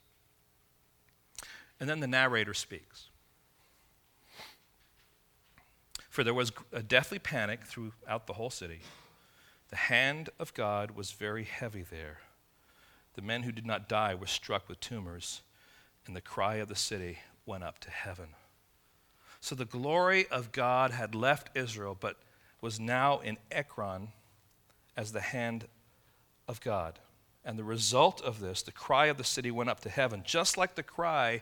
And 1.80 1.89
then 1.89 1.99
the 1.99 2.08
narrator 2.08 2.54
speaks. 2.54 3.08
For 6.10 6.23
there 6.23 6.34
was 6.34 6.52
a 6.73 6.84
deathly 6.84 7.19
panic 7.19 7.63
throughout 7.65 8.28
the 8.28 8.34
whole 8.34 8.49
city. 8.49 8.82
The 9.69 9.78
hand 9.78 10.30
of 10.39 10.54
God 10.54 10.91
was 10.91 11.12
very 11.12 11.44
heavy 11.44 11.83
there. 11.90 12.19
The 13.13 13.21
men 13.21 13.44
who 13.44 13.52
did 13.52 13.65
not 13.65 13.87
die 13.87 14.15
were 14.15 14.27
struck 14.27 14.67
with 14.67 14.79
tumors, 14.79 15.42
and 16.06 16.15
the 16.15 16.21
cry 16.21 16.56
of 16.56 16.67
the 16.67 16.75
city 16.75 17.19
went 17.46 17.63
up 17.63 17.79
to 17.79 17.92
heaven. 17.92 18.29
So 19.40 19.56
the 19.56 19.65
glory 19.65 20.27
of 20.27 20.52
God 20.52 20.92
had 20.92 21.15
left 21.15 21.56
Israel, 21.56 21.96
but 21.98 22.17
was 22.62 22.79
now 22.79 23.19
in 23.19 23.37
Ekron 23.52 24.10
as 24.98 25.12
the 25.12 25.21
hand 25.21 25.67
of 26.48 26.60
God. 26.62 27.00
And 27.46 27.58
the 27.58 27.63
result 27.63 28.21
of 28.21 28.40
this, 28.40 28.62
the 28.62 28.71
cry 28.71 29.08
of 29.08 29.17
the 29.17 29.23
city 29.23 29.50
went 29.52 29.69
up 29.69 29.79
to 29.81 29.90
heaven, 29.90 30.23
just 30.25 30.58
like 30.58 30.75
the 30.75 30.83
cry 30.83 31.42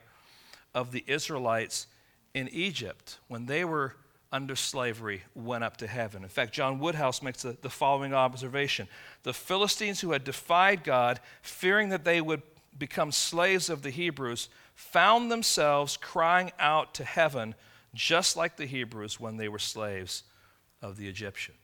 of 0.73 0.91
the 0.91 1.03
Israelites 1.07 1.87
in 2.33 2.47
Egypt 2.49 3.17
when 3.27 3.47
they 3.47 3.65
were 3.65 3.95
under 4.31 4.55
slavery 4.55 5.23
went 5.33 5.63
up 5.63 5.77
to 5.77 5.87
heaven. 5.87 6.23
In 6.23 6.29
fact, 6.29 6.53
John 6.53 6.79
Woodhouse 6.79 7.21
makes 7.21 7.41
the, 7.41 7.57
the 7.61 7.69
following 7.69 8.13
observation 8.13 8.87
The 9.23 9.33
Philistines 9.33 10.01
who 10.01 10.11
had 10.11 10.23
defied 10.23 10.83
God, 10.83 11.19
fearing 11.41 11.89
that 11.89 12.03
they 12.03 12.21
would 12.21 12.41
become 12.77 13.11
slaves 13.11 13.69
of 13.69 13.81
the 13.81 13.89
Hebrews, 13.89 14.49
found 14.75 15.31
themselves 15.31 15.97
crying 15.97 16.51
out 16.59 16.93
to 16.95 17.03
heaven 17.03 17.55
just 17.93 18.37
like 18.37 18.57
the 18.57 18.65
Hebrews 18.65 19.19
when 19.19 19.37
they 19.37 19.47
were 19.47 19.59
slaves 19.59 20.23
of 20.81 20.97
the 20.97 21.07
Egyptians. 21.07 21.57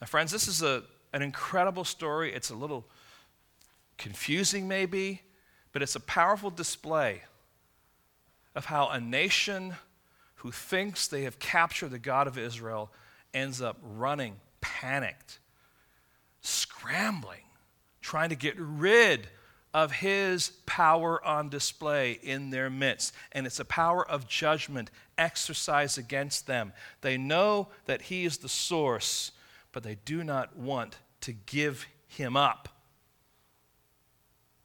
Now, 0.00 0.06
friends, 0.06 0.32
this 0.32 0.48
is 0.48 0.62
a, 0.62 0.82
an 1.14 1.22
incredible 1.22 1.84
story. 1.84 2.34
It's 2.34 2.50
a 2.50 2.54
little 2.56 2.84
confusing, 3.96 4.66
maybe, 4.66 5.22
but 5.72 5.80
it's 5.80 5.94
a 5.94 6.00
powerful 6.00 6.50
display 6.50 7.22
of 8.54 8.66
how 8.66 8.88
a 8.88 9.00
nation 9.00 9.74
who 10.36 10.50
thinks 10.50 11.06
they 11.06 11.22
have 11.22 11.38
captured 11.38 11.90
the 11.90 11.98
God 11.98 12.26
of 12.26 12.36
Israel 12.36 12.90
ends 13.32 13.62
up 13.62 13.78
running, 13.82 14.36
panicked, 14.60 15.38
scrambling, 16.40 17.44
trying 18.00 18.28
to 18.28 18.36
get 18.36 18.54
rid 18.58 19.28
of 19.72 19.92
his 19.92 20.50
power 20.66 21.24
on 21.24 21.48
display 21.48 22.18
in 22.22 22.50
their 22.50 22.68
midst. 22.68 23.14
And 23.32 23.46
it's 23.46 23.60
a 23.60 23.64
power 23.64 24.06
of 24.06 24.28
judgment 24.28 24.90
exercised 25.16 25.96
against 25.96 26.46
them. 26.46 26.72
They 27.02 27.16
know 27.16 27.68
that 27.86 28.02
he 28.02 28.24
is 28.24 28.38
the 28.38 28.48
source, 28.48 29.30
but 29.74 29.82
they 29.82 29.96
do 30.04 30.22
not 30.22 30.56
want 30.56 30.98
to 31.20 31.32
give 31.32 31.86
him 32.06 32.36
up 32.36 32.68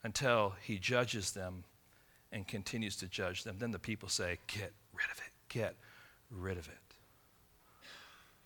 until 0.03 0.53
he 0.61 0.77
judges 0.77 1.31
them 1.31 1.63
and 2.31 2.47
continues 2.47 2.95
to 2.97 3.07
judge 3.07 3.43
them. 3.43 3.55
Then 3.57 3.71
the 3.71 3.79
people 3.79 4.07
say, 4.07 4.37
Get 4.47 4.71
rid 4.93 5.09
of 5.11 5.17
it. 5.17 5.31
Get 5.49 5.75
rid 6.29 6.57
of 6.57 6.67
it. 6.67 6.75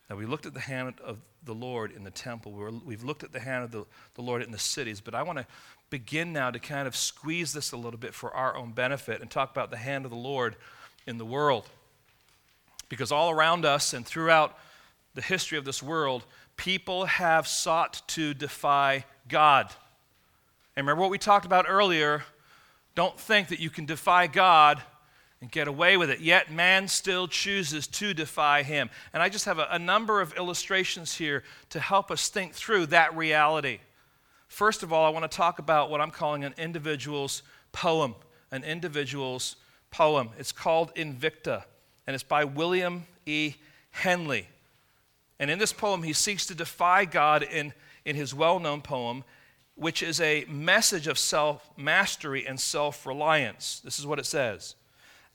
Now, 0.09 0.15
we 0.15 0.25
looked 0.25 0.45
at 0.45 0.53
the 0.53 0.61
hand 0.61 0.95
of 1.03 1.17
the 1.43 1.53
Lord 1.53 1.91
in 1.91 2.03
the 2.03 2.11
temple. 2.11 2.53
we 2.85 2.93
have 2.93 3.03
looked 3.03 3.23
at 3.23 3.33
the 3.33 3.39
hand 3.41 3.65
of 3.65 3.71
the, 3.71 3.85
the 4.15 4.21
Lord 4.21 4.41
in 4.41 4.51
the 4.51 4.59
cities. 4.59 5.01
But 5.01 5.15
I 5.15 5.23
want 5.23 5.39
to 5.39 5.45
begin 5.89 6.31
now 6.31 6.49
to 6.49 6.59
kind 6.59 6.87
of 6.87 6.95
squeeze 6.95 7.51
this 7.51 7.73
a 7.73 7.77
little 7.77 7.99
bit 7.99 8.13
for 8.13 8.33
our 8.33 8.55
own 8.55 8.71
benefit 8.71 9.21
and 9.21 9.29
talk 9.29 9.51
about 9.51 9.69
the 9.69 9.77
hand 9.77 10.05
of 10.05 10.11
the 10.11 10.17
Lord 10.17 10.55
in 11.05 11.17
the 11.17 11.25
world. 11.25 11.69
Because 12.87 13.11
all 13.11 13.31
around 13.31 13.65
us 13.65 13.93
and 13.93 14.05
throughout 14.05 14.57
the 15.13 15.21
history 15.21 15.57
of 15.57 15.65
this 15.65 15.83
world, 15.83 16.25
people 16.57 17.05
have 17.05 17.47
sought 17.47 18.01
to 18.09 18.33
defy 18.33 19.05
God. 19.27 19.69
And 20.75 20.85
remember 20.85 21.01
what 21.01 21.11
we 21.11 21.17
talked 21.17 21.45
about 21.45 21.65
earlier 21.67 22.23
don't 22.95 23.19
think 23.19 23.47
that 23.47 23.59
you 23.59 23.69
can 23.69 23.85
defy 23.85 24.27
God 24.27 24.81
and 25.41 25.51
get 25.51 25.67
away 25.67 25.97
with 25.97 26.09
it. 26.09 26.19
Yet 26.19 26.51
man 26.51 26.87
still 26.87 27.27
chooses 27.27 27.87
to 27.87 28.13
defy 28.13 28.63
him. 28.63 28.89
And 29.13 29.21
I 29.21 29.29
just 29.29 29.45
have 29.45 29.59
a, 29.59 29.67
a, 29.71 29.79
number 29.79 30.21
of 30.21 30.33
illustrations 30.37 31.15
here 31.15 31.43
to 31.71 31.79
help 31.79 32.11
us 32.11 32.29
think 32.29 32.53
through 32.53 32.85
that 32.87 33.15
reality. 33.17 33.79
First 34.47 34.83
of 34.83 34.93
all, 34.93 35.05
I 35.05 35.09
want 35.09 35.29
to 35.29 35.35
talk 35.35 35.59
about 35.59 35.89
what 35.89 36.01
I'm 36.01 36.11
calling 36.11 36.43
an 36.43 36.53
individual's 36.57 37.41
poem. 37.71 38.15
An 38.51 38.63
individual's 38.63 39.55
poem. 39.89 40.29
It's 40.37 40.51
called 40.51 40.91
Invictus, 40.95 41.63
and 42.05 42.13
it's 42.13 42.23
by 42.23 42.45
William 42.45 43.05
E. 43.25 43.55
Henley. 43.89 44.47
And 45.43 45.51
in 45.51 45.59
this 45.59 45.73
poem, 45.73 46.03
he 46.03 46.13
seeks 46.13 46.45
to 46.45 46.55
defy 46.55 47.03
God 47.03 47.43
in, 47.43 47.73
in 48.05 48.15
his 48.15 48.33
well 48.33 48.61
known 48.61 48.81
poem, 48.81 49.25
which 49.75 50.01
is 50.01 50.21
a 50.21 50.45
message 50.47 51.05
of 51.05 51.19
self 51.19 51.69
mastery 51.75 52.47
and 52.47 52.57
self 52.57 53.05
reliance. 53.05 53.81
This 53.83 53.99
is 53.99 54.07
what 54.07 54.19
it 54.19 54.25
says 54.25 54.75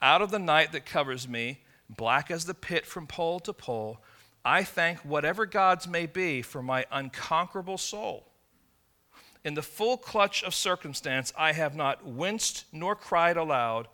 out 0.00 0.22
of 0.22 0.30
the 0.30 0.38
night 0.38 0.72
that 0.72 0.86
covers 0.86 1.28
me, 1.28 1.58
black 1.90 2.30
as 2.30 2.46
the 2.46 2.54
pit 2.54 2.86
from 2.86 3.06
pole 3.06 3.38
to 3.40 3.52
pole, 3.52 3.98
I 4.46 4.64
thank 4.64 5.00
whatever 5.00 5.44
gods 5.44 5.86
may 5.86 6.06
be 6.06 6.40
for 6.40 6.62
my 6.62 6.86
unconquerable 6.90 7.76
soul. 7.76 8.28
In 9.44 9.52
the 9.52 9.62
full 9.62 9.98
clutch 9.98 10.42
of 10.42 10.54
circumstance, 10.54 11.34
I 11.36 11.52
have 11.52 11.76
not 11.76 12.06
winced 12.06 12.64
nor 12.72 12.96
cried 12.96 13.36
aloud. 13.36 13.88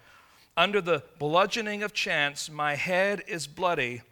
Under 0.57 0.81
the 0.81 1.03
bludgeoning 1.19 1.83
of 1.83 1.93
chance, 1.93 2.49
my 2.49 2.77
head 2.77 3.25
is 3.27 3.49
bloody, 3.49 4.03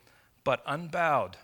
but 0.43 0.65
unbowed. 0.67 1.37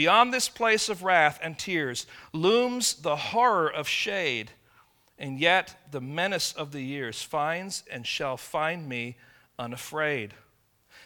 Beyond 0.00 0.32
this 0.32 0.48
place 0.48 0.88
of 0.88 1.02
wrath 1.02 1.38
and 1.42 1.58
tears 1.58 2.06
looms 2.32 2.94
the 2.94 3.16
horror 3.16 3.70
of 3.70 3.86
shade, 3.86 4.50
and 5.18 5.38
yet 5.38 5.76
the 5.90 6.00
menace 6.00 6.54
of 6.54 6.72
the 6.72 6.80
years 6.80 7.22
finds 7.22 7.84
and 7.90 8.06
shall 8.06 8.38
find 8.38 8.88
me 8.88 9.18
unafraid. 9.58 10.32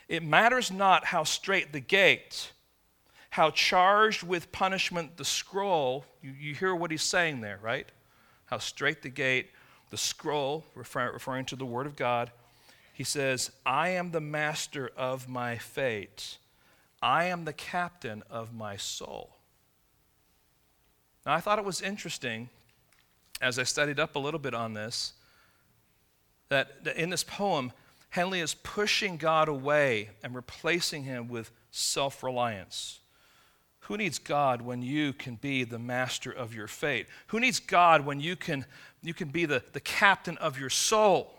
It 0.06 0.22
matters 0.22 0.70
not 0.70 1.06
how 1.06 1.24
strait 1.24 1.72
the 1.72 1.80
gate, 1.80 2.52
how 3.30 3.50
charged 3.50 4.22
with 4.22 4.52
punishment 4.52 5.16
the 5.16 5.24
scroll. 5.24 6.04
You, 6.22 6.30
you 6.30 6.54
hear 6.54 6.72
what 6.72 6.92
he's 6.92 7.02
saying 7.02 7.40
there, 7.40 7.58
right? 7.60 7.90
How 8.44 8.58
straight 8.58 9.02
the 9.02 9.08
gate, 9.08 9.50
the 9.90 9.96
scroll, 9.96 10.66
refer, 10.76 11.12
referring 11.12 11.46
to 11.46 11.56
the 11.56 11.66
Word 11.66 11.88
of 11.88 11.96
God. 11.96 12.30
He 12.92 13.02
says, 13.02 13.50
I 13.66 13.88
am 13.88 14.12
the 14.12 14.20
master 14.20 14.88
of 14.96 15.28
my 15.28 15.58
fate. 15.58 16.38
I 17.04 17.26
am 17.26 17.44
the 17.44 17.52
captain 17.52 18.22
of 18.30 18.54
my 18.54 18.78
soul. 18.78 19.36
Now, 21.26 21.34
I 21.34 21.40
thought 21.40 21.58
it 21.58 21.64
was 21.64 21.82
interesting 21.82 22.48
as 23.42 23.58
I 23.58 23.64
studied 23.64 24.00
up 24.00 24.16
a 24.16 24.18
little 24.18 24.40
bit 24.40 24.54
on 24.54 24.72
this 24.72 25.12
that 26.48 26.70
in 26.96 27.10
this 27.10 27.22
poem, 27.22 27.72
Henley 28.08 28.40
is 28.40 28.54
pushing 28.54 29.18
God 29.18 29.48
away 29.48 30.10
and 30.22 30.34
replacing 30.34 31.04
him 31.04 31.28
with 31.28 31.50
self 31.70 32.22
reliance. 32.22 33.00
Who 33.80 33.98
needs 33.98 34.18
God 34.18 34.62
when 34.62 34.80
you 34.80 35.12
can 35.12 35.34
be 35.34 35.64
the 35.64 35.78
master 35.78 36.30
of 36.30 36.54
your 36.54 36.68
fate? 36.68 37.06
Who 37.26 37.38
needs 37.38 37.60
God 37.60 38.06
when 38.06 38.18
you 38.18 38.34
can, 38.34 38.64
you 39.02 39.12
can 39.12 39.28
be 39.28 39.44
the, 39.44 39.62
the 39.74 39.80
captain 39.80 40.38
of 40.38 40.58
your 40.58 40.70
soul? 40.70 41.34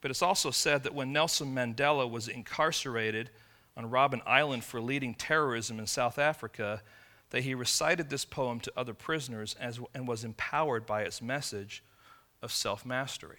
But 0.00 0.10
it's 0.10 0.22
also 0.22 0.50
said 0.50 0.82
that 0.84 0.94
when 0.94 1.12
Nelson 1.12 1.54
Mandela 1.54 2.10
was 2.10 2.28
incarcerated 2.28 3.30
on 3.76 3.90
Robben 3.90 4.22
Island 4.26 4.64
for 4.64 4.80
leading 4.80 5.14
terrorism 5.14 5.78
in 5.78 5.86
South 5.86 6.18
Africa, 6.18 6.82
that 7.30 7.42
he 7.42 7.54
recited 7.54 8.10
this 8.10 8.24
poem 8.24 8.60
to 8.60 8.72
other 8.76 8.94
prisoners 8.94 9.54
as, 9.60 9.78
and 9.94 10.08
was 10.08 10.24
empowered 10.24 10.86
by 10.86 11.02
its 11.02 11.22
message 11.22 11.82
of 12.42 12.52
self 12.52 12.84
mastery. 12.84 13.38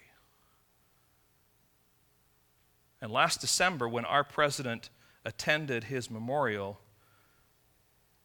And 3.00 3.10
last 3.10 3.40
December, 3.40 3.88
when 3.88 4.04
our 4.04 4.24
president 4.24 4.88
attended 5.24 5.84
his 5.84 6.10
memorial, 6.10 6.80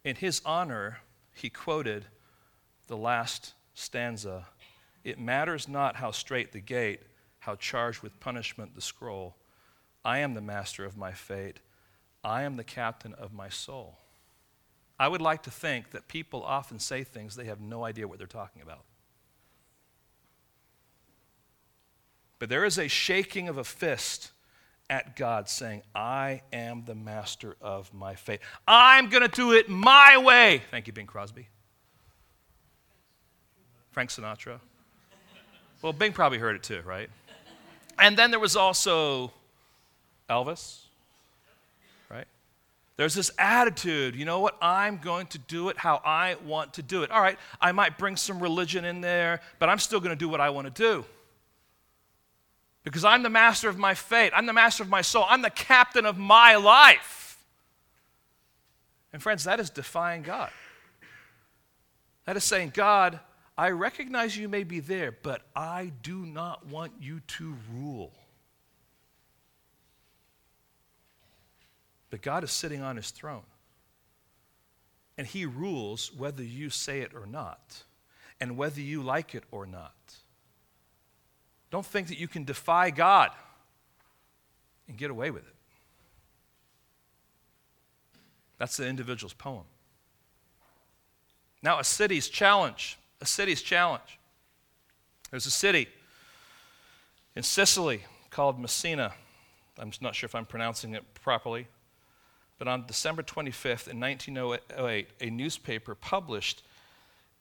in 0.04 0.16
his 0.16 0.40
honor, 0.44 0.98
he 1.34 1.50
quoted 1.50 2.06
the 2.86 2.96
last 2.96 3.54
stanza 3.74 4.46
It 5.04 5.18
matters 5.18 5.68
not 5.68 5.96
how 5.96 6.12
straight 6.12 6.52
the 6.52 6.60
gate, 6.60 7.02
how 7.48 7.56
charged 7.56 8.02
with 8.02 8.20
punishment 8.20 8.74
the 8.74 8.80
scroll. 8.82 9.34
I 10.04 10.18
am 10.18 10.34
the 10.34 10.42
master 10.42 10.84
of 10.84 10.98
my 10.98 11.12
fate. 11.12 11.60
I 12.22 12.42
am 12.42 12.58
the 12.58 12.62
captain 12.62 13.14
of 13.14 13.32
my 13.32 13.48
soul. 13.48 13.96
I 15.00 15.08
would 15.08 15.22
like 15.22 15.44
to 15.44 15.50
think 15.50 15.92
that 15.92 16.08
people 16.08 16.42
often 16.42 16.78
say 16.78 17.04
things 17.04 17.36
they 17.36 17.46
have 17.46 17.58
no 17.58 17.86
idea 17.86 18.06
what 18.06 18.18
they're 18.18 18.26
talking 18.26 18.60
about. 18.60 18.84
But 22.38 22.50
there 22.50 22.66
is 22.66 22.78
a 22.78 22.86
shaking 22.86 23.48
of 23.48 23.56
a 23.56 23.64
fist 23.64 24.32
at 24.90 25.16
God, 25.16 25.48
saying, 25.48 25.84
I 25.94 26.42
am 26.52 26.84
the 26.84 26.94
master 26.94 27.56
of 27.62 27.94
my 27.94 28.14
fate. 28.14 28.40
I'm 28.66 29.08
going 29.08 29.22
to 29.22 29.28
do 29.28 29.52
it 29.52 29.70
my 29.70 30.18
way. 30.18 30.64
Thank 30.70 30.86
you, 30.86 30.92
Bing 30.92 31.06
Crosby. 31.06 31.48
Frank 33.90 34.10
Sinatra. 34.10 34.60
Well, 35.80 35.92
Bing 35.94 36.12
probably 36.12 36.38
heard 36.38 36.56
it 36.56 36.62
too, 36.62 36.82
right? 36.84 37.08
And 37.98 38.16
then 38.16 38.30
there 38.30 38.40
was 38.40 38.56
also 38.56 39.32
Elvis, 40.30 40.80
right? 42.10 42.26
There's 42.96 43.14
this 43.14 43.30
attitude, 43.38 44.14
you 44.14 44.24
know 44.24 44.40
what? 44.40 44.56
I'm 44.62 44.98
going 44.98 45.26
to 45.28 45.38
do 45.38 45.68
it 45.68 45.78
how 45.78 46.00
I 46.04 46.36
want 46.46 46.74
to 46.74 46.82
do 46.82 47.02
it. 47.02 47.10
All 47.10 47.20
right, 47.20 47.38
I 47.60 47.72
might 47.72 47.98
bring 47.98 48.16
some 48.16 48.40
religion 48.40 48.84
in 48.84 49.00
there, 49.00 49.40
but 49.58 49.68
I'm 49.68 49.78
still 49.78 50.00
going 50.00 50.16
to 50.16 50.18
do 50.18 50.28
what 50.28 50.40
I 50.40 50.50
want 50.50 50.72
to 50.74 50.82
do 50.82 51.04
because 52.84 53.04
I'm 53.04 53.22
the 53.22 53.30
master 53.30 53.68
of 53.68 53.76
my 53.76 53.94
fate. 53.94 54.32
I'm 54.34 54.46
the 54.46 54.52
master 54.52 54.82
of 54.82 54.88
my 54.88 55.02
soul. 55.02 55.26
I'm 55.28 55.42
the 55.42 55.50
captain 55.50 56.06
of 56.06 56.16
my 56.16 56.56
life. 56.56 57.38
And 59.12 59.22
friends, 59.22 59.44
that 59.44 59.60
is 59.60 59.70
defying 59.70 60.22
God. 60.22 60.50
That 62.24 62.36
is 62.36 62.44
saying, 62.44 62.72
God, 62.74 63.20
I 63.58 63.70
recognize 63.70 64.36
you 64.36 64.48
may 64.48 64.62
be 64.62 64.78
there, 64.78 65.10
but 65.10 65.42
I 65.56 65.90
do 66.04 66.24
not 66.24 66.66
want 66.66 66.92
you 67.00 67.18
to 67.26 67.56
rule. 67.74 68.12
But 72.08 72.22
God 72.22 72.44
is 72.44 72.52
sitting 72.52 72.82
on 72.82 72.94
his 72.94 73.10
throne. 73.10 73.42
And 75.18 75.26
he 75.26 75.44
rules 75.44 76.12
whether 76.14 76.44
you 76.44 76.70
say 76.70 77.00
it 77.00 77.12
or 77.16 77.26
not, 77.26 77.82
and 78.40 78.56
whether 78.56 78.80
you 78.80 79.02
like 79.02 79.34
it 79.34 79.42
or 79.50 79.66
not. 79.66 79.92
Don't 81.72 81.84
think 81.84 82.06
that 82.08 82.18
you 82.18 82.28
can 82.28 82.44
defy 82.44 82.90
God 82.90 83.32
and 84.86 84.96
get 84.96 85.10
away 85.10 85.32
with 85.32 85.42
it. 85.42 85.54
That's 88.58 88.76
the 88.76 88.86
individual's 88.86 89.34
poem. 89.34 89.64
Now, 91.60 91.80
a 91.80 91.84
city's 91.84 92.28
challenge. 92.28 92.96
A 93.20 93.26
city's 93.26 93.62
challenge. 93.62 94.18
There's 95.30 95.46
a 95.46 95.50
city 95.50 95.88
in 97.34 97.42
Sicily 97.42 98.04
called 98.30 98.58
Messina. 98.60 99.12
I'm 99.78 99.92
not 100.00 100.14
sure 100.14 100.26
if 100.26 100.34
I'm 100.34 100.46
pronouncing 100.46 100.94
it 100.94 101.02
properly. 101.14 101.66
But 102.58 102.66
on 102.66 102.86
December 102.86 103.22
25th, 103.22 103.88
in 103.88 104.00
1908, 104.00 105.08
a 105.20 105.30
newspaper 105.30 105.94
published 105.94 106.62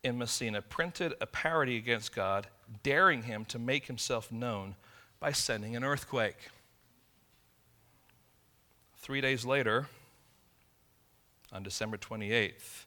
in 0.03 0.17
Messina 0.17 0.61
printed 0.61 1.13
a 1.19 1.25
parody 1.25 1.77
against 1.77 2.13
God, 2.13 2.47
daring 2.83 3.23
him 3.23 3.45
to 3.45 3.57
make 3.57 3.87
himself 3.87 4.31
known 4.31 4.75
by 5.19 5.31
sending 5.31 5.75
an 5.75 5.83
earthquake. 5.83 6.49
Three 8.97 9.21
days 9.21 9.45
later, 9.45 9.87
on 11.51 11.63
December 11.63 11.97
28th, 11.97 12.85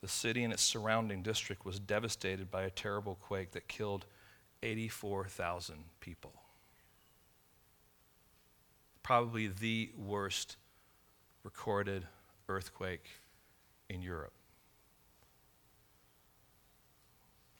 the 0.00 0.08
city 0.08 0.44
and 0.44 0.52
its 0.52 0.62
surrounding 0.62 1.22
district 1.22 1.64
was 1.64 1.78
devastated 1.78 2.50
by 2.50 2.62
a 2.62 2.70
terrible 2.70 3.16
quake 3.16 3.52
that 3.52 3.68
killed 3.68 4.06
84,000 4.62 5.76
people. 6.00 6.32
Probably 9.02 9.48
the 9.48 9.90
worst 9.96 10.56
recorded 11.42 12.06
earthquake 12.48 13.08
in 13.88 14.02
Europe. 14.02 14.32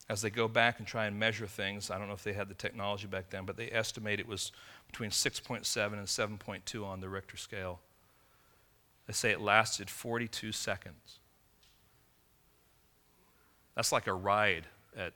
As 0.09 0.23
they 0.23 0.31
go 0.31 0.47
back 0.47 0.79
and 0.79 0.87
try 0.87 1.07
and 1.07 1.19
measure 1.19 1.47
things, 1.47 1.91
I 1.91 1.99
don't 1.99 2.07
know 2.07 2.15
if 2.15 2.23
they 2.23 2.33
had 2.33 2.49
the 2.49 2.55
technology 2.55 3.09
back 3.09 3.31
then, 3.31 3.45
but 3.45 3.57
they 3.57 3.71
estimate 3.71 4.21
it 4.21 4.29
was 4.29 4.53
between 4.87 5.11
6.7 5.11 5.93
and 5.93 6.07
7.2 6.41 6.85
on 6.85 7.01
the 7.01 7.09
Richter 7.09 7.37
scale. 7.37 7.81
They 9.07 9.13
say 9.13 9.31
it 9.33 9.41
lasted 9.41 9.91
42 9.91 10.53
seconds. 10.53 11.21
That's 13.77 13.93
like 13.93 14.07
a 14.07 14.15
ride 14.15 14.67
at 14.97 15.13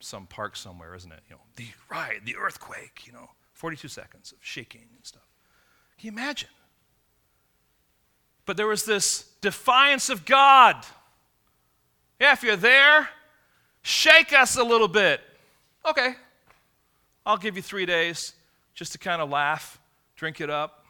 some 0.00 0.26
park 0.26 0.54
somewhere, 0.54 0.94
isn't 0.94 1.10
it? 1.10 1.20
You 1.28 1.36
know, 1.36 1.42
the 1.56 1.66
ride, 1.90 2.20
the 2.24 2.36
earthquake, 2.36 3.02
you 3.06 3.12
know, 3.12 3.30
42 3.54 3.88
seconds 3.88 4.30
of 4.30 4.38
shaking 4.40 4.86
and 4.94 5.04
stuff. 5.04 5.26
Can 5.98 6.06
you 6.06 6.12
imagine? 6.12 6.50
But 8.46 8.56
there 8.56 8.66
was 8.66 8.84
this 8.84 9.24
defiance 9.40 10.08
of 10.08 10.24
God. 10.24 10.76
Yeah, 12.20 12.32
if 12.32 12.42
you're 12.42 12.56
there, 12.56 13.08
shake 13.82 14.32
us 14.32 14.56
a 14.56 14.62
little 14.62 14.88
bit. 14.88 15.20
Okay, 15.84 16.14
I'll 17.26 17.36
give 17.36 17.56
you 17.56 17.62
three 17.62 17.86
days 17.86 18.34
just 18.74 18.92
to 18.92 18.98
kind 18.98 19.20
of 19.20 19.28
laugh, 19.28 19.80
drink 20.16 20.40
it 20.40 20.50
up. 20.50 20.84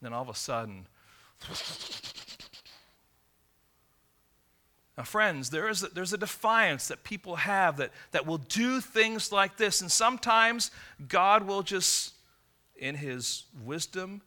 And 0.00 0.06
then 0.06 0.12
all 0.12 0.22
of 0.22 0.28
a 0.28 0.34
sudden, 0.34 0.86
now, 4.96 5.04
friends, 5.04 5.50
there 5.50 5.68
is 5.68 5.82
a, 5.82 5.88
there's 5.88 6.14
a 6.14 6.18
defiance 6.18 6.88
that 6.88 7.04
people 7.04 7.36
have 7.36 7.76
that, 7.76 7.90
that 8.12 8.26
will 8.26 8.38
do 8.38 8.80
things 8.80 9.30
like 9.30 9.58
this. 9.58 9.82
And 9.82 9.92
sometimes 9.92 10.70
God 11.06 11.46
will 11.46 11.62
just, 11.62 12.14
in 12.76 12.94
his 12.94 13.44
wisdom, 13.62 14.22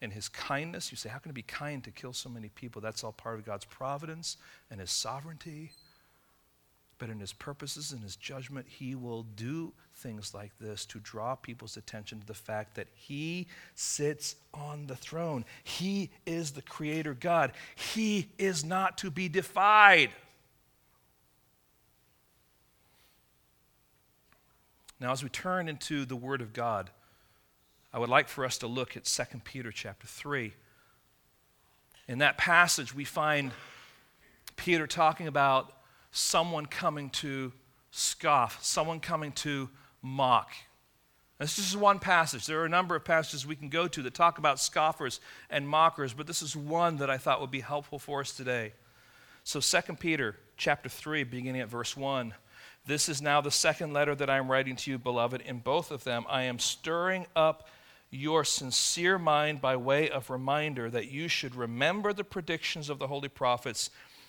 in 0.00 0.12
his 0.12 0.28
kindness, 0.28 0.92
you 0.92 0.96
say, 0.96 1.08
How 1.08 1.18
can 1.18 1.30
it 1.30 1.34
be 1.34 1.42
kind 1.42 1.82
to 1.82 1.90
kill 1.90 2.12
so 2.12 2.28
many 2.28 2.48
people? 2.48 2.80
That's 2.80 3.02
all 3.02 3.12
part 3.12 3.40
of 3.40 3.44
God's 3.44 3.64
providence 3.64 4.36
and 4.70 4.78
his 4.78 4.92
sovereignty. 4.92 5.72
But 6.98 7.10
in 7.10 7.18
his 7.18 7.32
purposes 7.32 7.90
and 7.90 8.00
his 8.00 8.14
judgment, 8.14 8.66
he 8.68 8.94
will 8.94 9.24
do 9.24 9.72
things 9.96 10.34
like 10.34 10.52
this 10.58 10.84
to 10.86 10.98
draw 10.98 11.34
people's 11.34 11.76
attention 11.76 12.20
to 12.20 12.26
the 12.26 12.34
fact 12.34 12.74
that 12.74 12.88
he 12.94 13.46
sits 13.74 14.36
on 14.52 14.86
the 14.86 14.96
throne. 14.96 15.44
He 15.62 16.10
is 16.26 16.52
the 16.52 16.62
creator 16.62 17.14
God. 17.14 17.52
He 17.74 18.28
is 18.38 18.64
not 18.64 18.98
to 18.98 19.10
be 19.10 19.28
defied. 19.28 20.10
Now, 25.00 25.12
as 25.12 25.22
we 25.22 25.28
turn 25.28 25.68
into 25.68 26.04
the 26.04 26.16
Word 26.16 26.40
of 26.40 26.52
God, 26.52 26.90
I 27.92 27.98
would 27.98 28.08
like 28.08 28.28
for 28.28 28.44
us 28.44 28.58
to 28.58 28.66
look 28.66 28.96
at 28.96 29.04
2 29.04 29.22
Peter 29.44 29.70
chapter 29.70 30.06
3. 30.06 30.52
In 32.08 32.18
that 32.18 32.36
passage, 32.36 32.94
we 32.94 33.04
find 33.04 33.52
Peter 34.56 34.86
talking 34.86 35.26
about 35.26 35.72
someone 36.10 36.66
coming 36.66 37.10
to 37.10 37.52
scoff, 37.90 38.62
someone 38.62 39.00
coming 39.00 39.32
to 39.32 39.68
mock. 40.04 40.52
This 41.38 41.58
is 41.58 41.76
one 41.76 41.98
passage. 41.98 42.46
There 42.46 42.60
are 42.60 42.66
a 42.66 42.68
number 42.68 42.94
of 42.94 43.04
passages 43.04 43.46
we 43.46 43.56
can 43.56 43.68
go 43.68 43.88
to 43.88 44.02
that 44.02 44.14
talk 44.14 44.38
about 44.38 44.60
scoffers 44.60 45.18
and 45.50 45.68
mockers, 45.68 46.12
but 46.12 46.28
this 46.28 46.42
is 46.42 46.54
one 46.54 46.98
that 46.98 47.10
I 47.10 47.18
thought 47.18 47.40
would 47.40 47.50
be 47.50 47.60
helpful 47.60 47.98
for 47.98 48.20
us 48.20 48.36
today. 48.36 48.72
So 49.42 49.60
2 49.60 49.94
Peter 49.94 50.36
chapter 50.56 50.88
3 50.88 51.24
beginning 51.24 51.60
at 51.60 51.68
verse 51.68 51.96
1. 51.96 52.34
This 52.86 53.08
is 53.08 53.20
now 53.20 53.40
the 53.40 53.50
second 53.50 53.92
letter 53.92 54.14
that 54.14 54.30
I 54.30 54.36
am 54.36 54.50
writing 54.50 54.76
to 54.76 54.90
you, 54.90 54.98
beloved. 54.98 55.40
In 55.40 55.58
both 55.58 55.90
of 55.90 56.04
them 56.04 56.24
I 56.28 56.42
am 56.42 56.58
stirring 56.58 57.26
up 57.34 57.68
your 58.10 58.44
sincere 58.44 59.18
mind 59.18 59.60
by 59.60 59.74
way 59.74 60.08
of 60.08 60.30
reminder 60.30 60.88
that 60.88 61.10
you 61.10 61.26
should 61.26 61.56
remember 61.56 62.12
the 62.12 62.22
predictions 62.22 62.88
of 62.88 62.98
the 62.98 63.08
holy 63.08 63.28
prophets 63.28 63.90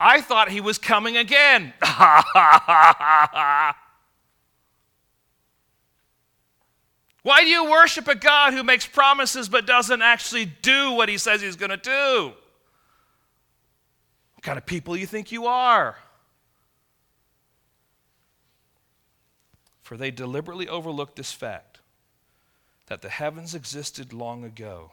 I 0.00 0.20
thought 0.20 0.50
he 0.50 0.60
was 0.60 0.78
coming 0.78 1.16
again. 1.16 1.72
Why 7.22 7.40
do 7.40 7.48
you 7.48 7.70
worship 7.70 8.06
a 8.06 8.14
God 8.14 8.52
who 8.54 8.62
makes 8.62 8.86
promises 8.86 9.48
but 9.48 9.66
doesn't 9.66 10.02
actually 10.02 10.46
do 10.46 10.92
what 10.92 11.08
he 11.08 11.18
says 11.18 11.40
he's 11.40 11.56
going 11.56 11.70
to 11.70 11.76
do? 11.76 12.32
What 14.34 14.42
kind 14.42 14.56
of 14.56 14.64
people 14.64 14.96
you 14.96 15.06
think 15.06 15.32
you 15.32 15.46
are? 15.46 15.96
For 19.82 19.96
they 19.96 20.10
deliberately 20.10 20.68
overlooked 20.68 21.16
this 21.16 21.32
fact 21.32 21.80
that 22.86 23.02
the 23.02 23.08
heavens 23.08 23.54
existed 23.54 24.12
long 24.12 24.44
ago 24.44 24.92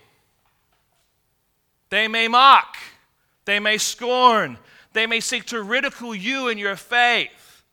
They 1.91 2.07
may 2.07 2.27
mock, 2.29 2.77
they 3.45 3.59
may 3.59 3.77
scorn, 3.77 4.57
they 4.93 5.05
may 5.05 5.19
seek 5.19 5.45
to 5.47 5.61
ridicule 5.61 6.15
you 6.15 6.47
and 6.47 6.59
your 6.59 6.77
faith. 6.77 7.63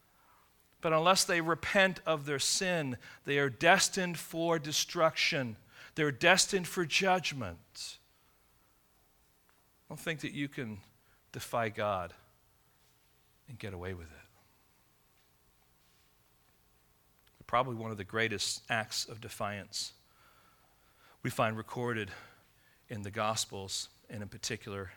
But 0.80 0.92
unless 0.92 1.24
they 1.24 1.40
repent 1.40 2.00
of 2.04 2.26
their 2.26 2.40
sin, 2.40 2.98
they 3.24 3.38
are 3.38 3.48
destined 3.48 4.18
for 4.18 4.58
destruction. 4.58 5.56
They're 5.94 6.12
destined 6.12 6.68
for 6.68 6.84
judgment. 6.84 7.98
Don't 9.88 9.98
think 9.98 10.20
that 10.20 10.32
you 10.32 10.48
can 10.48 10.78
defy 11.32 11.68
God 11.68 12.12
and 13.48 13.58
get 13.58 13.72
away 13.72 13.94
with 13.94 14.06
it. 14.06 14.12
Probably 17.46 17.76
one 17.76 17.90
of 17.90 17.96
the 17.96 18.04
greatest 18.04 18.62
acts 18.68 19.06
of 19.06 19.20
defiance 19.20 19.94
we 21.22 21.30
find 21.30 21.56
recorded 21.56 22.10
in 22.90 23.02
the 23.02 23.10
Gospels 23.10 23.88
and 24.10 24.22
in 24.22 24.28
particular 24.28 24.92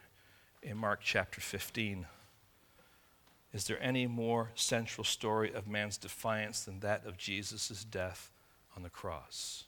in 0.61 0.77
Mark 0.77 0.99
chapter 1.01 1.41
15. 1.41 2.05
Is 3.53 3.65
there 3.65 3.81
any 3.81 4.07
more 4.07 4.51
central 4.55 5.03
story 5.03 5.53
of 5.53 5.67
man's 5.67 5.97
defiance 5.97 6.63
than 6.63 6.79
that 6.79 7.05
of 7.05 7.17
Jesus' 7.17 7.83
death 7.83 8.31
on 8.75 8.83
the 8.83 8.89
cross? 8.89 9.65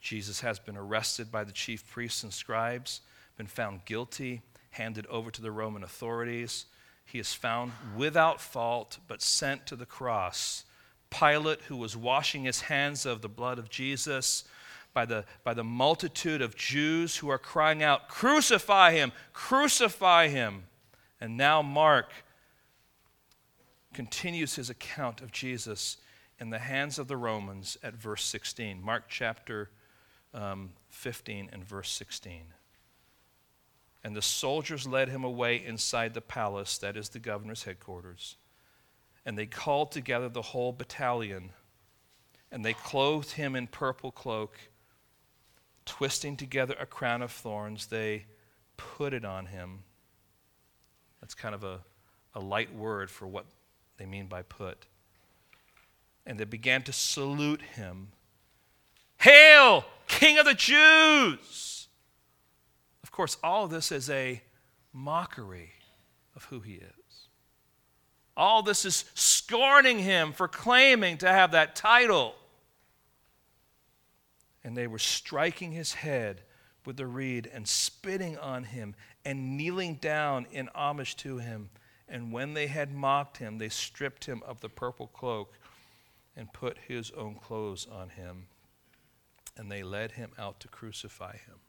Jesus 0.00 0.40
has 0.40 0.58
been 0.58 0.76
arrested 0.76 1.30
by 1.30 1.44
the 1.44 1.52
chief 1.52 1.88
priests 1.90 2.22
and 2.22 2.32
scribes, 2.32 3.00
been 3.36 3.46
found 3.46 3.84
guilty, 3.84 4.42
handed 4.70 5.06
over 5.06 5.30
to 5.30 5.42
the 5.42 5.50
Roman 5.50 5.82
authorities. 5.82 6.66
He 7.04 7.18
is 7.18 7.34
found 7.34 7.72
without 7.96 8.40
fault, 8.40 8.98
but 9.08 9.22
sent 9.22 9.66
to 9.66 9.76
the 9.76 9.86
cross. 9.86 10.64
Pilate, 11.10 11.62
who 11.62 11.76
was 11.76 11.96
washing 11.96 12.44
his 12.44 12.62
hands 12.62 13.04
of 13.04 13.20
the 13.20 13.28
blood 13.28 13.58
of 13.58 13.68
Jesus, 13.68 14.44
by 14.92 15.04
the, 15.04 15.24
by 15.44 15.54
the 15.54 15.64
multitude 15.64 16.42
of 16.42 16.56
Jews 16.56 17.16
who 17.16 17.28
are 17.28 17.38
crying 17.38 17.82
out, 17.82 18.08
Crucify 18.08 18.92
him! 18.92 19.12
Crucify 19.32 20.28
him! 20.28 20.64
And 21.20 21.36
now 21.36 21.62
Mark 21.62 22.10
continues 23.92 24.54
his 24.54 24.70
account 24.70 25.20
of 25.20 25.32
Jesus 25.32 25.98
in 26.38 26.50
the 26.50 26.58
hands 26.58 26.98
of 26.98 27.08
the 27.08 27.16
Romans 27.16 27.76
at 27.82 27.94
verse 27.94 28.24
16. 28.24 28.82
Mark 28.82 29.04
chapter 29.08 29.70
um, 30.32 30.70
15 30.88 31.50
and 31.52 31.64
verse 31.64 31.90
16. 31.90 32.44
And 34.02 34.16
the 34.16 34.22
soldiers 34.22 34.86
led 34.86 35.10
him 35.10 35.24
away 35.24 35.62
inside 35.62 36.14
the 36.14 36.22
palace, 36.22 36.78
that 36.78 36.96
is 36.96 37.10
the 37.10 37.18
governor's 37.18 37.64
headquarters. 37.64 38.36
And 39.26 39.36
they 39.36 39.46
called 39.46 39.92
together 39.92 40.30
the 40.30 40.40
whole 40.40 40.72
battalion, 40.72 41.50
and 42.50 42.64
they 42.64 42.72
clothed 42.72 43.32
him 43.32 43.54
in 43.54 43.66
purple 43.66 44.10
cloak, 44.10 44.56
twisting 45.84 46.36
together 46.36 46.76
a 46.78 46.86
crown 46.86 47.22
of 47.22 47.32
thorns, 47.32 47.86
they 47.86 48.26
put 48.76 49.12
it 49.12 49.24
on 49.24 49.46
him. 49.46 49.84
That's 51.20 51.34
kind 51.34 51.54
of 51.54 51.64
a, 51.64 51.80
a 52.34 52.40
light 52.40 52.74
word 52.74 53.10
for 53.10 53.26
what 53.26 53.46
they 53.96 54.06
mean 54.06 54.26
by 54.26 54.42
put. 54.42 54.86
And 56.26 56.38
they 56.38 56.44
began 56.44 56.82
to 56.82 56.92
salute 56.92 57.62
him. 57.62 58.08
Hail, 59.18 59.84
King 60.06 60.38
of 60.38 60.46
the 60.46 60.54
Jews! 60.54 61.88
Of 63.02 63.10
course, 63.10 63.36
all 63.42 63.64
of 63.64 63.70
this 63.70 63.92
is 63.92 64.08
a 64.08 64.42
mockery 64.92 65.72
of 66.34 66.44
who 66.44 66.60
he 66.60 66.74
is. 66.74 67.28
All 68.36 68.62
this 68.62 68.84
is 68.84 69.04
scorning 69.14 69.98
him 69.98 70.32
for 70.32 70.48
claiming 70.48 71.18
to 71.18 71.28
have 71.28 71.52
that 71.52 71.76
title. 71.76 72.34
And 74.62 74.76
they 74.76 74.86
were 74.86 74.98
striking 74.98 75.72
his 75.72 75.94
head 75.94 76.42
with 76.84 76.96
the 76.96 77.06
reed 77.06 77.50
and 77.52 77.66
spitting 77.66 78.38
on 78.38 78.64
him 78.64 78.94
and 79.24 79.56
kneeling 79.56 79.96
down 79.96 80.46
in 80.50 80.68
homage 80.74 81.16
to 81.16 81.38
him. 81.38 81.70
And 82.08 82.32
when 82.32 82.54
they 82.54 82.66
had 82.66 82.92
mocked 82.92 83.38
him, 83.38 83.58
they 83.58 83.68
stripped 83.68 84.24
him 84.24 84.42
of 84.46 84.60
the 84.60 84.68
purple 84.68 85.06
cloak 85.06 85.54
and 86.36 86.52
put 86.52 86.78
his 86.88 87.10
own 87.12 87.36
clothes 87.36 87.86
on 87.90 88.10
him. 88.10 88.46
And 89.56 89.70
they 89.70 89.82
led 89.82 90.12
him 90.12 90.30
out 90.38 90.60
to 90.60 90.68
crucify 90.68 91.32
him. 91.32 91.60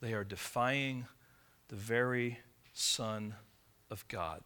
They 0.00 0.12
are 0.12 0.24
defying 0.24 1.06
the 1.68 1.76
very 1.76 2.38
Son 2.72 3.34
of 3.90 4.06
God, 4.08 4.42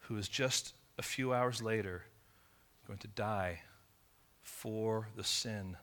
who 0.00 0.16
is 0.16 0.28
just 0.28 0.74
a 0.98 1.02
few 1.02 1.32
hours 1.32 1.62
later 1.62 2.04
going 2.86 2.98
to 2.98 3.08
die 3.08 3.60
for 4.48 5.08
the 5.14 5.22
sin 5.22 5.76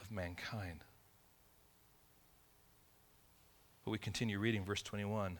of 0.00 0.10
mankind. 0.10 0.84
But 3.84 3.90
we 3.90 3.98
continue 3.98 4.38
reading 4.38 4.64
verse 4.64 4.80
21. 4.80 5.38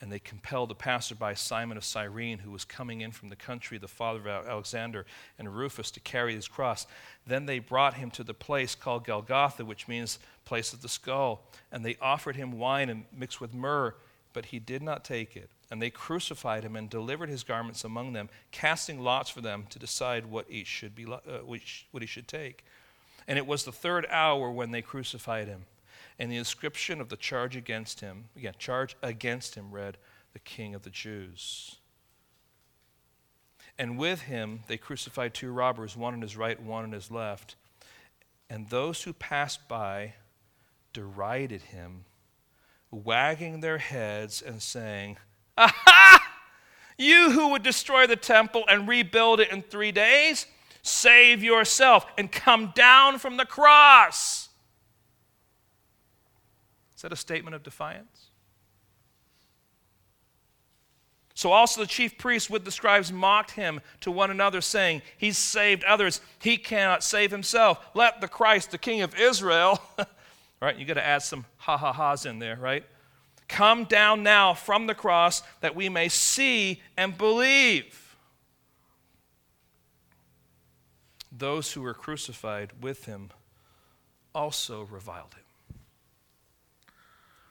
And 0.00 0.12
they 0.12 0.18
compelled 0.18 0.68
the 0.68 0.74
passerby 0.74 1.34
Simon 1.34 1.76
of 1.76 1.84
Cyrene, 1.84 2.38
who 2.38 2.50
was 2.50 2.64
coming 2.64 3.00
in 3.00 3.10
from 3.10 3.30
the 3.30 3.36
country, 3.36 3.78
the 3.78 3.88
father 3.88 4.20
of 4.28 4.46
Alexander 4.46 5.06
and 5.38 5.56
Rufus, 5.56 5.90
to 5.92 6.00
carry 6.00 6.34
his 6.34 6.46
cross. 6.46 6.86
Then 7.26 7.46
they 7.46 7.58
brought 7.58 7.94
him 7.94 8.10
to 8.12 8.22
the 8.22 8.34
place 8.34 8.74
called 8.74 9.04
Golgotha, 9.06 9.64
which 9.64 9.88
means 9.88 10.18
place 10.44 10.72
of 10.72 10.82
the 10.82 10.88
skull. 10.88 11.46
And 11.72 11.84
they 11.84 11.96
offered 12.00 12.36
him 12.36 12.58
wine 12.58 12.90
and 12.90 13.06
mixed 13.16 13.40
with 13.40 13.54
myrrh, 13.54 13.94
but 14.32 14.46
he 14.46 14.58
did 14.58 14.82
not 14.82 15.04
take 15.04 15.36
it. 15.36 15.50
And 15.70 15.82
they 15.82 15.90
crucified 15.90 16.64
him 16.64 16.76
and 16.76 16.88
delivered 16.88 17.28
his 17.28 17.44
garments 17.44 17.84
among 17.84 18.14
them, 18.14 18.30
casting 18.50 19.00
lots 19.00 19.28
for 19.28 19.42
them 19.42 19.66
to 19.70 19.78
decide 19.78 20.26
what 20.26 20.50
each 20.50 20.66
should 20.66 20.94
be, 20.94 21.04
uh, 21.06 21.18
which, 21.44 21.86
what 21.90 22.02
he 22.02 22.06
should 22.06 22.26
take. 22.26 22.64
And 23.26 23.36
it 23.36 23.46
was 23.46 23.64
the 23.64 23.72
third 23.72 24.06
hour 24.10 24.50
when 24.50 24.70
they 24.70 24.80
crucified 24.80 25.46
him. 25.46 25.66
And 26.18 26.32
the 26.32 26.36
inscription 26.36 27.00
of 27.00 27.10
the 27.10 27.16
charge 27.16 27.54
against 27.54 28.00
him, 28.00 28.24
again, 28.34 28.54
charge 28.58 28.96
against 29.02 29.54
him 29.54 29.70
read, 29.70 29.98
the 30.32 30.38
King 30.38 30.74
of 30.74 30.82
the 30.82 30.90
Jews. 30.90 31.76
And 33.78 33.98
with 33.98 34.22
him 34.22 34.60
they 34.66 34.76
crucified 34.76 35.34
two 35.34 35.52
robbers, 35.52 35.96
one 35.96 36.14
on 36.14 36.22
his 36.22 36.36
right, 36.36 36.60
one 36.60 36.84
on 36.84 36.92
his 36.92 37.10
left. 37.10 37.56
And 38.50 38.68
those 38.68 39.02
who 39.02 39.12
passed 39.12 39.68
by 39.68 40.14
derided 40.92 41.62
him, 41.62 42.04
wagging 42.90 43.60
their 43.60 43.78
heads 43.78 44.42
and 44.42 44.60
saying, 44.60 45.18
Aha! 45.58 46.24
You 47.00 47.30
who 47.30 47.50
would 47.50 47.62
destroy 47.62 48.08
the 48.08 48.16
temple 48.16 48.64
and 48.68 48.88
rebuild 48.88 49.38
it 49.38 49.52
in 49.52 49.62
three 49.62 49.92
days, 49.92 50.46
save 50.82 51.44
yourself 51.44 52.04
and 52.18 52.30
come 52.30 52.72
down 52.74 53.20
from 53.20 53.36
the 53.36 53.46
cross. 53.46 54.48
Is 56.96 57.02
that 57.02 57.12
a 57.12 57.16
statement 57.16 57.54
of 57.54 57.62
defiance? 57.62 58.30
So 61.34 61.52
also 61.52 61.80
the 61.80 61.86
chief 61.86 62.18
priests 62.18 62.50
with 62.50 62.64
the 62.64 62.72
scribes 62.72 63.12
mocked 63.12 63.52
him 63.52 63.80
to 64.00 64.10
one 64.10 64.32
another, 64.32 64.60
saying, 64.60 65.02
He's 65.16 65.38
saved 65.38 65.84
others. 65.84 66.20
He 66.40 66.56
cannot 66.56 67.04
save 67.04 67.30
himself. 67.30 67.78
Let 67.94 68.20
the 68.20 68.26
Christ, 68.26 68.72
the 68.72 68.78
King 68.78 69.02
of 69.02 69.14
Israel, 69.14 69.80
right? 70.60 70.76
You 70.76 70.84
got 70.84 70.94
to 70.94 71.06
add 71.06 71.22
some 71.22 71.44
ha 71.58 71.76
ha 71.76 71.92
ha's 71.92 72.26
in 72.26 72.40
there, 72.40 72.56
right? 72.56 72.84
Come 73.48 73.84
down 73.84 74.22
now 74.22 74.54
from 74.54 74.86
the 74.86 74.94
cross 74.94 75.42
that 75.60 75.74
we 75.74 75.88
may 75.88 76.08
see 76.08 76.82
and 76.96 77.16
believe. 77.16 78.16
Those 81.32 81.72
who 81.72 81.82
were 81.82 81.94
crucified 81.94 82.72
with 82.82 83.06
him 83.06 83.30
also 84.34 84.82
reviled 84.82 85.34
him 85.34 85.44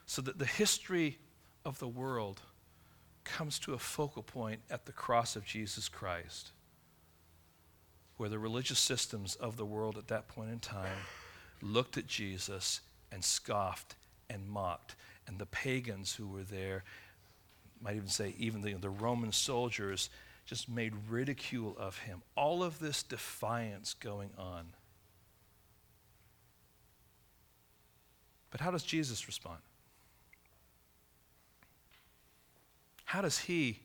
so 0.07 0.21
that 0.21 0.39
the 0.39 0.45
history 0.45 1.19
of 1.65 1.77
the 1.79 1.87
world 1.87 2.41
comes 3.25 3.59
to 3.59 3.73
a 3.73 3.77
focal 3.77 4.23
point 4.23 4.61
at 4.71 4.85
the 4.85 4.93
cross 4.93 5.35
of 5.35 5.45
Jesus 5.45 5.89
Christ, 5.89 6.51
where 8.15 8.29
the 8.29 8.39
religious 8.39 8.79
systems 8.79 9.35
of 9.35 9.57
the 9.57 9.65
world 9.65 9.97
at 9.97 10.07
that 10.07 10.29
point 10.29 10.49
in 10.49 10.59
time 10.59 10.97
looked 11.61 11.97
at 11.97 12.07
Jesus 12.07 12.79
and 13.11 13.23
scoffed 13.23 13.95
and 14.29 14.47
mocked. 14.47 14.95
And 15.27 15.37
the 15.37 15.45
pagans 15.45 16.15
who 16.15 16.27
were 16.27 16.43
there, 16.43 16.83
might 17.81 17.95
even 17.95 18.07
say, 18.07 18.33
even 18.37 18.61
the, 18.61 18.73
the 18.73 18.89
Roman 18.89 19.31
soldiers, 19.31 20.09
just 20.45 20.69
made 20.69 20.93
ridicule 21.09 21.75
of 21.77 21.99
him. 21.99 22.21
All 22.35 22.63
of 22.63 22.79
this 22.79 23.03
defiance 23.03 23.93
going 23.93 24.29
on. 24.37 24.67
But 28.49 28.61
how 28.61 28.71
does 28.71 28.83
Jesus 28.83 29.27
respond? 29.27 29.59
How 33.03 33.21
does 33.21 33.39
he 33.39 33.79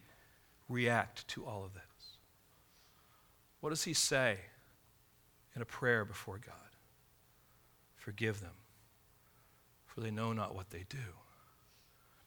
react 0.68 1.26
to 1.28 1.44
all 1.44 1.64
of 1.64 1.74
this? 1.74 1.82
What 3.60 3.70
does 3.70 3.84
he 3.84 3.94
say 3.94 4.38
in 5.54 5.62
a 5.62 5.64
prayer 5.64 6.04
before 6.04 6.38
God? 6.44 6.54
Forgive 7.96 8.40
them, 8.40 8.54
for 9.86 10.00
they 10.00 10.10
know 10.10 10.32
not 10.32 10.54
what 10.54 10.70
they 10.70 10.84
do. 10.88 10.98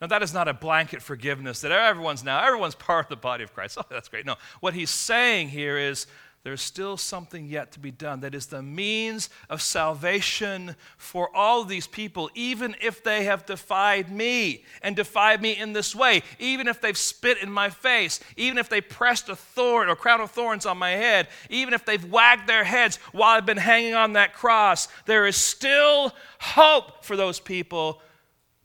Now, 0.01 0.07
that 0.07 0.21
is 0.21 0.33
not 0.33 0.47
a 0.47 0.53
blanket 0.53 1.01
forgiveness 1.01 1.61
that 1.61 1.71
everyone's 1.71 2.23
now, 2.23 2.45
everyone's 2.45 2.75
part 2.75 3.05
of 3.05 3.09
the 3.09 3.15
body 3.15 3.43
of 3.43 3.53
Christ. 3.53 3.77
Oh, 3.81 3.85
that's 3.89 4.09
great. 4.09 4.25
No, 4.25 4.35
what 4.59 4.73
he's 4.73 4.89
saying 4.89 5.49
here 5.49 5.77
is 5.77 6.07
there's 6.45 6.61
still 6.61 6.95
something 6.95 7.47
yet 7.47 7.71
to 7.71 7.79
be 7.79 7.89
done 7.89 8.19
that 8.19 8.35
is 8.35 8.45
the 8.45 8.61
means 8.61 9.31
of 9.49 9.63
salvation 9.63 10.75
for 10.95 11.35
all 11.35 11.63
these 11.63 11.87
people, 11.87 12.29
even 12.35 12.75
if 12.79 13.03
they 13.03 13.23
have 13.23 13.47
defied 13.47 14.11
me 14.11 14.63
and 14.83 14.95
defied 14.95 15.41
me 15.41 15.57
in 15.57 15.73
this 15.73 15.95
way, 15.95 16.21
even 16.37 16.67
if 16.67 16.79
they've 16.79 16.95
spit 16.95 17.39
in 17.41 17.51
my 17.51 17.71
face, 17.71 18.19
even 18.37 18.59
if 18.59 18.69
they 18.69 18.79
pressed 18.79 19.27
a 19.27 19.35
thorn 19.35 19.89
or 19.89 19.95
crown 19.95 20.21
of 20.21 20.29
thorns 20.29 20.67
on 20.67 20.77
my 20.77 20.91
head, 20.91 21.29
even 21.49 21.73
if 21.73 21.83
they've 21.83 22.11
wagged 22.11 22.47
their 22.47 22.63
heads 22.63 22.97
while 23.11 23.35
I've 23.35 23.47
been 23.47 23.57
hanging 23.57 23.95
on 23.95 24.13
that 24.13 24.35
cross, 24.35 24.87
there 25.07 25.25
is 25.25 25.35
still 25.35 26.13
hope 26.39 27.03
for 27.03 27.15
those 27.15 27.39
people 27.39 28.03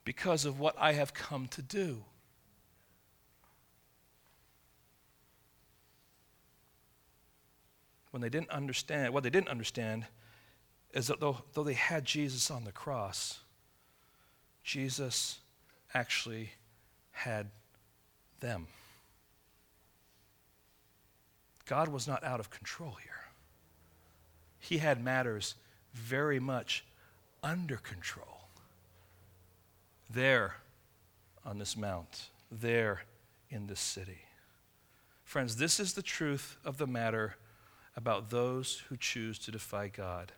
because 0.05 0.45
of 0.45 0.59
what 0.59 0.75
I 0.79 0.93
have 0.93 1.15
come 1.15 1.47
to 1.49 1.63
do. 1.63 2.05
when 8.11 8.21
they 8.21 8.29
didn't 8.29 8.51
understand, 8.51 9.13
what 9.15 9.23
they 9.23 9.31
didn't 9.31 9.49
understand 9.49 10.07
is 10.93 11.07
that 11.07 11.21
though, 11.21 11.39
though 11.55 11.63
they 11.63 11.75
had 11.75 12.05
Jesus 12.05 12.51
on 12.51 12.65
the 12.65 12.73
cross, 12.73 13.41
Jesus 14.65 15.39
actually 15.95 16.51
had 17.13 17.49
them. 18.41 18.67
God 21.67 21.89
was 21.89 22.09
not 22.09 22.25
out 22.25 22.41
of 22.41 22.51
control 22.51 22.97
here. 23.03 23.13
He 24.59 24.79
had 24.79 25.03
matters 25.03 25.55
very 25.95 26.41
much 26.41 26.85
under 27.43 27.77
control. 27.77 28.40
There 30.13 30.57
on 31.45 31.59
this 31.59 31.77
mount, 31.77 32.31
there 32.51 33.03
in 33.49 33.67
this 33.67 33.81
city. 33.81 34.23
Friends, 35.25 35.57
this 35.57 35.79
is 35.79 35.95
the 35.95 36.03
truth 36.03 36.57
of 36.65 36.79
the 36.79 36.87
matter 36.87 37.37
about 37.97 38.31
those 38.31 38.83
who 38.89 38.97
choose 38.97 39.39
to 39.39 39.53
defy 39.53 39.89
God. 39.89 40.33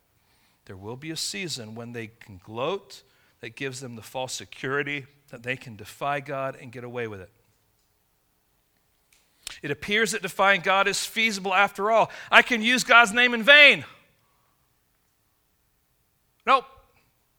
There 0.66 0.76
will 0.76 0.96
be 0.96 1.10
a 1.10 1.16
season 1.16 1.74
when 1.74 1.92
they 1.92 2.08
can 2.08 2.40
gloat 2.44 3.02
that 3.40 3.56
gives 3.56 3.80
them 3.80 3.96
the 3.96 4.02
false 4.02 4.34
security 4.34 5.06
that 5.30 5.42
they 5.42 5.56
can 5.56 5.76
defy 5.76 6.20
God 6.20 6.56
and 6.60 6.70
get 6.70 6.84
away 6.84 7.08
with 7.08 7.20
it. 7.20 7.30
It 9.62 9.70
appears 9.70 10.12
that 10.12 10.22
defying 10.22 10.60
God 10.60 10.86
is 10.86 11.04
feasible 11.04 11.54
after 11.54 11.90
all. 11.90 12.10
I 12.30 12.42
can 12.42 12.62
use 12.62 12.84
God's 12.84 13.12
name 13.12 13.34
in 13.34 13.42
vain. 13.42 13.84
Nope, 16.46 16.64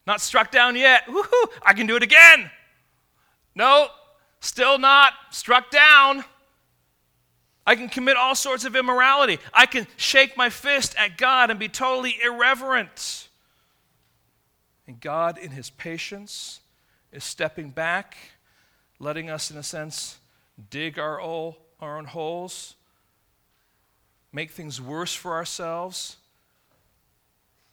not 0.06 0.22
struck 0.22 0.52
down 0.52 0.76
yet. 0.76 1.06
Woohoo, 1.08 1.52
I 1.62 1.74
can 1.74 1.88
do 1.88 1.96
it 1.96 2.04
again. 2.04 2.50
No, 3.56 3.88
still 4.40 4.78
not 4.78 5.14
struck 5.32 5.72
down. 5.72 6.24
I 7.66 7.76
can 7.76 7.88
commit 7.88 8.18
all 8.18 8.36
sorts 8.36 8.66
of 8.66 8.76
immorality. 8.76 9.40
I 9.54 9.66
can 9.66 9.88
shake 9.96 10.36
my 10.36 10.50
fist 10.50 10.96
at 10.98 11.18
God 11.18 11.50
and 11.50 11.60
be 11.60 11.70
totally 11.70 12.18
irreverent. 12.24 13.30
And 14.86 15.00
God, 15.00 15.38
in 15.38 15.52
His 15.52 15.70
patience, 15.70 16.60
is 17.14 17.24
stepping 17.24 17.70
back, 17.70 18.18
letting 19.00 19.30
us, 19.30 19.50
in 19.50 19.56
a 19.56 19.64
sense, 19.64 20.20
dig 20.70 21.00
our, 21.00 21.22
old, 21.22 21.56
our 21.80 21.98
own 21.98 22.06
holes, 22.06 22.76
make 24.34 24.52
things 24.52 24.82
worse 24.82 25.14
for 25.14 25.34
ourselves. 25.34 26.18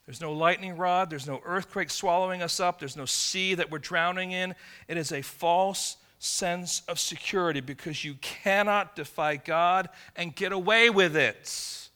There's 0.07 0.21
no 0.21 0.33
lightning 0.33 0.77
rod, 0.77 1.11
there's 1.11 1.27
no 1.27 1.41
earthquake 1.45 1.91
swallowing 1.91 2.43
us 2.43 2.59
up, 2.59 2.79
there's 2.79 2.97
no 2.97 3.05
sea 3.05 3.55
that 3.55 3.71
we're 3.71 3.79
drowning 3.79 4.33
in. 4.33 4.55
It 4.89 4.97
is 4.97 5.13
a 5.13 5.23
false 5.23 5.97
sense 6.19 6.83
of 6.89 6.99
security 6.99 7.61
because 7.61 8.05
you 8.05 8.15
cannot 8.21 8.97
defy 8.97 9.37
God 9.37 9.89
and 10.17 10.35
get 10.35 10.53
away 10.53 10.91
with 10.91 11.17
it. 11.17 11.89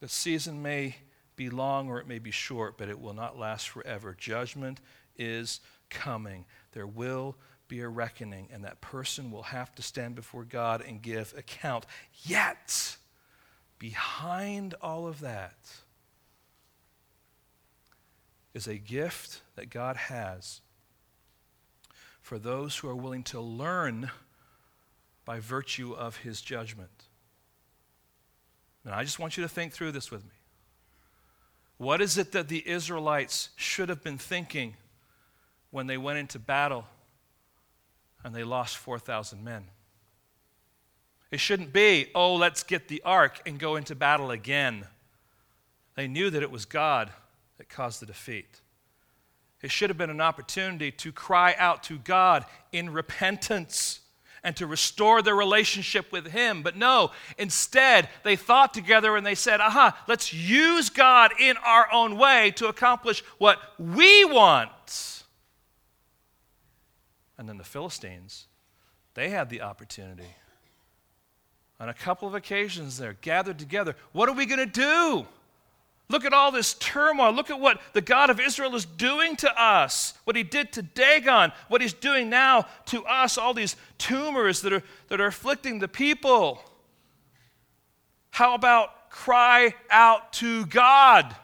The 0.00 0.08
season 0.08 0.62
may 0.62 0.96
be 1.34 1.50
long 1.50 1.88
or 1.88 1.98
it 1.98 2.06
may 2.06 2.18
be 2.18 2.30
short, 2.30 2.78
but 2.78 2.88
it 2.88 3.00
will 3.00 3.14
not 3.14 3.38
last 3.38 3.68
forever. 3.68 4.14
Judgment 4.18 4.80
is 5.16 5.60
coming. 5.90 6.44
There 6.72 6.86
will 6.86 7.36
be 7.66 7.80
a 7.80 7.88
reckoning, 7.88 8.48
and 8.52 8.64
that 8.64 8.80
person 8.80 9.30
will 9.30 9.42
have 9.42 9.74
to 9.74 9.82
stand 9.82 10.14
before 10.14 10.44
God 10.44 10.82
and 10.86 11.02
give 11.02 11.34
account. 11.36 11.86
Yet, 12.24 12.96
behind 13.78 14.74
all 14.80 15.06
of 15.06 15.20
that 15.20 15.56
is 18.54 18.66
a 18.66 18.76
gift 18.76 19.42
that 19.56 19.70
God 19.70 19.96
has 19.96 20.60
for 22.20 22.38
those 22.38 22.76
who 22.76 22.88
are 22.88 22.96
willing 22.96 23.22
to 23.24 23.40
learn 23.40 24.10
by 25.24 25.38
virtue 25.38 25.92
of 25.92 26.18
his 26.18 26.40
judgment. 26.40 27.04
And 28.84 28.94
I 28.94 29.04
just 29.04 29.18
want 29.18 29.36
you 29.36 29.42
to 29.42 29.48
think 29.48 29.72
through 29.72 29.92
this 29.92 30.10
with 30.10 30.24
me. 30.24 30.30
What 31.76 32.00
is 32.00 32.18
it 32.18 32.32
that 32.32 32.48
the 32.48 32.68
Israelites 32.68 33.50
should 33.54 33.88
have 33.88 34.02
been 34.02 34.18
thinking 34.18 34.74
when 35.70 35.86
they 35.86 35.96
went 35.96 36.18
into 36.18 36.38
battle 36.38 36.86
and 38.24 38.34
they 38.34 38.44
lost 38.44 38.76
4,000 38.76 39.44
men? 39.44 39.66
It 41.30 41.40
shouldn't 41.40 41.72
be, 41.72 42.10
oh, 42.14 42.36
let's 42.36 42.62
get 42.62 42.88
the 42.88 43.02
ark 43.04 43.42
and 43.46 43.58
go 43.58 43.76
into 43.76 43.94
battle 43.94 44.30
again. 44.30 44.86
They 45.94 46.08
knew 46.08 46.30
that 46.30 46.42
it 46.42 46.50
was 46.50 46.64
God 46.64 47.10
that 47.58 47.68
caused 47.68 48.00
the 48.00 48.06
defeat. 48.06 48.60
It 49.60 49.70
should 49.70 49.90
have 49.90 49.98
been 49.98 50.10
an 50.10 50.20
opportunity 50.20 50.90
to 50.92 51.12
cry 51.12 51.54
out 51.58 51.82
to 51.84 51.98
God 51.98 52.44
in 52.72 52.90
repentance 52.90 54.00
and 54.44 54.56
to 54.56 54.66
restore 54.66 55.20
their 55.20 55.34
relationship 55.34 56.12
with 56.12 56.28
Him. 56.28 56.62
But 56.62 56.76
no, 56.76 57.10
instead, 57.36 58.08
they 58.22 58.36
thought 58.36 58.72
together 58.72 59.16
and 59.16 59.26
they 59.26 59.34
said, 59.34 59.60
aha, 59.60 59.98
let's 60.06 60.32
use 60.32 60.90
God 60.90 61.32
in 61.40 61.56
our 61.58 61.92
own 61.92 62.16
way 62.16 62.52
to 62.52 62.68
accomplish 62.68 63.24
what 63.38 63.58
we 63.78 64.24
want. 64.24 65.24
And 67.36 67.48
then 67.48 67.58
the 67.58 67.64
Philistines, 67.64 68.46
they 69.14 69.30
had 69.30 69.50
the 69.50 69.60
opportunity. 69.60 70.36
On 71.80 71.88
a 71.88 71.94
couple 71.94 72.26
of 72.26 72.34
occasions, 72.34 72.98
they're 72.98 73.16
gathered 73.20 73.58
together. 73.58 73.94
What 74.12 74.28
are 74.28 74.34
we 74.34 74.46
going 74.46 74.58
to 74.58 74.66
do? 74.66 75.26
Look 76.10 76.24
at 76.24 76.32
all 76.32 76.50
this 76.50 76.74
turmoil. 76.74 77.32
Look 77.32 77.50
at 77.50 77.60
what 77.60 77.80
the 77.92 78.00
God 78.00 78.30
of 78.30 78.40
Israel 78.40 78.74
is 78.74 78.86
doing 78.86 79.36
to 79.36 79.62
us, 79.62 80.14
what 80.24 80.36
he 80.36 80.42
did 80.42 80.72
to 80.72 80.82
Dagon, 80.82 81.52
what 81.68 81.82
he's 81.82 81.92
doing 81.92 82.30
now 82.30 82.66
to 82.86 83.04
us, 83.04 83.36
all 83.36 83.52
these 83.52 83.76
tumors 83.98 84.62
that 84.62 84.72
are, 84.72 84.82
that 85.08 85.20
are 85.20 85.26
afflicting 85.26 85.78
the 85.78 85.88
people. 85.88 86.62
How 88.30 88.54
about 88.54 89.10
cry 89.10 89.74
out 89.90 90.32
to 90.34 90.64
God? 90.66 91.36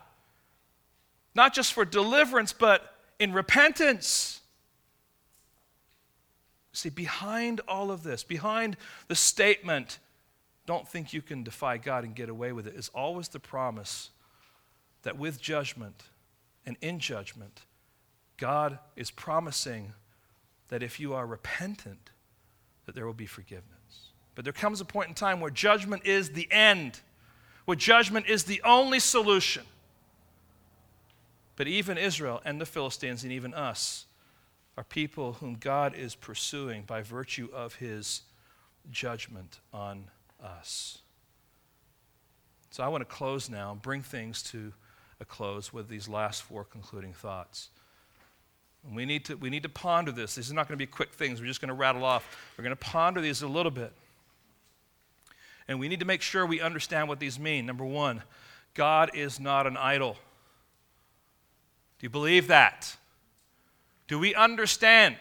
Not 1.35 1.53
just 1.53 1.73
for 1.73 1.85
deliverance, 1.85 2.53
but 2.53 2.95
in 3.19 3.33
repentance. 3.33 4.41
See, 6.73 6.89
behind 6.89 7.61
all 7.69 7.91
of 7.91 8.03
this, 8.03 8.25
behind 8.25 8.77
the 9.09 9.15
statement, 9.15 9.99
don't 10.67 10.89
think 10.89 11.13
you 11.13 11.23
can 11.23 11.43
defy 11.43 11.77
God 11.77 12.05
and 12.05 12.15
get 12.15 12.29
away 12.29 12.53
with 12.53 12.67
it. 12.67 12.75
is 12.75 12.91
always 12.95 13.29
the 13.29 13.41
promise 13.41 14.11
that 15.03 15.19
with 15.19 15.41
judgment 15.41 16.05
and 16.65 16.77
in 16.81 16.99
judgment, 16.99 17.63
God 18.37 18.79
is 18.97 19.11
promising 19.11 19.93
that 20.69 20.83
if 20.83 20.99
you 20.99 21.15
are 21.15 21.27
repentant, 21.27 22.11
that 22.87 22.95
there 22.95 23.07
will 23.07 23.13
be 23.13 23.27
forgiveness. 23.27 23.69
But 24.35 24.45
there 24.45 24.53
comes 24.53 24.81
a 24.81 24.85
point 24.85 25.09
in 25.09 25.15
time 25.15 25.41
where 25.41 25.51
judgment 25.51 26.05
is 26.05 26.31
the 26.31 26.49
end, 26.51 27.01
where 27.67 27.77
judgment 27.77 28.27
is 28.27 28.45
the 28.45 28.61
only 28.65 28.99
solution. 28.99 29.65
But 31.57 31.69
even 31.69 31.99
Israel 31.99 32.41
and 32.45 32.61
the 32.61 32.67
Philistines 32.67 33.23
and 33.23 33.33
even 33.33 33.55
us 33.55 34.07
are 34.77 34.85
people 34.85 35.35
whom 35.35 35.55
God 35.55 35.95
is 35.95 36.15
pursuing 36.15 36.83
by 36.83 37.03
virtue 37.03 37.49
of 37.53 37.77
his 37.77 38.23
judgment 38.91 39.61
on 39.73 40.11
us. 40.43 40.99
So 42.71 42.83
I 42.83 42.89
want 42.89 43.03
to 43.03 43.15
close 43.15 43.49
now 43.49 43.73
and 43.73 43.81
bring 43.81 44.03
things 44.03 44.43
to 44.45 44.73
a 45.21 45.25
close 45.25 45.73
with 45.73 45.89
these 45.89 46.09
last 46.09 46.43
four 46.43 46.65
concluding 46.65 47.13
thoughts. 47.13 47.71
And 48.87 48.97
we 48.97 49.07
need 49.07 49.25
to, 49.27 49.37
we 49.37 49.49
need 49.49 49.63
to 49.63 49.69
ponder 49.69 50.13
this. 50.13 50.35
These 50.35 50.51
are 50.51 50.55
not 50.55 50.69
going 50.69 50.79
to 50.79 50.83
be 50.83 50.91
quick 50.91 51.13
things. 51.13 51.41
We're 51.41 51.47
just 51.47 51.61
going 51.61 51.69
to 51.69 51.75
rattle 51.75 52.05
off. 52.05 52.37
We're 52.59 52.65
going 52.65 52.77
to 52.77 52.85
ponder 52.85 53.21
these 53.21 53.43
a 53.43 53.49
little 53.49 53.71
bit. 53.71 53.93
And 55.69 55.81
we 55.81 55.89
need 55.89 56.01
to 56.01 56.07
make 56.07 56.21
sure 56.21 56.45
we 56.45 56.61
understand 56.61 57.09
what 57.09 57.21
these 57.21 57.39
mean. 57.39 57.65
Number 57.65 57.85
one, 57.85 58.23
God 58.75 59.13
is 59.15 59.41
not 59.41 59.67
an 59.67 59.77
idol. 59.77 60.15
Do 61.99 62.05
you 62.05 62.11
believe 62.11 62.49
that? 62.49 62.97
Do 64.09 64.19
we 64.19 64.35
understand 64.35 65.17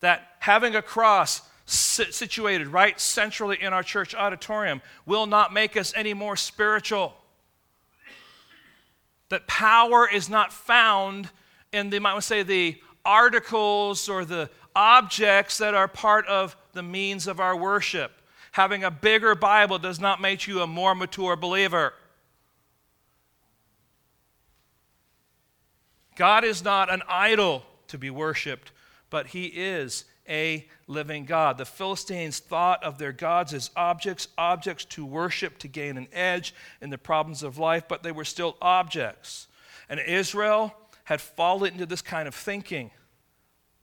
that 0.00 0.32
having 0.40 0.76
a 0.76 0.82
cross 0.82 1.40
situated 1.66 2.68
right 2.68 3.00
centrally 3.00 3.60
in 3.60 3.72
our 3.72 3.82
church 3.82 4.14
auditorium 4.14 4.82
will 5.06 5.26
not 5.26 5.52
make 5.52 5.76
us 5.76 5.92
any 5.96 6.14
more 6.14 6.36
spiritual? 6.36 7.14
that 9.34 9.48
power 9.48 10.08
is 10.08 10.28
not 10.28 10.52
found 10.52 11.28
in 11.72 11.90
the, 11.90 11.98
might 11.98 12.22
say, 12.22 12.44
the 12.44 12.80
articles 13.04 14.08
or 14.08 14.24
the 14.24 14.48
objects 14.76 15.58
that 15.58 15.74
are 15.74 15.88
part 15.88 16.26
of 16.26 16.56
the 16.72 16.82
means 16.82 17.26
of 17.26 17.40
our 17.40 17.56
worship. 17.56 18.12
Having 18.52 18.84
a 18.84 18.90
bigger 18.92 19.34
Bible 19.34 19.78
does 19.78 19.98
not 19.98 20.20
make 20.20 20.46
you 20.46 20.60
a 20.60 20.66
more 20.66 20.94
mature 20.94 21.34
believer. 21.34 21.94
God 26.16 26.44
is 26.44 26.62
not 26.62 26.92
an 26.92 27.02
idol 27.08 27.64
to 27.88 27.98
be 27.98 28.10
worshiped, 28.10 28.70
but 29.10 29.28
He 29.28 29.46
is 29.46 30.04
a 30.28 30.66
living 30.86 31.24
God. 31.24 31.58
The 31.58 31.64
Philistines 31.64 32.38
thought 32.38 32.82
of 32.82 32.98
their 32.98 33.12
gods 33.12 33.52
as 33.52 33.70
objects, 33.76 34.28
objects 34.38 34.84
to 34.86 35.04
worship 35.04 35.58
to 35.58 35.68
gain 35.68 35.96
an 35.96 36.08
edge 36.12 36.54
in 36.80 36.90
the 36.90 36.98
problems 36.98 37.42
of 37.42 37.58
life, 37.58 37.84
but 37.88 38.02
they 38.02 38.12
were 38.12 38.24
still 38.24 38.56
objects. 38.60 39.48
And 39.88 40.00
Israel 40.00 40.74
had 41.04 41.20
fallen 41.20 41.74
into 41.74 41.86
this 41.86 42.02
kind 42.02 42.26
of 42.26 42.34
thinking 42.34 42.90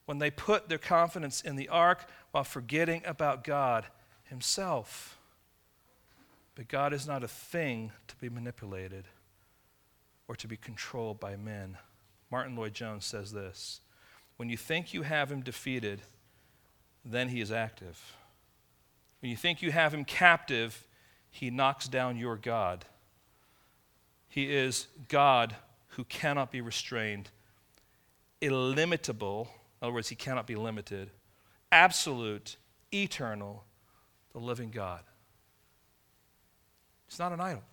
when 0.05 0.19
they 0.19 0.31
put 0.31 0.67
their 0.67 0.77
confidence 0.77 1.41
in 1.41 1.55
the 1.55 1.69
ark 1.69 2.05
while 2.31 2.43
forgetting 2.43 3.01
about 3.05 3.43
God 3.43 3.85
Himself. 4.23 5.17
But 6.55 6.67
God 6.67 6.93
is 6.93 7.07
not 7.07 7.23
a 7.23 7.27
thing 7.27 7.91
to 8.07 8.15
be 8.17 8.29
manipulated 8.29 9.05
or 10.27 10.35
to 10.35 10.47
be 10.47 10.57
controlled 10.57 11.19
by 11.19 11.35
men. 11.35 11.77
Martyn 12.31 12.55
Lloyd-Jones 12.55 13.05
says 13.05 13.31
this 13.31 13.81
When 14.37 14.49
you 14.49 14.57
think 14.57 14.93
you 14.93 15.03
have 15.03 15.31
Him 15.31 15.41
defeated, 15.41 16.01
then 17.03 17.29
he 17.29 17.41
is 17.41 17.51
active. 17.51 18.15
When 19.21 19.29
you 19.29 19.37
think 19.37 19.61
you 19.61 19.71
have 19.71 19.93
him 19.93 20.05
captive, 20.05 20.87
he 21.29 21.49
knocks 21.49 21.87
down 21.87 22.17
your 22.17 22.35
God. 22.35 22.85
He 24.27 24.53
is 24.53 24.87
God 25.07 25.55
who 25.89 26.03
cannot 26.05 26.51
be 26.51 26.61
restrained, 26.61 27.29
illimitable, 28.39 29.49
in 29.81 29.85
other 29.85 29.93
words, 29.93 30.09
he 30.09 30.15
cannot 30.15 30.47
be 30.47 30.55
limited, 30.55 31.09
absolute, 31.71 32.55
eternal, 32.93 33.63
the 34.31 34.39
living 34.39 34.69
God. 34.69 35.01
It's 37.07 37.19
not 37.19 37.33
an 37.33 37.41
idol. 37.41 37.63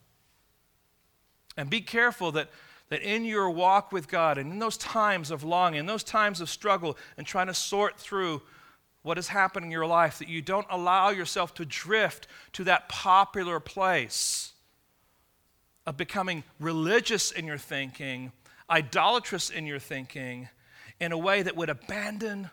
And 1.57 1.68
be 1.68 1.81
careful 1.81 2.33
that, 2.33 2.49
that 2.89 3.03
in 3.03 3.24
your 3.24 3.51
walk 3.51 3.93
with 3.93 4.09
God 4.09 4.39
and 4.39 4.53
in 4.53 4.59
those 4.59 4.76
times 4.76 5.31
of 5.31 5.45
longing, 5.45 5.81
in 5.81 5.87
those 5.87 6.03
times 6.05 6.41
of 6.41 6.49
struggle 6.49 6.97
and 7.16 7.26
trying 7.26 7.49
to 7.49 7.55
sort 7.55 7.99
through 7.99 8.43
what 9.03 9.16
has 9.16 9.28
happened 9.28 9.64
in 9.64 9.70
your 9.70 9.86
life, 9.86 10.18
that 10.18 10.28
you 10.28 10.42
don't 10.42 10.66
allow 10.70 11.11
yourself 11.11 11.55
to 11.55 11.64
drift 11.64 12.26
to 12.53 12.64
that 12.64 12.88
popular 12.88 13.61
place 13.61 14.53
of 15.86 15.96
becoming 15.96 16.44
religious 16.61 17.30
in 17.30 17.46
your 17.46 17.59
thinking, 17.59 18.32
idolatrous 18.70 19.51
in 19.51 19.66
your 19.66 19.78
thinking, 19.78 20.49
in 21.01 21.12
a 21.12 21.18
way 21.18 21.42
that 21.42 21.57
would 21.57 21.70
abandon 21.70 22.51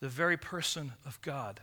the 0.00 0.08
very 0.08 0.36
person 0.36 0.92
of 1.04 1.20
God. 1.22 1.60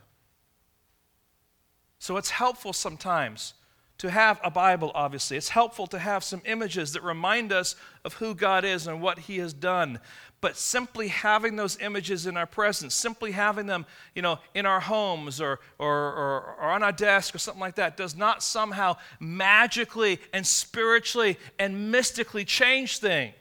So 1.98 2.16
it's 2.16 2.30
helpful 2.30 2.72
sometimes 2.72 3.54
to 3.98 4.10
have 4.10 4.40
a 4.44 4.50
Bible, 4.50 4.92
obviously. 4.94 5.36
It's 5.36 5.48
helpful 5.48 5.86
to 5.88 5.98
have 5.98 6.22
some 6.22 6.42
images 6.44 6.92
that 6.92 7.02
remind 7.02 7.52
us 7.52 7.74
of 8.04 8.14
who 8.14 8.34
God 8.34 8.64
is 8.64 8.86
and 8.86 9.02
what 9.02 9.18
He 9.18 9.38
has 9.38 9.52
done. 9.52 9.98
But 10.40 10.56
simply 10.56 11.08
having 11.08 11.56
those 11.56 11.78
images 11.80 12.26
in 12.26 12.36
our 12.36 12.46
presence, 12.46 12.94
simply 12.94 13.32
having 13.32 13.66
them, 13.66 13.86
you 14.14 14.22
know, 14.22 14.38
in 14.54 14.66
our 14.66 14.78
homes 14.78 15.40
or, 15.40 15.58
or, 15.78 15.88
or, 15.88 16.56
or 16.60 16.70
on 16.70 16.82
our 16.84 16.92
desk 16.92 17.34
or 17.34 17.38
something 17.38 17.60
like 17.60 17.74
that, 17.74 17.96
does 17.96 18.16
not 18.16 18.42
somehow 18.42 18.96
magically 19.18 20.20
and 20.32 20.46
spiritually 20.46 21.38
and 21.58 21.90
mystically 21.90 22.44
change 22.44 22.98
things. 22.98 23.34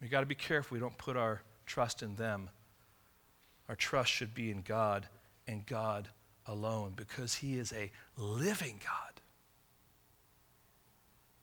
We've 0.00 0.10
got 0.10 0.20
to 0.20 0.26
be 0.26 0.34
careful 0.34 0.74
we 0.74 0.80
don't 0.80 0.98
put 0.98 1.16
our 1.16 1.42
trust 1.64 2.02
in 2.02 2.14
them. 2.16 2.50
Our 3.68 3.76
trust 3.76 4.10
should 4.10 4.34
be 4.34 4.50
in 4.50 4.62
God 4.62 5.06
and 5.46 5.64
God 5.64 6.08
alone 6.46 6.92
because 6.96 7.34
He 7.36 7.58
is 7.58 7.72
a 7.72 7.90
living 8.16 8.80
God. 8.84 9.20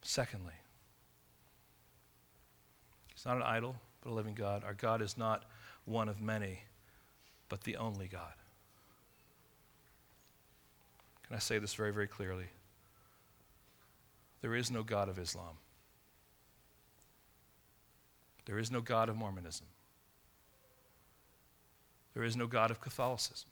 Secondly, 0.01 0.53
Not 3.26 3.38
an 3.38 3.43
idol, 3.43 3.76
but 4.01 4.11
a 4.11 4.13
living 4.13 4.36
God. 4.36 4.63
Our 4.63 4.73
God 4.73 5.01
is 5.01 5.17
not 5.17 5.43
one 5.86 6.09
of 6.09 6.21
many, 6.21 6.59
but 7.49 7.61
the 7.63 7.78
only 7.78 8.07
God. 8.07 8.34
Can 11.28 11.36
I 11.36 11.39
say 11.39 11.57
this 11.57 11.73
very, 11.73 11.91
very 11.91 12.07
clearly? 12.07 12.45
There 14.41 14.55
is 14.55 14.69
no 14.69 14.84
God 14.84 15.09
of 15.09 15.17
Islam. 15.17 15.57
There 18.45 18.59
is 18.59 18.69
no 18.69 18.80
God 18.80 19.09
of 19.09 19.15
Mormonism. 19.15 19.65
There 22.13 22.23
is 22.23 22.38
no 22.38 22.45
God 22.45 22.69
of 22.69 22.80
Catholicism. 22.80 23.49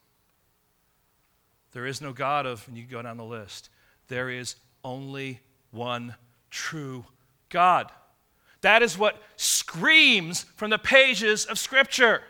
There 1.71 1.87
is 1.87 1.99
no 1.99 2.13
God 2.13 2.45
of, 2.45 2.67
and 2.67 2.77
you 2.77 2.83
go 2.83 3.01
down 3.01 3.17
the 3.17 3.23
list, 3.23 3.69
there 4.07 4.29
is 4.29 4.55
only 4.83 5.39
one 5.71 6.15
true 6.51 7.05
God. 7.49 7.91
That 8.63 8.81
is 8.81 8.97
what 8.97 9.21
screams 9.35 10.43
from 10.55 10.69
the 10.69 10.77
pages 10.77 11.45
of 11.45 11.59
Scripture. 11.59 12.21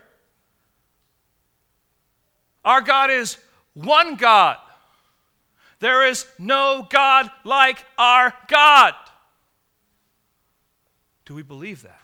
Our 2.65 2.81
God 2.81 3.11
is 3.11 3.37
one 3.75 4.15
God. 4.15 4.57
There 5.79 6.07
is 6.07 6.25
no 6.39 6.87
God 6.89 7.29
like 7.43 7.85
our 7.99 8.33
God. 8.47 8.95
Do 11.25 11.35
we 11.35 11.43
believe 11.43 11.83
that? 11.83 12.01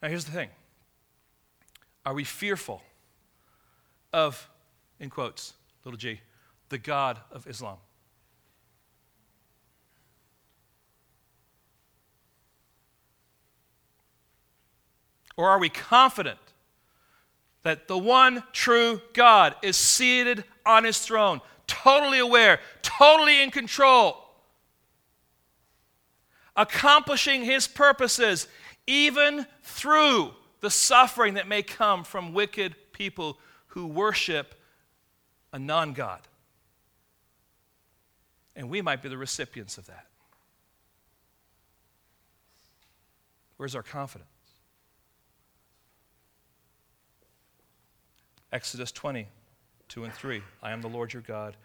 Now, 0.00 0.10
here's 0.10 0.24
the 0.24 0.32
thing 0.32 0.50
Are 2.06 2.14
we 2.14 2.22
fearful 2.22 2.82
of, 4.12 4.48
in 5.00 5.10
quotes, 5.10 5.54
little 5.84 5.98
g, 5.98 6.20
the 6.68 6.78
God 6.78 7.18
of 7.32 7.48
Islam? 7.48 7.78
Or 15.40 15.48
are 15.48 15.58
we 15.58 15.70
confident 15.70 16.38
that 17.62 17.88
the 17.88 17.96
one 17.96 18.44
true 18.52 19.00
God 19.14 19.54
is 19.62 19.74
seated 19.74 20.44
on 20.66 20.84
his 20.84 20.98
throne, 20.98 21.40
totally 21.66 22.18
aware, 22.18 22.60
totally 22.82 23.42
in 23.42 23.50
control, 23.50 24.22
accomplishing 26.54 27.42
his 27.42 27.66
purposes 27.66 28.48
even 28.86 29.46
through 29.62 30.34
the 30.60 30.68
suffering 30.68 31.32
that 31.34 31.48
may 31.48 31.62
come 31.62 32.04
from 32.04 32.34
wicked 32.34 32.76
people 32.92 33.38
who 33.68 33.86
worship 33.86 34.54
a 35.54 35.58
non 35.58 35.94
God. 35.94 36.20
And 38.54 38.68
we 38.68 38.82
might 38.82 39.02
be 39.02 39.08
the 39.08 39.16
recipients 39.16 39.78
of 39.78 39.86
that. 39.86 40.04
Where's 43.56 43.74
our 43.74 43.82
confidence? 43.82 44.29
Exodus 48.52 48.90
20, 48.90 49.28
2 49.88 50.04
and 50.04 50.12
3. 50.12 50.42
I 50.62 50.72
am 50.72 50.82
the 50.82 50.88
Lord 50.88 51.12
your 51.12 51.22
God. 51.22 51.56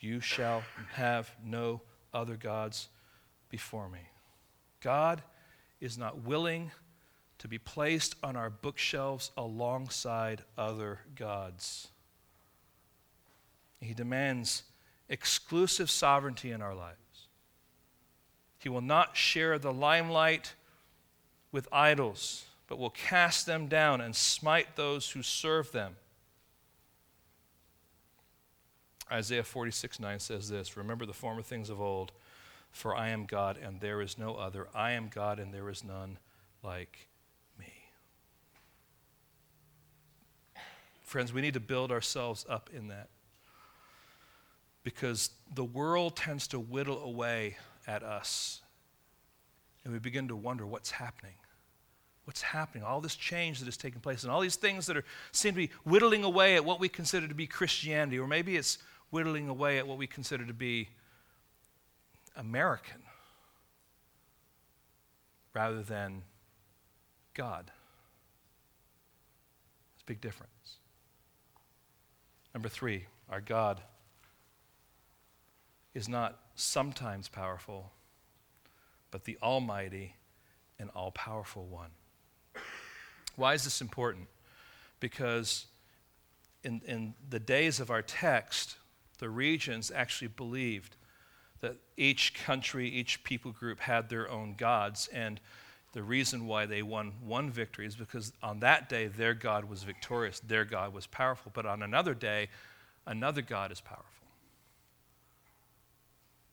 You 0.00 0.20
shall 0.20 0.64
have 0.94 1.30
no 1.44 1.80
other 2.12 2.36
gods 2.36 2.88
before 3.48 3.88
me. 3.88 4.00
God 4.80 5.22
is 5.80 5.96
not 5.96 6.22
willing 6.22 6.72
to 7.38 7.48
be 7.48 7.58
placed 7.58 8.16
on 8.22 8.36
our 8.36 8.50
bookshelves 8.50 9.30
alongside 9.36 10.42
other 10.58 11.00
gods. 11.14 11.88
He 13.80 13.94
demands 13.94 14.64
exclusive 15.08 15.90
sovereignty 15.90 16.50
in 16.50 16.62
our 16.62 16.74
lives. 16.74 16.96
He 18.58 18.68
will 18.68 18.80
not 18.80 19.16
share 19.16 19.58
the 19.58 19.72
limelight 19.72 20.54
with 21.50 21.68
idols, 21.72 22.44
but 22.68 22.78
will 22.78 22.90
cast 22.90 23.44
them 23.46 23.66
down 23.66 24.00
and 24.00 24.14
smite 24.14 24.76
those 24.76 25.10
who 25.10 25.22
serve 25.22 25.70
them. 25.72 25.96
Isaiah 29.10 29.44
46 29.44 30.00
9 30.00 30.18
says 30.18 30.48
this 30.48 30.76
Remember 30.76 31.06
the 31.06 31.12
former 31.12 31.42
things 31.42 31.70
of 31.70 31.80
old 31.80 32.12
for 32.72 32.96
I 32.96 33.10
am 33.10 33.26
God 33.26 33.58
and 33.62 33.80
there 33.80 34.00
is 34.00 34.18
no 34.18 34.34
other. 34.34 34.66
I 34.74 34.92
am 34.92 35.08
God 35.08 35.38
and 35.38 35.52
there 35.52 35.68
is 35.68 35.84
none 35.84 36.18
like 36.62 37.08
me. 37.58 37.72
Friends, 41.02 41.32
we 41.32 41.42
need 41.42 41.54
to 41.54 41.60
build 41.60 41.92
ourselves 41.92 42.46
up 42.48 42.70
in 42.74 42.88
that 42.88 43.10
because 44.82 45.30
the 45.54 45.64
world 45.64 46.16
tends 46.16 46.48
to 46.48 46.58
whittle 46.58 47.02
away 47.04 47.56
at 47.86 48.02
us 48.02 48.62
and 49.84 49.92
we 49.92 49.98
begin 49.98 50.28
to 50.28 50.36
wonder 50.36 50.66
what's 50.66 50.92
happening. 50.92 51.34
What's 52.24 52.40
happening? 52.40 52.84
All 52.84 53.00
this 53.00 53.16
change 53.16 53.58
that 53.58 53.68
is 53.68 53.76
taking 53.76 54.00
place, 54.00 54.22
and 54.22 54.30
all 54.30 54.40
these 54.40 54.54
things 54.54 54.86
that 54.86 54.96
are 54.96 55.04
seem 55.32 55.54
to 55.54 55.56
be 55.56 55.70
whittling 55.84 56.22
away 56.22 56.54
at 56.54 56.64
what 56.64 56.78
we 56.78 56.88
consider 56.88 57.26
to 57.26 57.34
be 57.34 57.48
Christianity, 57.48 58.16
or 58.16 58.28
maybe 58.28 58.56
it's 58.56 58.78
whittling 59.12 59.48
away 59.48 59.78
at 59.78 59.86
what 59.86 59.98
we 59.98 60.06
consider 60.06 60.46
to 60.46 60.54
be 60.54 60.88
American 62.34 63.02
rather 65.54 65.82
than 65.82 66.22
God. 67.34 67.70
It's 69.94 70.02
a 70.02 70.06
big 70.06 70.22
difference. 70.22 70.78
Number 72.54 72.70
three, 72.70 73.04
our 73.28 73.42
God 73.42 73.82
is 75.94 76.08
not 76.08 76.38
sometimes 76.54 77.28
powerful, 77.28 77.92
but 79.10 79.24
the 79.24 79.36
Almighty 79.42 80.16
and 80.78 80.88
all 80.96 81.10
powerful 81.10 81.66
one. 81.66 81.90
Why 83.36 83.52
is 83.52 83.64
this 83.64 83.82
important? 83.82 84.28
Because 85.00 85.66
in, 86.64 86.80
in 86.86 87.12
the 87.28 87.38
days 87.38 87.78
of 87.78 87.90
our 87.90 88.00
text, 88.00 88.76
the 89.22 89.30
regions 89.30 89.92
actually 89.94 90.26
believed 90.26 90.96
that 91.60 91.76
each 91.96 92.34
country, 92.34 92.88
each 92.88 93.22
people 93.22 93.52
group 93.52 93.78
had 93.78 94.08
their 94.08 94.28
own 94.28 94.56
gods. 94.58 95.08
And 95.12 95.40
the 95.92 96.02
reason 96.02 96.48
why 96.48 96.66
they 96.66 96.82
won 96.82 97.12
one 97.24 97.48
victory 97.48 97.86
is 97.86 97.94
because 97.94 98.32
on 98.42 98.58
that 98.60 98.88
day 98.88 99.06
their 99.06 99.32
God 99.32 99.66
was 99.66 99.84
victorious, 99.84 100.40
their 100.40 100.64
God 100.64 100.92
was 100.92 101.06
powerful. 101.06 101.52
But 101.54 101.66
on 101.66 101.84
another 101.84 102.14
day, 102.14 102.48
another 103.06 103.42
God 103.42 103.70
is 103.70 103.80
powerful. 103.80 104.06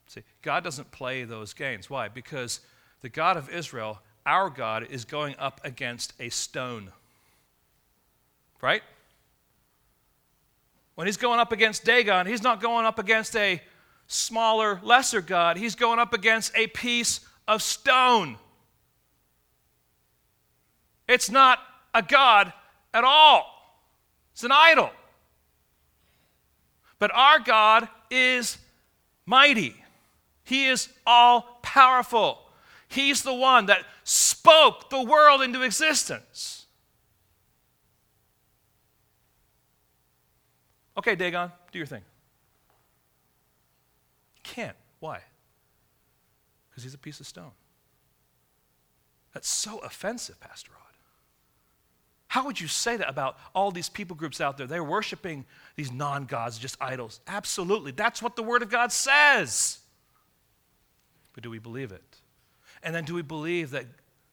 See, 0.05 0.21
God 0.43 0.63
doesn't 0.63 0.91
play 0.91 1.23
those 1.23 1.53
games. 1.53 1.89
Why? 1.89 2.07
Because 2.07 2.59
the 3.01 3.09
God 3.09 3.35
of 3.35 3.49
Israel, 3.49 3.99
our 4.27 4.51
God, 4.51 4.85
is 4.91 5.05
going 5.05 5.33
up 5.39 5.59
against 5.63 6.13
a 6.19 6.29
stone. 6.29 6.91
Right? 8.61 8.83
When 10.99 11.05
he's 11.05 11.15
going 11.15 11.39
up 11.39 11.53
against 11.53 11.85
Dagon, 11.85 12.27
he's 12.27 12.43
not 12.43 12.59
going 12.59 12.85
up 12.85 12.99
against 12.99 13.33
a 13.37 13.61
smaller, 14.07 14.81
lesser 14.83 15.21
God. 15.21 15.55
He's 15.55 15.73
going 15.73 15.97
up 15.97 16.13
against 16.13 16.51
a 16.57 16.67
piece 16.67 17.21
of 17.47 17.61
stone. 17.61 18.37
It's 21.07 21.31
not 21.31 21.59
a 21.93 22.01
God 22.01 22.51
at 22.93 23.05
all, 23.05 23.45
it's 24.33 24.43
an 24.43 24.51
idol. 24.51 24.89
But 26.99 27.11
our 27.15 27.39
God 27.39 27.87
is 28.11 28.57
mighty, 29.25 29.81
He 30.43 30.65
is 30.65 30.89
all 31.07 31.59
powerful. 31.61 32.39
He's 32.89 33.23
the 33.23 33.33
one 33.33 33.67
that 33.67 33.85
spoke 34.03 34.89
the 34.89 35.01
world 35.01 35.43
into 35.43 35.61
existence. 35.61 36.65
Okay, 40.99 41.15
Dagon, 41.15 41.49
do 41.71 41.79
your 41.79 41.85
thing. 41.85 42.01
Can't. 44.43 44.75
Why? 44.99 45.21
Because 46.69 46.83
he's 46.83 46.93
a 46.93 46.97
piece 46.97 47.21
of 47.21 47.25
stone. 47.25 47.51
That's 49.33 49.47
so 49.47 49.79
offensive, 49.79 50.41
Pastor 50.41 50.71
Rod. 50.73 50.81
How 52.27 52.45
would 52.45 52.59
you 52.59 52.67
say 52.67 52.97
that 52.97 53.07
about 53.07 53.37
all 53.55 53.71
these 53.71 53.87
people 53.87 54.13
groups 54.13 54.41
out 54.41 54.57
there? 54.57 54.67
They're 54.67 54.83
worshiping 54.83 55.45
these 55.77 55.89
non 55.89 56.25
gods, 56.25 56.57
just 56.57 56.75
idols. 56.81 57.21
Absolutely. 57.27 57.93
That's 57.93 58.21
what 58.21 58.35
the 58.35 58.43
Word 58.43 58.61
of 58.61 58.69
God 58.69 58.91
says. 58.91 59.79
But 61.31 61.43
do 61.43 61.49
we 61.49 61.59
believe 61.59 61.93
it? 61.93 62.03
And 62.83 62.93
then 62.93 63.05
do 63.05 63.13
we 63.13 63.21
believe 63.21 63.71
that 63.71 63.85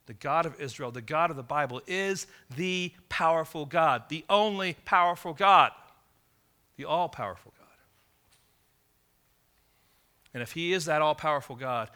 the 0.07 0.15
God 0.15 0.47
of 0.47 0.61
Israel, 0.61 0.91
the 0.91 1.01
God 1.01 1.31
of 1.31 1.37
the 1.37 1.45
Bible, 1.45 1.81
is 1.87 2.27
the 2.57 2.93
powerful 3.09 3.67
God, 3.67 4.09
the 4.09 4.25
only 4.29 4.75
powerful 4.85 5.33
God, 5.33 5.71
the 6.77 6.85
all 6.85 7.09
powerful 7.09 7.53
God? 7.59 7.67
And 10.35 10.43
if 10.43 10.53
He 10.53 10.73
is 10.73 10.85
that 10.85 11.03
all 11.03 11.15
powerful 11.15 11.57
God, 11.57 11.91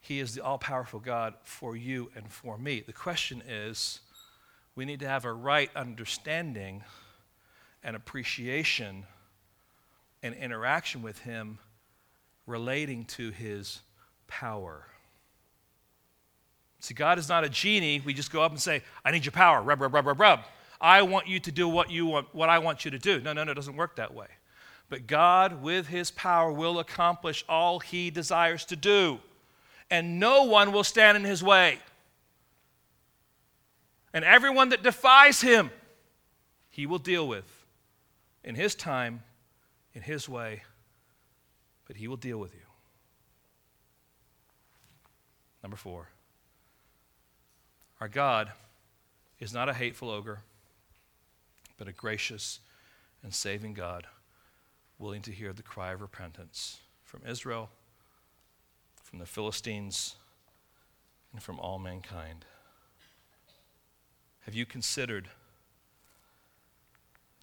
He 0.00 0.20
is 0.20 0.34
the 0.34 0.42
all 0.42 0.58
powerful 0.58 1.00
God 1.00 1.34
for 1.42 1.76
you 1.76 2.10
and 2.14 2.30
for 2.30 2.56
me. 2.56 2.80
The 2.80 2.92
question 2.92 3.42
is, 3.48 4.00
we 4.74 4.84
need 4.84 5.00
to 5.00 5.08
have 5.08 5.24
a 5.24 5.32
right 5.32 5.70
understanding 5.74 6.84
and 7.82 7.96
appreciation 7.96 9.04
and 10.22 10.34
interaction 10.34 11.02
with 11.02 11.18
Him 11.20 11.58
relating 12.46 13.04
to 13.06 13.30
His 13.30 13.80
power. 14.28 14.86
See, 16.82 16.94
God 16.94 17.18
is 17.18 17.28
not 17.28 17.44
a 17.44 17.48
genie. 17.48 18.02
We 18.04 18.12
just 18.12 18.32
go 18.32 18.42
up 18.42 18.50
and 18.50 18.60
say, 18.60 18.82
I 19.04 19.12
need 19.12 19.24
your 19.24 19.32
power. 19.32 19.62
Rub, 19.62 19.80
rub, 19.80 19.94
rub, 19.94 20.06
rub, 20.06 20.18
rub. 20.18 20.40
I 20.82 21.02
want 21.02 21.28
you 21.28 21.40
to 21.40 21.52
do 21.52 21.68
what 21.68 21.90
you 21.90 22.06
want, 22.06 22.34
what 22.34 22.50
I 22.50 22.58
want 22.58 22.84
you 22.84 22.90
to 22.90 22.98
do. 22.98 23.20
No, 23.20 23.32
no, 23.32 23.44
no, 23.44 23.52
it 23.52 23.54
doesn't 23.54 23.76
work 23.76 23.96
that 23.96 24.12
way. 24.12 24.26
But 24.90 25.06
God, 25.06 25.62
with 25.62 25.86
his 25.86 26.10
power, 26.10 26.52
will 26.52 26.78
accomplish 26.78 27.44
all 27.48 27.78
he 27.78 28.10
desires 28.10 28.66
to 28.66 28.76
do. 28.76 29.20
And 29.90 30.20
no 30.20 30.44
one 30.44 30.72
will 30.72 30.84
stand 30.84 31.16
in 31.16 31.24
his 31.24 31.42
way 31.42 31.78
and 34.12 34.24
everyone 34.24 34.70
that 34.70 34.82
defies 34.82 35.40
him, 35.40 35.70
he 36.70 36.86
will 36.86 36.98
deal 36.98 37.26
with 37.26 37.44
in 38.44 38.54
his 38.54 38.74
time, 38.74 39.22
in 39.94 40.02
his 40.02 40.28
way, 40.28 40.62
but 41.86 41.96
he 41.96 42.08
will 42.08 42.16
deal 42.16 42.38
with 42.38 42.52
you. 42.54 42.60
Number 45.62 45.76
four, 45.76 46.08
our 48.00 48.08
God 48.08 48.50
is 49.38 49.54
not 49.54 49.68
a 49.68 49.74
hateful 49.74 50.10
ogre, 50.10 50.40
but 51.82 51.88
a 51.88 51.92
gracious 51.92 52.60
and 53.24 53.34
saving 53.34 53.74
God, 53.74 54.06
willing 55.00 55.20
to 55.22 55.32
hear 55.32 55.52
the 55.52 55.64
cry 55.64 55.90
of 55.90 56.00
repentance 56.00 56.78
from 57.02 57.22
Israel, 57.28 57.70
from 59.02 59.18
the 59.18 59.26
Philistines, 59.26 60.14
and 61.32 61.42
from 61.42 61.58
all 61.58 61.80
mankind. 61.80 62.44
Have 64.42 64.54
you 64.54 64.64
considered 64.64 65.28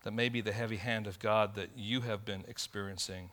that 0.03 0.13
maybe 0.13 0.39
the 0.39 0.53
heavy 0.53 0.77
hand 0.77 1.05
of 1.05 1.19
God 1.19 1.55
that 1.55 1.71
you 1.75 1.99
have 1.99 2.23
been 2.23 2.45
experiencing 2.47 3.31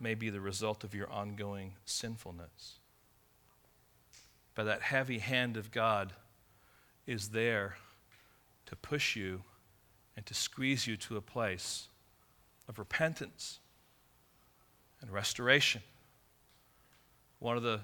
may 0.00 0.16
be 0.16 0.30
the 0.30 0.40
result 0.40 0.82
of 0.82 0.96
your 0.96 1.08
ongoing 1.12 1.74
sinfulness? 1.84 2.80
But 4.56 4.64
that 4.64 4.82
heavy 4.82 5.20
hand 5.20 5.56
of 5.56 5.70
God 5.70 6.12
is 7.06 7.28
there 7.28 7.76
to 8.66 8.76
push 8.76 9.16
you 9.16 9.42
and 10.16 10.24
to 10.26 10.34
squeeze 10.34 10.86
you 10.86 10.96
to 10.96 11.16
a 11.16 11.20
place 11.20 11.88
of 12.68 12.78
repentance 12.78 13.58
and 15.00 15.10
restoration. 15.10 15.82
One 17.38 17.56
of 17.56 17.62
the, 17.62 17.80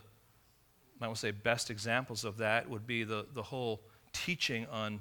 I 1.00 1.08
would 1.08 1.18
say, 1.18 1.32
best 1.32 1.70
examples 1.70 2.24
of 2.24 2.38
that 2.38 2.68
would 2.68 2.86
be 2.86 3.04
the, 3.04 3.26
the 3.34 3.42
whole 3.42 3.80
teaching 4.12 4.66
on 4.70 5.00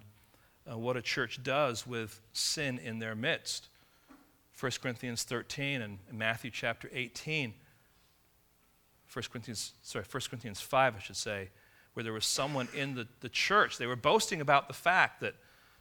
uh, 0.69 0.77
what 0.77 0.97
a 0.97 1.01
church 1.01 1.41
does 1.43 1.87
with 1.87 2.19
sin 2.33 2.79
in 2.79 2.99
their 2.99 3.15
midst. 3.15 3.69
1 4.59 4.71
Corinthians 4.81 5.23
13 5.23 5.81
and 5.81 5.97
Matthew 6.11 6.51
chapter 6.51 6.89
18. 6.93 7.53
1 9.11 9.25
Corinthians, 9.31 9.73
sorry, 9.81 10.05
1 10.09 10.21
Corinthians 10.29 10.61
5, 10.61 10.95
I 10.95 10.99
should 10.99 11.15
say, 11.15 11.49
where 11.93 12.03
there 12.03 12.13
was 12.13 12.25
someone 12.25 12.67
in 12.75 12.95
the, 12.95 13.07
the 13.21 13.29
church. 13.29 13.77
They 13.77 13.87
were 13.87 13.95
boasting 13.95 14.41
about 14.41 14.67
the 14.67 14.73
fact 14.73 15.21
that 15.21 15.35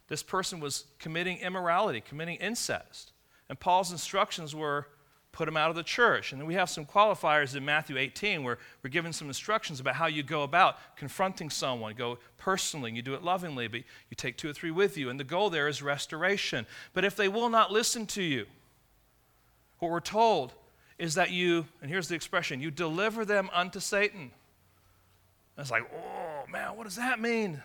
this 0.09 0.23
person 0.23 0.59
was 0.59 0.85
committing 0.97 1.37
immorality, 1.37 2.01
committing 2.01 2.35
incest. 2.37 3.13
And 3.47 3.59
Paul's 3.59 3.91
instructions 3.91 4.55
were 4.55 4.87
put 5.31 5.47
him 5.47 5.55
out 5.55 5.69
of 5.69 5.75
the 5.75 5.83
church. 5.83 6.31
And 6.31 6.41
then 6.41 6.47
we 6.47 6.55
have 6.55 6.69
some 6.69 6.85
qualifiers 6.85 7.55
in 7.55 7.63
Matthew 7.63 7.97
18 7.97 8.43
where 8.43 8.57
we're 8.83 8.89
given 8.89 9.13
some 9.13 9.27
instructions 9.27 9.79
about 9.79 9.95
how 9.95 10.07
you 10.07 10.23
go 10.23 10.41
about 10.41 10.77
confronting 10.95 11.49
someone. 11.49 11.93
Go 11.93 12.17
personally, 12.37 12.91
you 12.91 13.01
do 13.01 13.13
it 13.13 13.23
lovingly, 13.23 13.67
but 13.67 13.81
you 14.09 14.15
take 14.15 14.37
two 14.37 14.49
or 14.49 14.53
three 14.53 14.71
with 14.71 14.97
you. 14.97 15.09
And 15.09 15.19
the 15.19 15.23
goal 15.23 15.49
there 15.49 15.67
is 15.67 15.81
restoration. 15.81 16.65
But 16.93 17.05
if 17.05 17.15
they 17.15 17.27
will 17.27 17.49
not 17.49 17.71
listen 17.71 18.07
to 18.07 18.23
you, 18.23 18.47
what 19.77 19.91
we're 19.91 19.99
told 19.99 20.53
is 20.97 21.13
that 21.15 21.31
you, 21.31 21.67
and 21.81 21.89
here's 21.89 22.07
the 22.07 22.15
expression, 22.15 22.59
you 22.59 22.71
deliver 22.71 23.23
them 23.23 23.49
unto 23.53 23.79
Satan. 23.79 24.31
It's 25.57 25.71
like, 25.71 25.89
oh 25.93 26.49
man, 26.51 26.75
what 26.75 26.85
does 26.85 26.95
that 26.95 27.19
mean? 27.19 27.61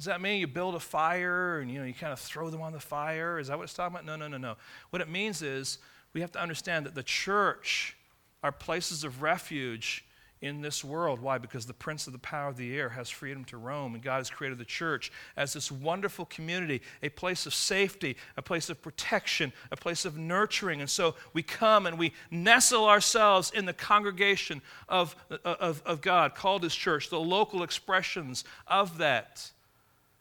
Does 0.00 0.06
that 0.06 0.22
mean 0.22 0.40
you 0.40 0.46
build 0.46 0.74
a 0.74 0.80
fire 0.80 1.58
and 1.58 1.70
you 1.70 1.78
know 1.78 1.84
you 1.84 1.92
kind 1.92 2.10
of 2.10 2.18
throw 2.18 2.48
them 2.48 2.62
on 2.62 2.72
the 2.72 2.80
fire? 2.80 3.38
Is 3.38 3.48
that 3.48 3.58
what 3.58 3.64
it's 3.64 3.74
talking 3.74 3.94
about? 3.94 4.06
No, 4.06 4.16
no, 4.16 4.28
no, 4.28 4.38
no. 4.38 4.56
What 4.88 5.02
it 5.02 5.10
means 5.10 5.42
is 5.42 5.76
we 6.14 6.22
have 6.22 6.32
to 6.32 6.40
understand 6.40 6.86
that 6.86 6.94
the 6.94 7.02
church 7.02 7.98
are 8.42 8.50
places 8.50 9.04
of 9.04 9.20
refuge 9.20 10.06
in 10.40 10.62
this 10.62 10.82
world. 10.82 11.20
Why? 11.20 11.36
Because 11.36 11.66
the 11.66 11.74
prince 11.74 12.06
of 12.06 12.14
the 12.14 12.18
power 12.18 12.48
of 12.48 12.56
the 12.56 12.74
air 12.78 12.88
has 12.88 13.10
freedom 13.10 13.44
to 13.44 13.58
roam, 13.58 13.92
and 13.92 14.02
God 14.02 14.16
has 14.16 14.30
created 14.30 14.56
the 14.56 14.64
church 14.64 15.12
as 15.36 15.52
this 15.52 15.70
wonderful 15.70 16.24
community, 16.24 16.80
a 17.02 17.10
place 17.10 17.44
of 17.44 17.52
safety, 17.52 18.16
a 18.38 18.42
place 18.42 18.70
of 18.70 18.80
protection, 18.80 19.52
a 19.70 19.76
place 19.76 20.06
of 20.06 20.16
nurturing. 20.16 20.80
And 20.80 20.88
so 20.88 21.14
we 21.34 21.42
come 21.42 21.86
and 21.86 21.98
we 21.98 22.14
nestle 22.30 22.86
ourselves 22.86 23.52
in 23.54 23.66
the 23.66 23.74
congregation 23.74 24.62
of, 24.88 25.14
of, 25.44 25.82
of 25.84 26.00
God, 26.00 26.34
called 26.34 26.62
His 26.62 26.74
church, 26.74 27.10
the 27.10 27.20
local 27.20 27.62
expressions 27.62 28.44
of 28.66 28.96
that. 28.96 29.52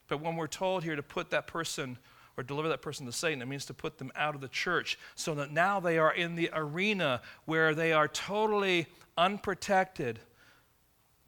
But 0.09 0.21
when 0.21 0.35
we're 0.35 0.47
told 0.47 0.83
here 0.83 0.95
to 0.95 1.03
put 1.03 1.29
that 1.29 1.47
person 1.47 1.97
or 2.35 2.43
deliver 2.43 2.69
that 2.69 2.81
person 2.81 3.05
to 3.05 3.11
Satan, 3.11 3.41
it 3.41 3.47
means 3.47 3.65
to 3.65 3.73
put 3.73 3.97
them 3.97 4.11
out 4.15 4.35
of 4.35 4.41
the 4.41 4.47
church 4.47 4.97
so 5.15 5.35
that 5.35 5.51
now 5.51 5.79
they 5.79 5.97
are 5.97 6.13
in 6.13 6.35
the 6.35 6.49
arena 6.53 7.21
where 7.45 7.73
they 7.75 7.93
are 7.93 8.07
totally 8.07 8.87
unprotected 9.17 10.19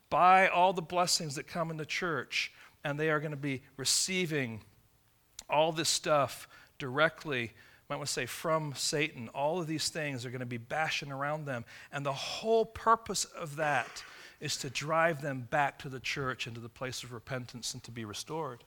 by 0.10 0.48
all 0.48 0.74
the 0.74 0.82
blessings 0.82 1.36
that 1.36 1.48
come 1.48 1.72
in 1.72 1.78
the 1.78 1.86
church, 1.86 2.52
and 2.84 3.00
they 3.00 3.10
are 3.10 3.20
going 3.20 3.32
to 3.32 3.38
be 3.38 3.62
receiving 3.78 4.62
all 5.50 5.72
this 5.72 5.90
stuff 5.90 6.48
directly. 6.80 7.54
Might 7.90 7.98
want 7.98 8.08
to 8.08 8.14
say 8.14 8.26
from 8.26 8.74
Satan. 8.76 9.30
All 9.30 9.60
of 9.60 9.68
these 9.68 9.90
things 9.90 10.26
are 10.26 10.30
going 10.30 10.40
to 10.40 10.46
be 10.46 10.58
bashing 10.58 11.12
around 11.12 11.46
them. 11.46 11.66
And 11.92 12.06
the 12.06 12.14
whole 12.14 12.66
purpose 12.66 13.26
of 13.26 13.58
that 13.58 14.04
is 14.42 14.58
to 14.58 14.70
drive 14.70 15.22
them 15.22 15.48
back 15.50 15.78
to 15.80 15.88
the 15.88 16.00
church 16.00 16.48
and 16.48 16.56
to 16.56 16.62
the 16.62 16.68
place 16.68 17.04
of 17.04 17.14
repentance 17.14 17.74
and 17.74 17.84
to 17.84 17.92
be 17.92 18.04
restored. 18.04 18.64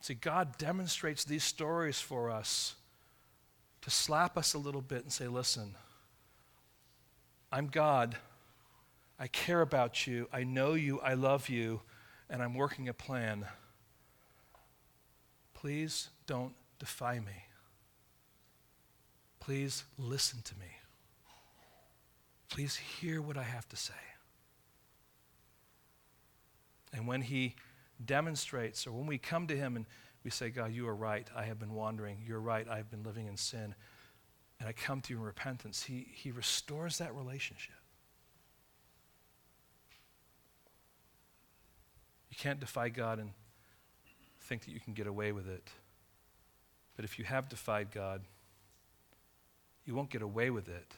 See, 0.00 0.14
God 0.14 0.56
demonstrates 0.58 1.24
these 1.24 1.42
stories 1.42 1.98
for 1.98 2.30
us 2.30 2.76
to 3.82 3.90
slap 3.90 4.36
us 4.36 4.54
a 4.54 4.58
little 4.58 4.82
bit 4.82 5.02
and 5.02 5.12
say, 5.12 5.26
listen, 5.28 5.74
I'm 7.50 7.68
God. 7.68 8.16
I 9.18 9.26
care 9.26 9.62
about 9.62 10.06
you. 10.06 10.28
I 10.32 10.44
know 10.44 10.74
you. 10.74 11.00
I 11.00 11.14
love 11.14 11.48
you. 11.48 11.80
And 12.30 12.42
I'm 12.42 12.54
working 12.54 12.88
a 12.88 12.94
plan. 12.94 13.46
Please 15.54 16.10
don't 16.26 16.52
defy 16.78 17.18
me. 17.18 17.46
Please 19.40 19.84
listen 19.96 20.42
to 20.42 20.54
me. 20.56 20.77
Please 22.48 22.76
hear 22.76 23.20
what 23.20 23.36
I 23.36 23.42
have 23.42 23.68
to 23.68 23.76
say. 23.76 23.94
And 26.92 27.06
when 27.06 27.22
he 27.22 27.54
demonstrates, 28.04 28.86
or 28.86 28.92
when 28.92 29.06
we 29.06 29.18
come 29.18 29.46
to 29.48 29.56
Him 29.56 29.76
and 29.76 29.86
we 30.24 30.30
say, 30.30 30.50
God, 30.50 30.72
you 30.72 30.88
are 30.88 30.94
right. 30.94 31.28
I 31.34 31.44
have 31.44 31.58
been 31.58 31.74
wandering. 31.74 32.18
You're 32.26 32.40
right. 32.40 32.66
I 32.68 32.76
have 32.76 32.90
been 32.90 33.02
living 33.02 33.26
in 33.26 33.36
sin. 33.36 33.74
And 34.60 34.68
I 34.68 34.72
come 34.72 35.00
to 35.02 35.12
you 35.12 35.18
in 35.18 35.24
repentance. 35.24 35.84
He, 35.84 36.08
he 36.12 36.30
restores 36.30 36.98
that 36.98 37.14
relationship. 37.14 37.74
You 42.30 42.36
can't 42.36 42.58
defy 42.58 42.88
God 42.88 43.18
and 43.18 43.30
think 44.40 44.64
that 44.64 44.70
you 44.70 44.80
can 44.80 44.94
get 44.94 45.06
away 45.06 45.32
with 45.32 45.48
it. 45.48 45.70
But 46.96 47.04
if 47.04 47.18
you 47.18 47.24
have 47.24 47.48
defied 47.48 47.92
God, 47.92 48.22
you 49.84 49.94
won't 49.94 50.10
get 50.10 50.22
away 50.22 50.50
with 50.50 50.68
it. 50.68 50.92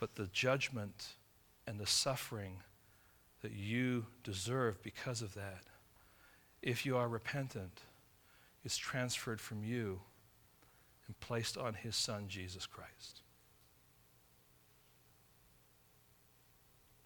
But 0.00 0.16
the 0.16 0.26
judgment 0.32 1.08
and 1.66 1.78
the 1.78 1.86
suffering 1.86 2.56
that 3.42 3.52
you 3.52 4.06
deserve 4.24 4.82
because 4.82 5.20
of 5.22 5.34
that, 5.34 5.64
if 6.62 6.84
you 6.84 6.96
are 6.96 7.08
repentant, 7.08 7.82
is 8.64 8.76
transferred 8.76 9.40
from 9.40 9.62
you 9.62 10.00
and 11.06 11.20
placed 11.20 11.56
on 11.58 11.74
his 11.74 11.94
son, 11.96 12.24
Jesus 12.28 12.66
Christ. 12.66 13.20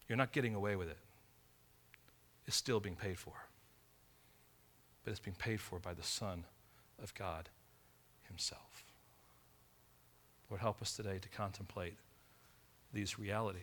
You're 0.09 0.19
not 0.19 0.33
getting 0.33 0.55
away 0.55 0.77
with 0.77 0.89
it. 0.89 0.99
It's 2.47 2.57
still 2.57 2.79
being 2.79 2.97
paid 2.97 3.19
for. 3.19 3.33
But 5.03 5.11
it's 5.11 5.21
being 5.21 5.37
paid 5.37 5.61
for 5.61 5.79
by 5.79 5.95
the 5.95 6.03
Son 6.03 6.45
of 7.03 7.15
God 7.15 7.49
Himself. 8.29 8.85
Lord, 10.51 10.61
help 10.61 10.83
us 10.83 10.95
today 10.95 11.19
to 11.21 11.29
contemplate 11.29 11.97
these 12.95 13.19
realities. 13.19 13.61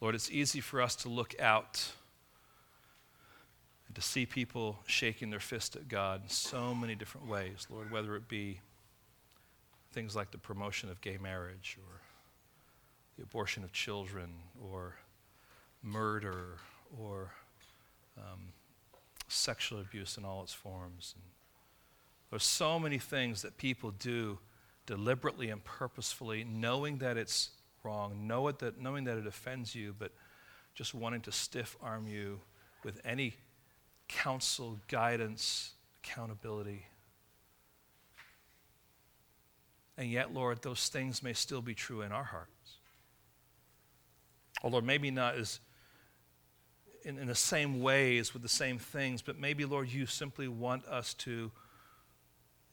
Lord, 0.00 0.14
it's 0.14 0.30
easy 0.30 0.60
for 0.60 0.80
us 0.80 0.94
to 0.96 1.08
look 1.08 1.34
out 1.40 1.90
and 3.86 3.96
to 3.96 4.02
see 4.02 4.26
people 4.26 4.78
shaking 4.86 5.30
their 5.30 5.40
fist 5.40 5.74
at 5.74 5.88
God 5.88 6.22
in 6.24 6.28
so 6.28 6.74
many 6.74 6.94
different 6.94 7.28
ways, 7.28 7.66
Lord, 7.70 7.90
whether 7.90 8.14
it 8.14 8.28
be 8.28 8.60
things 9.92 10.14
like 10.14 10.30
the 10.30 10.38
promotion 10.38 10.90
of 10.90 11.00
gay 11.00 11.16
marriage 11.16 11.78
or 11.80 12.00
the 13.16 13.22
abortion 13.22 13.64
of 13.64 13.72
children 13.72 14.30
or 14.62 14.96
murder 15.82 16.58
or 17.00 17.32
um, 18.18 18.52
sexual 19.28 19.80
abuse 19.80 20.18
in 20.18 20.24
all 20.24 20.42
its 20.42 20.52
forms. 20.52 21.14
And 21.16 21.24
there's 22.30 22.44
so 22.44 22.78
many 22.78 22.98
things 22.98 23.42
that 23.42 23.56
people 23.56 23.92
do 23.92 24.38
deliberately 24.86 25.50
and 25.50 25.62
purposefully, 25.64 26.44
knowing 26.44 26.98
that 26.98 27.16
it's 27.16 27.50
wrong, 27.82 28.26
know 28.26 28.48
it 28.48 28.58
that, 28.60 28.80
knowing 28.80 29.04
that 29.04 29.18
it 29.18 29.26
offends 29.26 29.74
you, 29.74 29.94
but 29.98 30.12
just 30.74 30.94
wanting 30.94 31.20
to 31.22 31.32
stiff 31.32 31.76
arm 31.82 32.06
you 32.06 32.40
with 32.84 33.00
any 33.04 33.34
counsel, 34.08 34.78
guidance, 34.88 35.72
accountability. 36.02 36.86
And 39.98 40.10
yet, 40.10 40.34
Lord, 40.34 40.62
those 40.62 40.88
things 40.88 41.22
may 41.22 41.32
still 41.32 41.62
be 41.62 41.74
true 41.74 42.02
in 42.02 42.12
our 42.12 42.24
hearts. 42.24 42.50
Although 44.62 44.82
maybe 44.82 45.10
not 45.10 45.36
as 45.36 45.60
in, 47.04 47.18
in 47.18 47.28
the 47.28 47.34
same 47.34 47.80
ways 47.80 48.32
with 48.32 48.42
the 48.42 48.48
same 48.48 48.78
things, 48.78 49.22
but 49.22 49.38
maybe, 49.38 49.64
Lord, 49.64 49.88
you 49.88 50.06
simply 50.06 50.48
want 50.48 50.84
us 50.86 51.14
to 51.14 51.50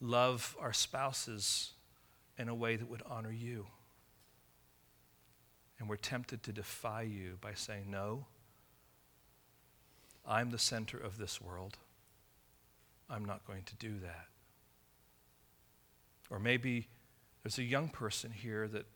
love 0.04 0.56
our 0.60 0.72
spouses 0.72 1.72
in 2.38 2.48
a 2.48 2.54
way 2.54 2.76
that 2.76 2.88
would 2.88 3.02
honor 3.08 3.32
you. 3.32 3.66
And 5.78 5.88
we're 5.88 5.96
tempted 5.96 6.42
to 6.44 6.52
defy 6.52 7.02
you 7.02 7.38
by 7.40 7.54
saying, 7.54 7.90
No, 7.90 8.26
I'm 10.26 10.50
the 10.50 10.58
center 10.58 10.98
of 10.98 11.18
this 11.18 11.40
world. 11.40 11.78
I'm 13.10 13.24
not 13.24 13.46
going 13.46 13.64
to 13.64 13.74
do 13.76 13.98
that. 14.00 14.26
Or 16.30 16.38
maybe 16.38 16.88
there's 17.42 17.58
a 17.58 17.64
young 17.64 17.88
person 17.88 18.30
here 18.30 18.66
that 18.68 18.86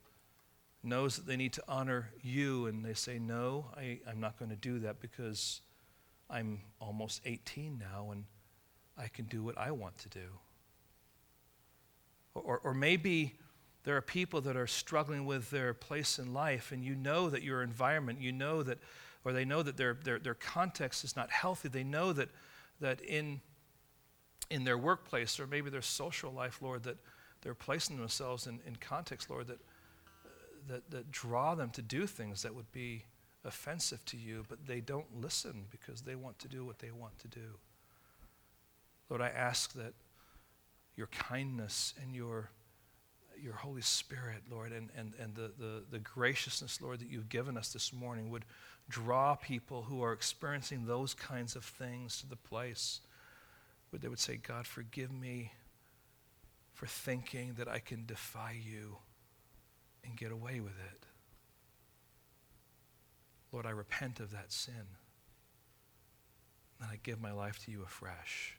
knows 0.82 1.16
that 1.16 1.26
they 1.26 1.36
need 1.36 1.52
to 1.54 1.62
honor 1.68 2.10
you, 2.22 2.66
and 2.66 2.84
they 2.84 2.94
say, 2.94 3.18
No, 3.18 3.66
I, 3.76 4.00
I'm 4.08 4.20
not 4.20 4.38
going 4.38 4.50
to 4.50 4.56
do 4.56 4.78
that 4.80 5.00
because 5.00 5.62
I'm 6.30 6.60
almost 6.80 7.22
18 7.24 7.78
now 7.78 8.10
and 8.10 8.24
I 8.96 9.08
can 9.08 9.24
do 9.24 9.42
what 9.42 9.56
I 9.56 9.70
want 9.70 9.96
to 9.98 10.08
do. 10.08 10.38
Or, 12.44 12.60
or 12.64 12.74
maybe 12.74 13.34
there 13.84 13.96
are 13.96 14.02
people 14.02 14.40
that 14.42 14.56
are 14.56 14.66
struggling 14.66 15.24
with 15.24 15.50
their 15.50 15.74
place 15.74 16.18
in 16.18 16.32
life, 16.34 16.72
and 16.72 16.84
you 16.84 16.94
know 16.94 17.30
that 17.30 17.42
your 17.42 17.62
environment, 17.62 18.20
you 18.20 18.32
know 18.32 18.62
that, 18.62 18.78
or 19.24 19.32
they 19.32 19.44
know 19.44 19.62
that 19.62 19.76
their, 19.76 19.94
their, 19.94 20.18
their 20.18 20.34
context 20.34 21.04
is 21.04 21.16
not 21.16 21.30
healthy. 21.30 21.68
They 21.68 21.84
know 21.84 22.12
that, 22.12 22.28
that 22.80 23.00
in, 23.00 23.40
in 24.50 24.64
their 24.64 24.78
workplace 24.78 25.40
or 25.40 25.46
maybe 25.46 25.70
their 25.70 25.82
social 25.82 26.32
life, 26.32 26.60
Lord, 26.60 26.82
that 26.84 26.96
they're 27.42 27.54
placing 27.54 27.96
themselves 27.96 28.46
in, 28.46 28.60
in 28.66 28.76
context, 28.76 29.30
Lord, 29.30 29.46
that 29.46 29.58
that, 30.68 30.90
that 30.90 31.10
draw 31.10 31.54
them 31.54 31.70
to 31.70 31.82
do 31.82 32.06
things 32.06 32.42
that 32.42 32.54
would 32.54 32.70
be 32.72 33.04
offensive 33.44 34.04
to 34.06 34.16
you, 34.16 34.44
but 34.48 34.66
they 34.66 34.80
don't 34.80 35.20
listen 35.20 35.64
because 35.70 36.02
they 36.02 36.14
want 36.14 36.38
to 36.40 36.48
do 36.48 36.64
what 36.64 36.78
they 36.78 36.90
want 36.90 37.18
to 37.20 37.28
do. 37.28 37.56
Lord, 39.08 39.22
I 39.22 39.28
ask 39.28 39.72
that 39.72 39.94
your 40.98 41.06
kindness 41.06 41.94
and 42.02 42.12
your, 42.12 42.50
your 43.40 43.52
Holy 43.52 43.82
Spirit, 43.82 44.42
Lord, 44.50 44.72
and, 44.72 44.90
and, 44.96 45.14
and 45.20 45.32
the, 45.36 45.52
the, 45.56 45.84
the 45.92 46.00
graciousness, 46.00 46.82
Lord, 46.82 46.98
that 46.98 47.08
you've 47.08 47.28
given 47.28 47.56
us 47.56 47.72
this 47.72 47.92
morning 47.92 48.30
would 48.30 48.44
draw 48.88 49.36
people 49.36 49.82
who 49.82 50.02
are 50.02 50.12
experiencing 50.12 50.86
those 50.86 51.14
kinds 51.14 51.54
of 51.54 51.64
things 51.64 52.20
to 52.20 52.26
the 52.26 52.34
place 52.34 53.00
where 53.90 54.00
they 54.00 54.08
would 54.08 54.18
say, 54.18 54.36
God, 54.36 54.66
forgive 54.66 55.12
me 55.12 55.52
for 56.74 56.86
thinking 56.86 57.54
that 57.58 57.68
I 57.68 57.78
can 57.78 58.04
defy 58.04 58.56
you 58.60 58.96
and 60.04 60.16
get 60.16 60.32
away 60.32 60.58
with 60.58 60.78
it. 60.92 61.06
Lord, 63.52 63.66
I 63.66 63.70
repent 63.70 64.18
of 64.18 64.32
that 64.32 64.52
sin. 64.52 64.96
And 66.80 66.90
I 66.90 66.98
give 67.02 67.20
my 67.20 67.32
life 67.32 67.64
to 67.64 67.70
you 67.70 67.82
afresh. 67.84 68.57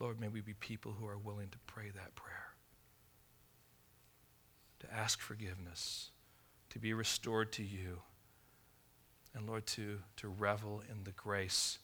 Lord, 0.00 0.18
may 0.18 0.28
we 0.28 0.40
be 0.40 0.54
people 0.54 0.96
who 0.98 1.06
are 1.06 1.18
willing 1.18 1.50
to 1.50 1.58
pray 1.66 1.90
that 1.94 2.14
prayer, 2.14 2.54
to 4.80 4.92
ask 4.92 5.20
forgiveness, 5.20 6.10
to 6.70 6.78
be 6.78 6.94
restored 6.94 7.52
to 7.52 7.62
you, 7.62 8.00
and 9.34 9.46
Lord, 9.46 9.66
to, 9.66 9.98
to 10.16 10.28
revel 10.28 10.82
in 10.90 11.04
the 11.04 11.12
grace 11.12 11.78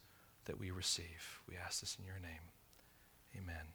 that 0.46 0.58
we 0.58 0.70
receive. 0.70 1.40
We 1.48 1.56
ask 1.56 1.80
this 1.80 1.96
in 1.98 2.06
your 2.06 2.18
name. 2.18 2.50
Amen. 3.36 3.66